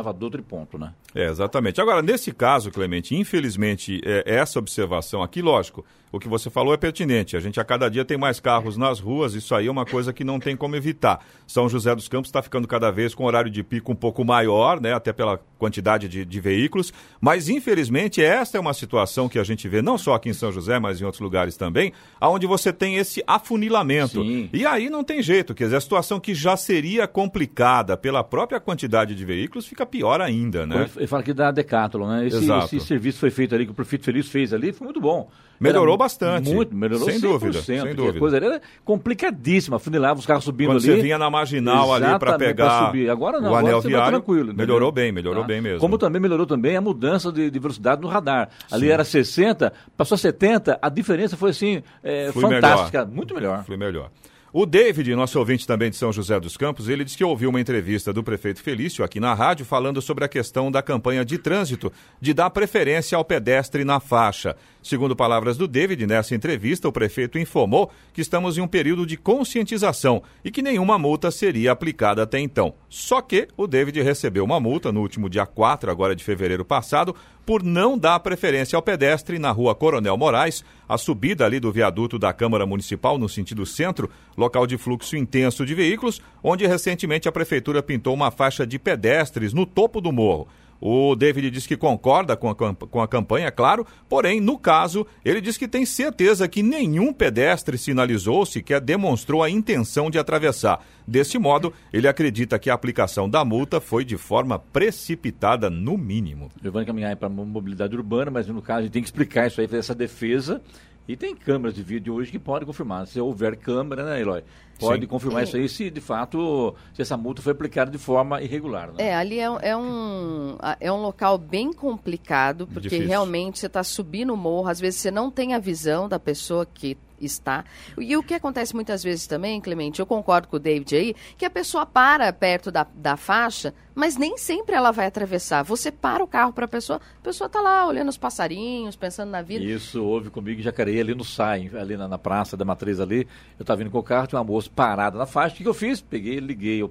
e 0.42 0.44
ponto, 0.44 0.78
né? 0.78 0.94
É, 1.16 1.26
exatamente. 1.28 1.82
Agora, 1.82 2.02
nesse 2.02 2.32
caso, 2.32 2.72
Clemente, 2.72 3.16
infelizmente, 3.16 4.00
é, 4.06 4.24
essa 4.26 4.60
observação 4.60 5.24
aqui, 5.24 5.42
lógico, 5.42 5.84
o 6.12 6.20
que 6.20 6.28
você 6.28 6.50
falou 6.50 6.74
é 6.74 6.78
pertinente. 6.78 7.38
A 7.38 7.40
gente 7.40 7.60
a 7.60 7.64
cada 7.64 7.90
dia 7.90 8.04
tem 8.04 8.18
mais 8.18 8.40
carros 8.40 8.78
nas 8.78 9.00
ruas, 9.00 9.34
isso 9.34 9.54
aí 9.54 9.68
é 9.68 9.72
uma 9.72 9.86
coisa 9.86 10.12
que 10.12 10.24
não 10.24 10.40
tem 10.40 10.56
como 10.56 10.76
evitar. 10.76 11.20
São 11.46 11.70
José 11.70 11.94
dos 11.96 12.08
Campos 12.08 12.30
está 12.30 12.42
ficando 12.42 12.68
cada 12.68 12.92
vez 12.92 13.14
com 13.14 13.26
horário 13.26 13.50
de 13.50 13.64
pico 13.64 13.92
um 13.92 13.96
pouco 13.96 14.24
maior, 14.24 14.80
né, 14.80 14.94
até 14.94 15.14
pela 15.14 15.40
quantidade 15.58 16.08
de, 16.08 16.26
de 16.26 16.40
veículos, 16.40 16.94
mas 17.20 17.50
infelizmente 17.50 18.22
esta 18.22 18.58
é 18.58 18.62
uma 18.62 18.74
situação 18.74 19.28
que 19.28 19.38
a 19.38 19.44
gente 19.44 19.68
vê 19.68 19.82
não 19.82 19.98
só 19.98 20.14
aqui 20.14 20.30
em 20.30 20.34
São 20.34 20.52
José, 20.52 20.80
mas 20.80 21.02
em 21.02 21.06
outros 21.06 21.22
lugares 21.22 21.58
também, 21.58 21.92
aonde 22.20 22.48
você 22.48 22.72
tem 22.72 22.96
esse 22.96 23.22
afunilamento. 23.28 24.24
Sim. 24.24 24.50
E 24.54 24.66
aí 24.66 24.90
não 24.90 25.04
tem 25.04 25.22
jeito, 25.22 25.54
quer 25.54 25.66
dizer, 25.66 25.78
a 25.78 25.82
situação 25.82 26.20
que 26.20 26.34
já 26.34 26.56
seria 26.56 27.08
complicada 27.08 27.98
pela 27.98 28.24
própria 28.24 28.60
quantidade 28.60 29.14
de 29.14 29.26
veículos 29.26 29.68
fica 29.68 29.86
pior 29.86 30.22
ainda, 30.22 30.66
né? 30.66 30.90
Ele 30.96 31.08
fala 31.08 31.22
aqui 31.22 31.34
da 31.34 31.52
Decathlon, 31.52 32.08
né? 32.08 32.28
Esse, 32.28 32.52
esse 32.52 32.80
serviço 32.80 33.20
foi 33.20 33.30
feito 33.30 33.54
ali, 33.54 33.66
que 33.66 33.72
o 33.72 33.76
Prefeito 33.76 34.06
Feliz 34.06 34.30
fez 34.30 34.54
ali, 34.54 34.72
foi 34.72 34.86
muito 34.86 35.02
bom. 35.02 35.30
Melhorou 35.60 35.98
bastante. 35.98 36.54
Muito, 36.54 36.76
melhorou 36.76 37.06
Sem 37.10 37.20
100%, 37.20 37.22
dúvida, 37.22 37.62
sem 37.62 37.80
porque 37.80 37.94
dúvida. 37.94 38.18
A 38.18 38.20
coisa 38.20 38.38
era 38.38 38.62
complicadíssima, 38.86 39.80
funilava 39.80 40.20
os 40.20 40.26
carros 40.26 40.44
subindo 40.44 40.68
Quando 40.70 40.78
ali. 40.78 40.86
você 40.86 41.02
vinha 41.02 41.18
na 41.18 41.30
marginal 41.30 41.94
ali 41.94 42.18
para 42.20 42.38
pegar 42.38 42.86
subir. 42.88 43.10
Agora 43.10 43.40
não, 43.40 43.52
o 43.52 43.56
agora 43.56 43.68
anel 43.78 43.82
viário, 43.82 44.10
tranquilo. 44.10 44.54
melhorou 44.54 44.92
bem, 44.92 45.12
melhorou 45.12 45.42
Tá? 45.42 45.48
bem 45.48 45.62
mesmo. 45.62 45.80
Como 45.80 45.98
também 45.98 46.22
melhorou 46.22 46.46
também 46.46 46.76
a 46.76 46.82
mudança 46.82 47.32
de, 47.32 47.50
de 47.50 47.60
velocidade 47.60 48.02
no 48.02 48.08
radar. 48.08 48.50
Ali 48.72 48.88
Sim. 48.88 48.92
era 48.94 49.04
60, 49.04 49.74
passou 49.98 50.16
a 50.16 50.18
70, 50.20 50.80
a 50.82 50.90
diferença 50.90 51.36
foi 51.38 51.52
assim, 51.52 51.82
é, 52.04 52.32
fantástica, 52.32 53.00
melhor. 53.00 53.16
muito 53.16 53.34
melhor. 53.36 53.64
Foi 53.66 53.78
melhor. 53.78 54.10
O 54.52 54.66
David, 54.66 55.14
nosso 55.14 55.38
ouvinte 55.38 55.68
também 55.68 55.92
de 55.92 55.96
São 55.96 56.12
José 56.12 56.40
dos 56.40 56.58
Campos, 56.58 56.90
ele 56.90 57.04
disse 57.04 57.16
que 57.16 57.24
ouviu 57.24 57.52
uma 57.52 57.62
entrevista 57.62 58.12
do 58.12 58.24
prefeito 58.24 58.64
Felício 58.64 59.04
aqui 59.06 59.20
na 59.20 59.32
rádio 59.36 59.64
falando 59.64 60.02
sobre 60.02 60.26
a 60.26 60.28
questão 60.28 60.72
da 60.72 60.82
campanha 60.82 61.24
de 61.24 61.38
trânsito 61.38 61.94
de 62.20 62.34
dar 62.34 62.50
preferência 62.50 63.16
ao 63.16 63.24
pedestre 63.24 63.84
na 63.86 64.00
faixa. 64.00 64.56
Segundo 64.82 65.16
palavras 65.16 65.58
do 65.58 65.68
David, 65.68 66.08
nessa 66.08 66.34
entrevista, 66.34 66.88
o 66.88 66.92
prefeito 66.92 67.38
informou 67.38 67.92
que 68.14 68.22
estamos 68.22 68.58
em 68.58 68.62
um 68.62 68.68
período 68.68 69.06
de 69.06 69.18
conscientização 69.18 70.24
e 70.44 70.50
que 70.50 70.62
nenhuma 70.62 70.98
multa 70.98 71.30
seria 71.32 71.74
aplicada 71.74 72.24
até 72.24 72.40
então. 72.40 72.74
Só 72.88 73.22
que 73.22 73.50
o 73.58 73.68
David 73.68 74.02
recebeu 74.02 74.44
uma 74.44 74.60
multa 74.60 74.90
no 74.92 75.02
último 75.02 75.30
dia 75.30 75.46
4, 75.46 75.92
agora 75.92 76.16
de 76.16 76.24
fevereiro 76.24 76.64
passado, 76.64 77.14
por 77.46 77.62
não 77.62 77.98
dar 77.98 78.20
preferência 78.22 78.78
ao 78.78 78.82
pedestre 78.82 79.38
na 79.38 79.52
rua 79.52 79.76
Coronel 79.76 80.16
Moraes, 80.16 80.64
a 80.88 80.98
subida 80.98 81.46
ali 81.46 81.60
do 81.60 81.72
viaduto 81.72 82.18
da 82.18 82.32
Câmara 82.32 82.66
Municipal 82.66 83.18
no 83.18 83.28
sentido 83.28 83.66
centro, 83.66 84.10
local 84.38 84.66
de 84.66 84.78
fluxo 84.78 85.18
intenso 85.18 85.66
de 85.66 85.76
veículos, 85.76 86.22
onde 86.42 86.66
recentemente 86.66 87.28
a 87.28 87.32
prefeitura 87.32 87.84
pintou 87.84 88.14
uma 88.14 88.32
faixa 88.32 88.66
de 88.66 88.80
pedestres 88.80 89.54
no 89.54 89.66
topo 89.66 90.00
do 90.00 90.12
morro. 90.12 90.48
O 90.82 91.16
David 91.16 91.52
diz 91.52 91.68
que 91.68 91.76
concorda 91.76 92.38
com 92.38 92.50
a, 92.50 92.56
com 92.56 93.02
a 93.02 93.08
campanha, 93.08 93.52
claro, 93.52 93.86
porém, 94.08 94.40
no 94.40 94.58
caso, 94.58 95.06
ele 95.26 95.42
diz 95.42 95.58
que 95.58 95.68
tem 95.68 95.86
certeza 95.86 96.48
que 96.48 96.64
nenhum 96.64 97.12
pedestre 97.12 97.78
sinalizou, 97.78 98.46
sequer 98.46 98.80
demonstrou 98.80 99.44
a 99.44 99.50
intenção 99.50 100.10
de 100.10 100.18
atravessar. 100.18 100.86
Desse 101.06 101.38
modo, 101.38 101.74
ele 101.92 102.08
acredita 102.08 102.60
que 102.60 102.70
a 102.70 102.74
aplicação 102.74 103.30
da 103.30 103.44
multa 103.44 103.82
foi 103.82 104.06
de 104.06 104.16
forma 104.16 104.60
precipitada, 104.60 105.70
no 105.70 105.98
mínimo. 105.98 106.52
Giovanni 106.62 106.86
caminhar 106.86 107.16
para 107.16 107.28
a 107.28 107.30
mobilidade 107.30 107.96
urbana, 107.96 108.32
mas 108.32 108.48
no 108.48 108.62
caso, 108.62 108.80
a 108.80 108.84
gente 108.84 108.92
tem 108.92 109.02
que 109.02 109.08
explicar 109.08 109.48
isso 109.48 109.60
aí, 109.60 109.68
fazer 109.68 109.80
essa 109.80 109.96
defesa. 109.96 110.62
E 111.10 111.18
tem 111.18 111.36
câmeras 111.36 111.74
de 111.74 111.82
vídeo 111.82 112.14
hoje 112.14 112.30
que 112.30 112.38
podem 112.38 112.68
confirmar. 112.68 113.08
Se 113.08 113.20
houver 113.20 113.58
câmera, 113.58 114.06
né, 114.06 114.22
Eloy? 114.22 114.44
Pode 114.80 115.02
Sim. 115.02 115.08
confirmar 115.08 115.42
isso 115.42 115.58
aí 115.58 115.68
se 115.68 115.90
de 115.90 116.00
fato 116.00 116.76
se 116.94 117.02
essa 117.02 117.18
multa 117.18 117.42
foi 117.42 117.52
aplicada 117.52 117.90
de 117.90 117.98
forma 117.98 118.40
irregular. 118.44 118.90
Né? 118.90 119.08
É, 119.08 119.16
ali 119.16 119.40
é, 119.40 119.50
é, 119.64 119.76
um, 119.76 120.56
é 120.80 120.92
um 120.92 121.02
local 121.02 121.40
bem 121.40 121.74
complicado, 121.74 122.68
porque 122.68 122.90
Difícil. 122.90 123.08
realmente 123.08 123.58
você 123.58 123.66
está 123.66 123.84
subindo 123.84 124.32
o 124.32 124.38
morro, 124.38 124.70
às 124.70 124.80
vezes 124.80 125.02
você 125.02 125.10
não 125.10 125.32
tem 125.32 125.56
a 125.56 125.60
visão 125.60 126.08
da 126.08 126.20
pessoa 126.20 126.64
que 126.64 126.96
está. 127.22 127.64
E 127.98 128.16
o 128.16 128.24
que 128.24 128.34
acontece 128.34 128.74
muitas 128.74 129.04
vezes 129.04 129.28
também, 129.28 129.60
Clemente, 129.62 130.00
eu 130.00 130.06
concordo 130.06 130.48
com 130.48 130.56
o 130.56 130.60
David 130.60 130.96
aí, 130.96 131.16
que 131.38 131.46
a 131.46 131.50
pessoa 131.50 131.86
para 131.86 132.32
perto 132.32 132.72
da, 132.72 132.86
da 132.94 133.18
faixa, 133.18 133.74
mas 133.94 134.16
nem 134.18 134.38
sempre 134.38 134.76
ela 134.76 134.92
vai 134.92 135.08
atravessar. 135.08 135.64
Você 135.64 135.92
para 135.92 136.24
o 136.24 136.28
carro 136.28 136.54
para 136.54 136.66
a 136.66 136.68
pessoa, 136.68 137.00
a 137.20 137.24
pessoa 137.24 137.48
está 137.48 137.60
lá 137.62 137.86
olhando 137.86 138.10
os 138.10 138.18
passarinhos, 138.18 138.96
pensando 138.96 139.30
na 139.30 139.42
vida. 139.42 139.64
Isso 139.64 140.04
houve 140.04 140.30
comigo 140.30 140.60
em 140.60 140.64
Jacareí, 140.64 141.00
ali 141.00 141.14
no 141.14 141.24
SAI, 141.24 141.70
ali 141.78 141.98
na, 141.98 142.08
na, 142.08 142.18
praça 142.18 142.56
da 142.56 142.64
Matriz 142.64 143.00
ali. 143.00 143.28
Eu 143.58 143.64
estava 143.64 143.78
vindo 143.78 143.92
com 143.92 144.00
o 144.00 144.04
carro, 144.04 144.28
tinha 144.28 144.40
uma 144.40 144.46
moça 144.46 144.70
parada 144.74 145.18
na 145.18 145.26
faixa. 145.26 145.54
O 145.54 145.58
que, 145.58 145.64
que 145.64 145.70
eu 145.70 145.74
fiz? 145.74 146.02
Peguei, 146.02 146.40
liguei 146.40 146.82
o 146.82 146.90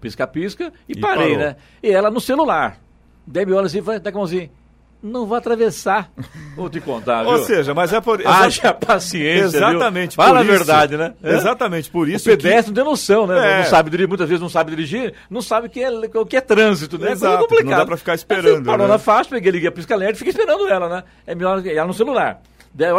pisca-pisca 0.00 0.72
e, 0.88 0.92
e, 0.92 1.00
parei, 1.00 1.32
parou. 1.32 1.38
né? 1.38 1.56
E 1.82 1.90
ela 1.90 2.10
no 2.10 2.20
celular. 2.20 2.80
Deve 3.26 3.52
olha 3.52 3.66
assim, 3.66 3.80
vai, 3.80 4.00
dá 4.00 4.10
mãozinha 4.10 4.50
não 5.02 5.26
vai 5.26 5.38
atravessar. 5.38 6.10
Vou 6.54 6.70
te 6.70 6.80
contar, 6.80 7.22
viu? 7.22 7.32
Ou 7.32 7.38
seja, 7.38 7.74
mas 7.74 7.92
é 7.92 8.00
por. 8.00 8.24
Haja 8.26 8.72
paciência. 8.72 9.56
Exatamente. 9.56 10.14
Fala 10.14 10.40
a 10.40 10.42
verdade, 10.42 10.96
né? 10.96 11.14
É? 11.22 11.34
Exatamente, 11.34 11.90
por 11.90 12.08
isso. 12.08 12.28
O 12.28 12.36
pedestre 12.36 12.64
que... 12.64 12.68
não 12.68 12.74
tem 12.74 12.84
noção, 12.84 13.26
né? 13.26 13.54
É. 13.54 13.58
Não 13.58 13.70
sabe 13.70 13.90
dirigir, 13.90 14.08
muitas 14.08 14.28
vezes 14.28 14.40
não 14.40 14.48
sabe 14.48 14.70
dirigir, 14.70 15.14
não 15.28 15.42
sabe 15.42 15.66
o 15.66 15.70
que 15.70 15.82
é, 15.82 15.90
o 15.90 16.26
que 16.26 16.36
é 16.36 16.40
trânsito, 16.40 16.98
né? 16.98 17.12
Exato, 17.12 17.34
é 17.34 17.40
complicado. 17.40 17.70
Não 17.70 17.78
dá 17.78 17.86
pra 17.86 17.96
ficar 17.96 18.14
esperando. 18.14 18.64
Parou 18.64 18.86
né? 18.86 18.92
na 18.92 18.98
faixa, 18.98 19.30
peguei, 19.30 19.50
liguei 19.50 19.68
a 19.68 19.72
pisca 19.72 19.94
alerta 19.94 20.14
e 20.14 20.18
fiquei 20.18 20.30
esperando 20.30 20.68
ela, 20.68 20.88
né? 20.88 21.04
É 21.26 21.34
melhor 21.34 21.66
ela 21.66 21.86
no 21.86 21.94
celular. 21.94 22.40
Daí, 22.74 22.90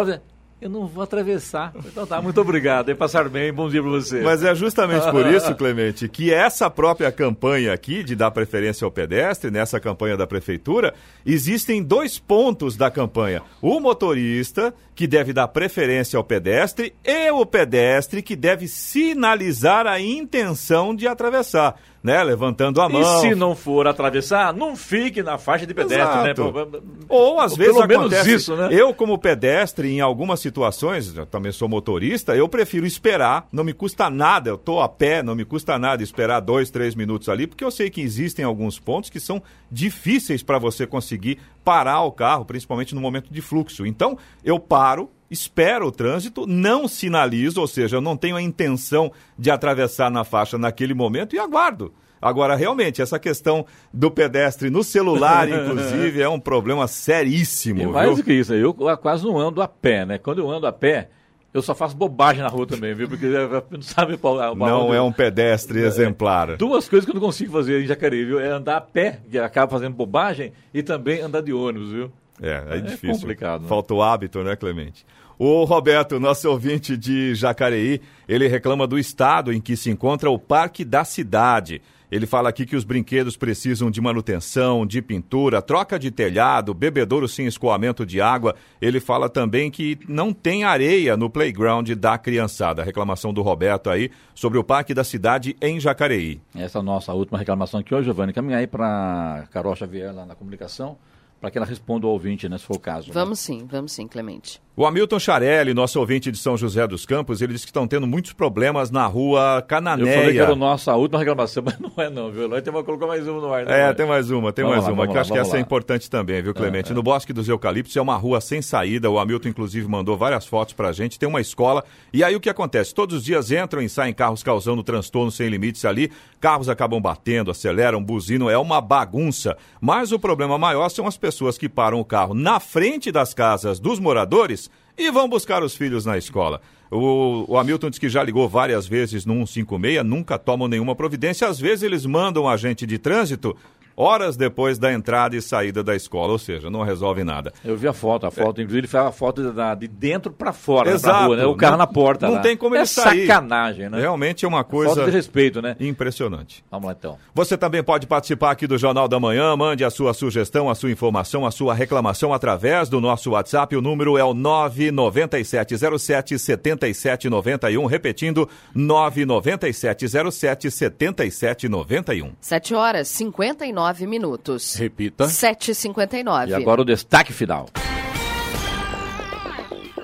eu 0.64 0.70
não 0.70 0.88
vou 0.88 1.03
atravessar. 1.03 1.74
Então 1.86 2.07
tá, 2.07 2.22
muito 2.22 2.39
obrigado. 2.39 2.89
E 2.89 2.95
passar 2.95 3.28
bem, 3.28 3.51
bom 3.51 3.70
dia 3.70 3.82
para 3.82 3.91
você. 3.91 4.22
Mas 4.22 4.43
é 4.43 4.55
justamente 4.55 5.09
por 5.11 5.26
isso, 5.28 5.53
Clemente, 5.55 6.07
que 6.07 6.34
essa 6.34 6.70
própria 6.70 7.11
campanha 7.11 7.74
aqui 7.74 8.01
de 8.01 8.16
dar 8.16 8.32
preferência 8.32 8.86
ao 8.86 8.91
pedestre, 8.91 9.51
nessa 9.51 9.78
campanha 9.78 10.16
da 10.16 10.26
prefeitura, 10.26 10.93
existem 11.26 11.84
dois 11.84 12.18
pontos 12.18 12.78
da 12.78 12.89
campanha. 12.89 13.41
O 13.61 13.80
motorista, 13.82 14.74
que 14.95 15.07
deve 15.07 15.33
dar 15.33 15.47
preferência 15.47 16.17
ao 16.17 16.23
pedestre, 16.23 16.93
e 17.03 17.31
o 17.31 17.45
pedestre, 17.45 18.21
que 18.21 18.35
deve 18.35 18.67
sinalizar 18.67 19.87
a 19.87 19.99
intenção 19.99 20.95
de 20.95 21.07
atravessar 21.07 21.75
né? 22.03 22.21
Levantando 22.21 22.81
a 22.81 22.89
mão. 22.89 23.01
E 23.01 23.21
se 23.21 23.33
não 23.33 23.55
for 23.55 23.87
atravessar, 23.87 24.53
não 24.53 24.75
fique 24.75 25.23
na 25.23 25.37
faixa 25.37 25.65
de 25.65 25.73
pedestre, 25.73 26.23
né? 26.23 26.31
Exato. 26.31 26.51
né? 26.51 26.81
Ou 27.07 27.39
às 27.39 27.53
Ou 27.53 27.57
vezes 27.57 27.73
pelo 27.73 28.01
acontece, 28.01 28.27
menos 28.27 28.41
isso, 28.41 28.55
né? 28.57 28.67
Eu 28.71 28.93
como 28.93 29.17
pedestre 29.17 29.89
em 29.89 30.01
algumas 30.01 30.41
situações, 30.41 31.15
eu 31.15 31.25
também 31.25 31.53
sou 31.53 31.69
motorista, 31.69 32.35
eu 32.35 32.49
prefiro 32.49 32.85
esperar, 32.85 33.47
não 33.51 33.63
me 33.63 33.71
custa 33.71 34.09
nada, 34.09 34.49
eu 34.49 34.57
tô 34.57 34.81
a 34.81 34.89
pé, 34.89 35.23
não 35.23 35.33
me 35.33 35.45
custa 35.45 35.79
nada 35.79 36.03
esperar 36.03 36.41
dois, 36.41 36.69
três 36.69 36.93
minutos 36.93 37.29
ali, 37.29 37.47
porque 37.47 37.63
eu 37.63 37.71
sei 37.71 37.89
que 37.89 38.01
existem 38.01 38.43
alguns 38.43 38.77
pontos 38.77 39.09
que 39.09 39.19
são 39.19 39.41
difíceis 39.71 40.43
para 40.43 40.59
você 40.59 40.85
conseguir 40.85 41.39
parar 41.63 42.01
o 42.01 42.11
carro, 42.11 42.43
principalmente 42.43 42.93
no 42.93 42.99
momento 42.99 43.31
de 43.31 43.41
fluxo. 43.41 43.85
Então, 43.85 44.17
eu 44.43 44.59
paro, 44.59 44.82
espero 45.29 45.88
o 45.88 45.91
trânsito, 45.91 46.45
não 46.45 46.88
sinalizo, 46.88 47.59
ou 47.59 47.67
seja, 47.67 47.97
eu 47.97 48.01
não 48.01 48.15
tenho 48.15 48.36
a 48.36 48.41
intenção 48.41 49.11
de 49.38 49.49
atravessar 49.49 50.11
na 50.11 50.23
faixa 50.23 50.57
naquele 50.57 50.93
momento 50.93 51.36
e 51.36 51.39
aguardo. 51.39 51.93
Agora, 52.21 52.55
realmente, 52.55 53.01
essa 53.01 53.19
questão 53.19 53.65
do 53.93 54.09
pedestre 54.09 54.69
no 54.69 54.84
celular, 54.84 55.47
inclusive, 55.49 56.21
é 56.21 56.29
um 56.29 56.39
problema 56.39 56.88
seríssimo. 56.88 57.81
E 57.81 57.86
mais 57.86 58.15
do 58.15 58.23
que 58.23 58.31
isso, 58.31 58.53
eu 58.53 58.73
quase 58.73 59.25
não 59.25 59.38
ando 59.38 59.61
a 59.61 59.67
pé, 59.67 60.05
né? 60.05 60.17
Quando 60.17 60.39
eu 60.39 60.49
ando 60.49 60.65
a 60.65 60.71
pé, 60.71 61.09
eu 61.53 61.61
só 61.61 61.75
faço 61.75 61.97
bobagem 61.97 62.41
na 62.41 62.47
rua 62.47 62.65
também, 62.65 62.93
viu? 62.93 63.09
Porque 63.09 63.27
não 63.69 63.81
sabe 63.81 64.17
qual, 64.17 64.38
qual 64.38 64.55
Não 64.55 64.93
é 64.93 65.01
um 65.01 65.11
pedestre 65.11 65.84
é, 65.84 65.86
exemplar. 65.86 66.55
Duas 66.55 66.88
coisas 66.88 67.05
que 67.05 67.11
eu 67.11 67.19
não 67.19 67.21
consigo 67.21 67.51
fazer 67.51 67.84
em 67.84 67.88
Jacareí, 67.88 68.23
viu? 68.23 68.39
É 68.39 68.49
andar 68.49 68.77
a 68.77 68.81
pé, 68.81 69.19
que 69.29 69.38
acaba 69.38 69.69
fazendo 69.69 69.93
bobagem, 69.93 70.53
e 70.73 70.81
também 70.81 71.19
andar 71.19 71.41
de 71.41 71.51
ônibus, 71.51 71.91
viu? 71.91 72.11
É, 72.41 72.63
é, 72.69 72.77
é 72.77 72.81
difícil. 72.81 73.19
complicado. 73.19 73.61
Né? 73.63 73.67
Falta 73.67 73.93
o 73.93 74.01
hábito, 74.01 74.43
né, 74.43 74.55
Clemente? 74.55 75.05
O 75.38 75.63
Roberto, 75.63 76.19
nosso 76.19 76.49
ouvinte 76.49 76.95
de 76.95 77.34
Jacareí, 77.34 77.99
ele 78.27 78.47
reclama 78.47 78.86
do 78.86 78.99
estado 78.99 79.51
em 79.51 79.59
que 79.59 79.75
se 79.75 79.89
encontra 79.89 80.29
o 80.29 80.38
Parque 80.38 80.86
da 80.86 81.03
Cidade. 81.03 81.81
Ele 82.11 82.27
fala 82.27 82.49
aqui 82.49 82.63
que 82.63 82.75
os 82.75 82.84
brinquedos 82.84 83.36
precisam 83.36 83.89
de 83.89 83.99
manutenção, 83.99 84.86
de 84.86 85.01
pintura, 85.01 85.63
troca 85.63 85.97
de 85.97 86.11
telhado, 86.11 86.71
bebedouro 86.71 87.27
sem 87.27 87.47
escoamento 87.47 88.05
de 88.05 88.21
água. 88.21 88.53
Ele 88.79 88.99
fala 88.99 89.27
também 89.27 89.71
que 89.71 89.97
não 90.07 90.31
tem 90.31 90.63
areia 90.63 91.17
no 91.17 91.27
playground 91.27 91.89
da 91.93 92.15
criançada. 92.19 92.84
A 92.84 92.86
reclamação 92.86 93.34
do 93.34 93.41
Roberto 93.41 93.89
aí 93.89 94.11
sobre 94.36 94.59
o 94.59 94.63
Parque 94.63 94.93
da 94.93 95.03
Cidade 95.03 95.55
em 95.59 95.79
Jacareí. 95.79 96.39
Essa 96.55 96.77
é 96.77 96.81
a 96.81 96.84
nossa 96.84 97.11
última 97.13 97.39
reclamação 97.39 97.79
aqui 97.79 97.95
hoje, 97.95 98.05
Giovanni. 98.05 98.31
Caminha 98.31 98.59
aí 98.59 98.67
para 98.67 99.47
Carol 99.49 99.75
Xavier 99.75 100.13
lá 100.13 100.23
na 100.23 100.36
comunicação 100.36 100.99
para 101.43 101.51
que 101.51 101.57
ela 101.57 101.67
responda 101.67 102.07
ao 102.07 102.13
ouvinte, 102.13 102.47
né, 102.47 102.57
se 102.57 102.63
for 102.63 102.77
o 102.77 102.79
caso. 102.79 103.09
Né? 103.09 103.13
Vamos 103.13 103.37
né? 103.49 103.57
sim, 103.59 103.67
vamos 103.69 103.91
sim, 103.91 104.07
Clemente. 104.07 104.61
O 104.76 104.88
Hamilton 104.88 105.19
Charelli, 105.19 105.71
nosso 105.71 105.99
ouvinte 105.99 106.32
de 106.32 106.38
São 106.39 106.57
José 106.57 106.88
dos 106.88 107.05
Campos, 107.05 107.43
ele 107.43 107.53
disse 107.53 107.63
que 107.63 107.69
estão 107.69 107.88
tendo 107.88 108.07
muitos 108.07 108.34
problemas 108.34 108.89
na 108.89 109.05
rua 109.05 109.63
Cananéia. 109.67 110.09
Eu 110.09 110.17
falei 110.17 110.34
que 110.34 110.39
era 110.39 110.53
a 110.53 110.55
nossa 110.55 110.95
última 110.95 111.19
reclamação, 111.19 111.61
mas 111.63 111.80
não 111.80 111.91
é 111.95 112.09
não, 112.09 112.32
viu? 112.32 112.49
Tem 112.59 112.74
uma, 112.74 112.84
colocou 112.84 113.07
mais 113.07 113.28
uma 113.28 113.39
no 113.39 113.53
ar. 113.53 113.67
Né? 113.67 113.89
É, 113.89 113.93
tem 113.93 114.07
mais 114.07 114.32
uma, 114.32 114.51
tem 114.51 114.65
vamos 114.65 114.80
mais 114.80 114.88
lá, 114.88 114.93
uma, 114.93 115.07
que 115.07 115.13
lá, 115.13 115.21
acho 115.21 115.32
que 115.32 115.38
essa 115.38 115.51
é 115.51 115.53
lá. 115.53 115.59
é 115.59 115.61
importante 115.61 116.09
também, 116.09 116.41
viu, 116.41 116.55
Clemente? 116.55 116.89
É, 116.89 116.91
é. 116.91 116.95
No 116.95 117.03
Bosque 117.03 117.32
dos 117.32 117.47
Eucaliptos 117.47 117.95
é 117.95 118.01
uma 118.01 118.17
rua 118.17 118.41
sem 118.41 118.63
saída, 118.63 119.11
o 119.11 119.19
Hamilton 119.19 119.49
inclusive 119.49 119.88
mandou 119.88 120.17
várias 120.17 120.47
fotos 120.47 120.74
pra 120.74 120.91
gente, 120.91 121.19
tem 121.19 121.30
uma 121.30 121.39
escola, 121.39 121.84
e 122.11 122.24
aí 122.24 122.36
o 122.36 122.39
que 122.39 122.49
acontece? 122.49 122.95
Todos 122.95 123.17
os 123.17 123.24
dias 123.24 123.51
entram 123.51 123.80
e 123.80 123.88
saem 123.88 124.11
carros 124.11 124.41
causando 124.41 124.82
transtorno 124.82 125.30
sem 125.30 125.49
limites 125.49 125.86
ali, 125.86 126.11
carros 126.41 126.67
acabam 126.67 126.99
batendo, 126.99 127.51
aceleram, 127.51 128.03
buzinam, 128.03 128.49
é 128.49 128.57
uma 128.57 128.82
bagunça. 128.82 129.55
Mas 129.80 130.11
o 130.11 130.17
problema 130.17 130.57
maior 130.57 130.89
são 130.89 131.05
as 131.05 131.15
pessoas 131.15 131.59
que 131.59 131.69
param 131.69 131.99
o 131.99 132.05
carro 132.05 132.34
na 132.34 132.59
frente 132.59 133.11
das 133.11 133.36
casas 133.36 133.80
dos 133.80 133.99
moradores 133.99 134.62
e 134.97 135.09
vão 135.11 135.28
buscar 135.28 135.64
os 135.64 135.76
filhos 135.76 136.05
na 136.05 136.18
escola. 136.18 136.61
O, 136.91 137.45
o, 137.51 137.57
Hamilton 137.57 137.89
diz 137.89 137.97
que 137.97 138.09
já 138.09 138.22
ligou 138.22 138.47
várias 138.47 138.86
vezes 138.86 139.26
no 139.26 139.47
156, 139.47 140.05
nunca 140.05 140.38
tomam 140.38 140.68
nenhuma 140.68 140.95
providência. 140.95 141.47
Às 141.47 141.59
vezes 141.59 141.84
eles 141.84 142.05
mandam 142.05 142.47
agente 142.47 142.86
de 142.86 142.99
trânsito 142.99 143.57
horas 143.95 144.35
depois 144.35 144.77
da 144.77 144.91
entrada 144.91 145.35
e 145.35 145.41
saída 145.41 145.83
da 145.83 145.95
escola, 145.95 146.33
ou 146.33 146.39
seja, 146.39 146.69
não 146.69 146.83
resolve 146.83 147.23
nada. 147.23 147.53
Eu 147.63 147.77
vi 147.77 147.87
a 147.87 147.93
foto, 147.93 148.25
a 148.25 148.31
foto, 148.31 148.59
é. 148.59 148.63
inclusive 148.63 148.81
ele 148.81 148.87
fez 148.87 149.03
a 149.03 149.11
foto 149.11 149.41
de, 149.41 149.51
de 149.79 149.87
dentro 149.87 150.31
para 150.31 150.53
fora, 150.53 150.91
Exato. 150.91 151.25
Rua, 151.25 151.37
né? 151.37 151.45
o 151.45 151.55
carro 151.55 151.73
não, 151.73 151.79
na 151.79 151.87
porta. 151.87 152.27
Não 152.27 152.35
lá. 152.35 152.41
tem 152.41 152.57
como 152.57 152.75
é 152.75 152.79
ele 152.79 152.87
sair. 152.87 153.27
sacanagem, 153.27 153.89
né? 153.89 153.99
Realmente 153.99 154.45
é 154.45 154.47
uma 154.47 154.63
coisa... 154.63 154.95
Falta 154.95 155.09
de 155.09 155.15
respeito, 155.15 155.61
né? 155.61 155.75
Impressionante. 155.79 156.63
Vamos 156.69 156.87
lá 156.87 156.95
então. 156.97 157.17
Você 157.33 157.57
também 157.57 157.83
pode 157.83 158.07
participar 158.07 158.51
aqui 158.51 158.67
do 158.67 158.77
Jornal 158.77 159.07
da 159.07 159.19
Manhã, 159.19 159.55
mande 159.55 159.83
a 159.83 159.89
sua 159.89 160.13
sugestão, 160.13 160.69
a 160.69 160.75
sua 160.75 160.91
informação, 160.91 161.45
a 161.45 161.51
sua 161.51 161.73
reclamação 161.73 162.33
através 162.33 162.89
do 162.89 162.99
nosso 162.99 163.31
WhatsApp, 163.31 163.75
o 163.75 163.81
número 163.81 164.17
é 164.17 164.23
o 164.23 164.33
99707 164.33 166.39
7791, 166.39 167.85
repetindo, 167.85 168.49
99707 168.73 170.71
7791. 170.71 172.31
7 172.39 172.75
horas 172.75 173.07
59 173.07 173.53
minutos 173.84 174.34
minutos. 174.34 174.75
Repita. 174.75 175.25
7h59. 175.25 176.49
E 176.49 176.53
agora 176.53 176.81
o 176.81 176.86
destaque 176.86 177.34
final. 177.34 177.67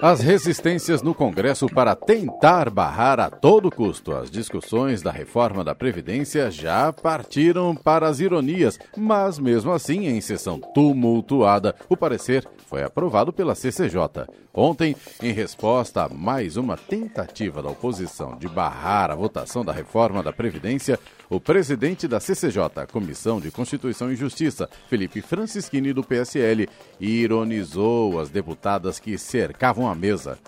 As 0.01 0.21
resistências 0.21 1.01
no 1.01 1.13
Congresso 1.13 1.67
para 1.67 1.93
tentar 1.93 2.69
barrar 2.69 3.19
a 3.19 3.29
todo 3.29 3.69
custo 3.69 4.13
as 4.13 4.31
discussões 4.31 5.01
da 5.01 5.11
reforma 5.11 5.61
da 5.61 5.75
Previdência 5.75 6.49
já 6.49 6.93
partiram 6.93 7.75
para 7.75 8.07
as 8.07 8.21
ironias, 8.21 8.79
mas 8.95 9.37
mesmo 9.37 9.73
assim, 9.73 10.07
em 10.07 10.21
sessão 10.21 10.57
tumultuada, 10.57 11.75
o 11.89 11.97
parecer 11.97 12.47
foi 12.65 12.81
aprovado 12.81 13.33
pela 13.33 13.53
CCJ. 13.53 14.25
Ontem, 14.53 14.95
em 15.21 15.33
resposta 15.33 16.03
a 16.03 16.09
mais 16.09 16.55
uma 16.55 16.77
tentativa 16.77 17.61
da 17.61 17.69
oposição 17.69 18.37
de 18.37 18.47
barrar 18.47 19.11
a 19.11 19.15
votação 19.15 19.65
da 19.65 19.73
reforma 19.73 20.23
da 20.23 20.31
Previdência, 20.31 20.97
o 21.29 21.39
presidente 21.39 22.07
da 22.07 22.19
CCJ, 22.19 22.87
Comissão 22.91 23.39
de 23.39 23.51
Constituição 23.51 24.11
e 24.11 24.15
Justiça, 24.15 24.67
Felipe 24.89 25.21
Francischini, 25.21 25.93
do 25.93 26.03
PSL, 26.03 26.67
ironizou 26.99 28.19
as 28.19 28.29
deputadas 28.29 28.99
que 28.99 29.15
cercavam 29.17 29.87
a 29.87 29.93
mesa. 29.93 30.39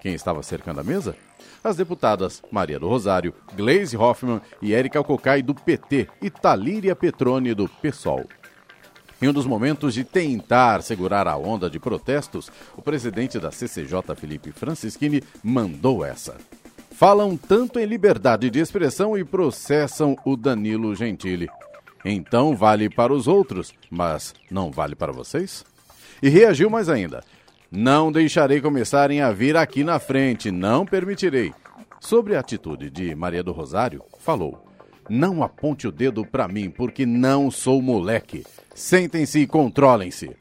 Quem 0.00 0.14
estava 0.14 0.42
cercando 0.42 0.80
a 0.80 0.84
mesa? 0.84 1.14
As 1.62 1.76
deputadas 1.76 2.42
Maria 2.50 2.78
do 2.78 2.88
Rosário, 2.88 3.34
Gleise 3.54 3.98
Hoffmann 3.98 4.40
e 4.62 4.72
Érica 4.72 5.04
Cocai, 5.04 5.42
do 5.42 5.54
PT, 5.54 6.08
e 6.22 6.30
Talíria 6.30 6.96
Petrone, 6.96 7.52
do 7.52 7.68
PSOL. 7.68 8.24
Em 9.20 9.28
um 9.28 9.34
dos 9.34 9.44
momentos 9.44 9.92
de 9.92 10.02
tentar 10.02 10.82
segurar 10.82 11.28
a 11.28 11.36
onda 11.36 11.68
de 11.68 11.78
protestos, 11.78 12.50
o 12.74 12.80
presidente 12.80 13.38
da 13.38 13.50
CCJ, 13.50 14.16
Felipe 14.16 14.52
Francischini, 14.52 15.22
mandou 15.44 16.02
essa 16.02 16.38
falam 17.00 17.34
tanto 17.34 17.78
em 17.78 17.86
liberdade 17.86 18.50
de 18.50 18.58
expressão 18.58 19.16
e 19.16 19.24
processam 19.24 20.14
o 20.22 20.36
Danilo 20.36 20.94
Gentili. 20.94 21.48
Então 22.04 22.54
vale 22.54 22.90
para 22.90 23.10
os 23.10 23.26
outros, 23.26 23.72
mas 23.90 24.34
não 24.50 24.70
vale 24.70 24.94
para 24.94 25.10
vocês? 25.10 25.64
E 26.22 26.28
reagiu 26.28 26.68
mais 26.68 26.90
ainda. 26.90 27.24
Não 27.72 28.12
deixarei 28.12 28.60
começarem 28.60 29.22
a 29.22 29.32
vir 29.32 29.56
aqui 29.56 29.82
na 29.82 29.98
frente, 29.98 30.50
não 30.50 30.84
permitirei. 30.84 31.54
Sobre 31.98 32.36
a 32.36 32.40
atitude 32.40 32.90
de 32.90 33.14
Maria 33.14 33.42
do 33.42 33.52
Rosário, 33.52 34.04
falou: 34.18 34.62
Não 35.08 35.42
aponte 35.42 35.88
o 35.88 35.92
dedo 35.92 36.26
para 36.26 36.48
mim, 36.48 36.68
porque 36.68 37.06
não 37.06 37.50
sou 37.50 37.80
moleque. 37.80 38.44
Sentem-se 38.74 39.38
e 39.38 39.46
controlem-se. 39.46 40.36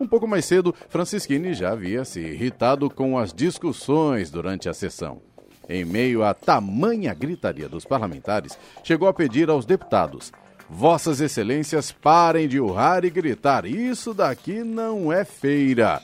Um 0.00 0.08
pouco 0.08 0.26
mais 0.26 0.44
cedo, 0.44 0.74
Francisquini 0.88 1.54
já 1.54 1.70
havia 1.70 2.04
se 2.04 2.18
irritado 2.18 2.90
com 2.90 3.16
as 3.16 3.32
discussões 3.32 4.28
durante 4.28 4.68
a 4.68 4.74
sessão 4.74 5.29
em 5.70 5.84
meio 5.84 6.24
à 6.24 6.34
tamanha 6.34 7.14
gritaria 7.14 7.68
dos 7.68 7.84
parlamentares, 7.84 8.58
chegou 8.82 9.08
a 9.08 9.14
pedir 9.14 9.48
aos 9.48 9.64
deputados: 9.64 10.32
Vossas 10.68 11.20
Excelências, 11.20 11.92
parem 11.92 12.48
de 12.48 12.60
urrar 12.60 13.04
e 13.04 13.10
gritar, 13.10 13.64
isso 13.64 14.12
daqui 14.12 14.64
não 14.64 15.12
é 15.12 15.24
feira. 15.24 16.02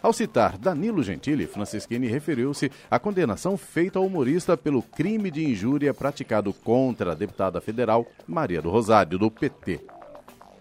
Ao 0.00 0.12
citar 0.12 0.56
Danilo 0.56 1.02
Gentili, 1.02 1.46
Francisquini 1.46 2.06
referiu-se 2.06 2.70
à 2.88 2.98
condenação 2.98 3.56
feita 3.56 3.98
ao 3.98 4.06
humorista 4.06 4.56
pelo 4.56 4.80
crime 4.80 5.30
de 5.30 5.44
injúria 5.44 5.92
praticado 5.92 6.52
contra 6.52 7.12
a 7.12 7.14
deputada 7.14 7.60
federal 7.60 8.06
Maria 8.26 8.62
do 8.62 8.70
Rosário, 8.70 9.18
do 9.18 9.30
PT. 9.30 9.97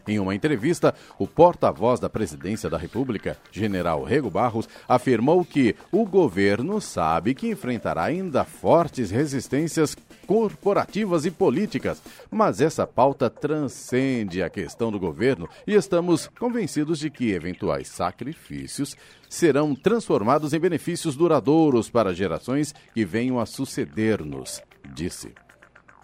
Em 0.08 0.20
uma 0.20 0.34
entrevista, 0.34 0.96
o 1.20 1.28
porta-voz 1.28 2.00
da 2.00 2.10
Presidência 2.10 2.70
da 2.70 2.78
República, 2.78 3.38
General 3.52 4.04
Rego 4.04 4.30
Barros, 4.30 4.70
afirmou 4.88 5.44
que 5.44 5.76
o 5.92 6.06
governo 6.06 6.80
sabe 6.80 7.36
que 7.36 7.50
enfrentará 7.50 8.04
ainda 8.04 8.46
fortes 8.46 9.12
resistências 9.12 9.98
corporativas 10.26 11.26
e 11.26 11.32
políticas, 11.32 12.02
mas 12.30 12.62
essa 12.62 12.86
pauta 12.86 13.30
transcende 13.30 14.44
a 14.44 14.50
questão 14.50 14.92
do 14.92 15.00
governo 15.00 15.48
e 15.66 15.74
estamos 15.74 16.28
convencidos 16.40 17.00
de 17.00 17.10
que 17.10 17.32
eventuais 17.32 17.88
sacrifícios 17.88 18.96
serão 19.30 19.74
transformados 19.74 20.54
em 20.54 20.60
benefícios 20.60 21.16
duradouros 21.16 21.90
para 21.90 22.14
gerações 22.14 22.74
que 22.94 23.06
venham 23.06 23.40
a 23.40 23.46
suceder-nos, 23.46 24.62
disse. 24.94 25.47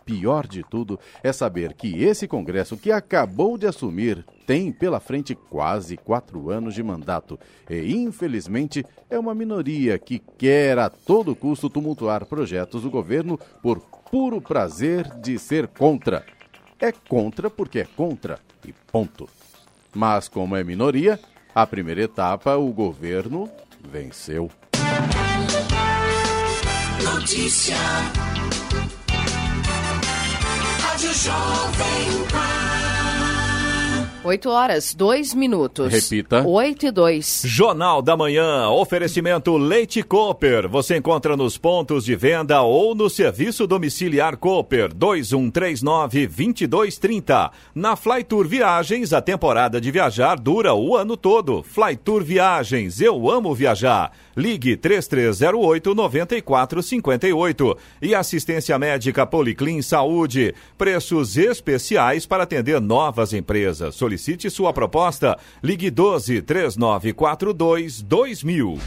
Pior 0.05 0.45
de 0.47 0.63
tudo 0.63 0.99
é 1.21 1.31
saber 1.31 1.73
que 1.73 2.03
esse 2.03 2.27
Congresso 2.27 2.75
que 2.75 2.91
acabou 2.91 3.57
de 3.57 3.65
assumir 3.65 4.25
tem 4.45 4.71
pela 4.71 4.99
frente 4.99 5.33
quase 5.33 5.95
quatro 5.95 6.49
anos 6.49 6.73
de 6.73 6.83
mandato 6.83 7.39
e, 7.69 7.95
infelizmente, 7.95 8.85
é 9.09 9.17
uma 9.17 9.33
minoria 9.33 9.97
que 9.97 10.19
quer 10.19 10.77
a 10.77 10.89
todo 10.89 11.35
custo 11.35 11.69
tumultuar 11.69 12.25
projetos 12.25 12.83
do 12.83 12.89
governo 12.89 13.39
por 13.61 13.79
puro 14.11 14.41
prazer 14.41 15.09
de 15.21 15.39
ser 15.39 15.67
contra. 15.67 16.25
É 16.79 16.91
contra 16.91 17.49
porque 17.49 17.79
é 17.79 17.85
contra 17.85 18.39
e 18.67 18.73
ponto. 18.91 19.29
Mas, 19.93 20.27
como 20.27 20.55
é 20.55 20.63
minoria, 20.63 21.19
a 21.55 21.65
primeira 21.65 22.01
etapa 22.01 22.55
o 22.57 22.71
governo 22.73 23.49
venceu. 23.81 24.49
Notícia. 27.03 27.77
Jovem 31.23 32.27
Pan. 32.29 32.63
8 34.25 34.49
horas, 34.49 34.93
2 34.93 35.33
minutos. 35.33 35.91
Repita. 35.91 36.47
8 36.47 36.85
e 36.85 36.91
2. 36.91 37.41
Jornal 37.45 38.01
da 38.01 38.15
Manhã, 38.15 38.69
oferecimento 38.69 39.57
Leite 39.57 40.01
Cooper. 40.01 40.69
Você 40.69 40.95
encontra 40.97 41.35
nos 41.35 41.57
pontos 41.57 42.05
de 42.05 42.15
venda 42.15 42.61
ou 42.61 42.95
no 42.95 43.09
serviço 43.09 43.67
domiciliar 43.67 44.37
Cooper 44.37 44.95
2139-2230. 44.95 47.51
Na 47.75 47.97
Flytour 47.97 48.47
Viagens, 48.47 49.11
a 49.11 49.21
temporada 49.21 49.81
de 49.81 49.91
viajar 49.91 50.39
dura 50.39 50.73
o 50.73 50.95
ano 50.95 51.17
todo. 51.17 51.61
Flytour 51.61 52.23
Viagens, 52.23 53.01
eu 53.01 53.29
amo 53.29 53.53
viajar. 53.53 54.13
Ligue 54.35 54.75
3308-9458. 54.77 57.77
E 58.01 58.15
assistência 58.15 58.79
médica 58.79 59.25
Policlin 59.25 59.81
Saúde. 59.81 60.53
Preços 60.77 61.37
especiais 61.37 62.25
para 62.25 62.43
atender 62.43 62.81
novas 62.81 63.31
empresas. 63.33 63.95
Solicite 63.95 64.49
sua 64.49 64.73
proposta. 64.73 65.37
Ligue 65.61 65.89
12 65.89 66.41
3942 66.41 68.01
2000. 68.01 68.77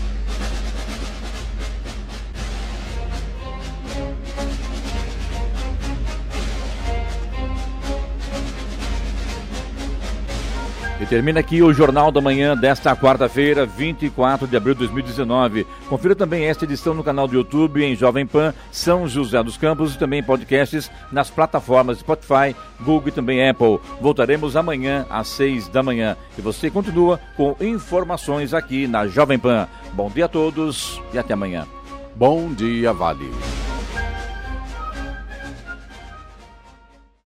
E 10.98 11.04
termina 11.04 11.40
aqui 11.40 11.62
o 11.62 11.74
Jornal 11.74 12.10
da 12.10 12.22
Manhã 12.22 12.56
desta 12.56 12.96
quarta-feira, 12.96 13.66
24 13.66 14.46
de 14.46 14.56
abril 14.56 14.72
de 14.72 14.78
2019. 14.78 15.66
Confira 15.90 16.16
também 16.16 16.44
esta 16.46 16.64
edição 16.64 16.94
no 16.94 17.04
canal 17.04 17.28
do 17.28 17.34
YouTube 17.34 17.84
em 17.84 17.94
Jovem 17.94 18.26
Pan, 18.26 18.54
São 18.72 19.06
José 19.06 19.42
dos 19.42 19.58
Campos 19.58 19.94
e 19.94 19.98
também 19.98 20.22
podcasts 20.22 20.90
nas 21.12 21.28
plataformas 21.28 21.98
Spotify, 21.98 22.56
Google 22.80 23.08
e 23.08 23.12
também 23.12 23.46
Apple. 23.46 23.78
Voltaremos 24.00 24.56
amanhã 24.56 25.04
às 25.10 25.28
6 25.28 25.68
da 25.68 25.82
manhã. 25.82 26.16
E 26.38 26.40
você 26.40 26.70
continua 26.70 27.20
com 27.36 27.54
informações 27.60 28.54
aqui 28.54 28.86
na 28.86 29.06
Jovem 29.06 29.38
Pan. 29.38 29.68
Bom 29.92 30.08
dia 30.08 30.24
a 30.24 30.28
todos 30.28 30.98
e 31.12 31.18
até 31.18 31.34
amanhã. 31.34 31.66
Bom 32.14 32.54
dia, 32.54 32.94
Vale. 32.94 33.30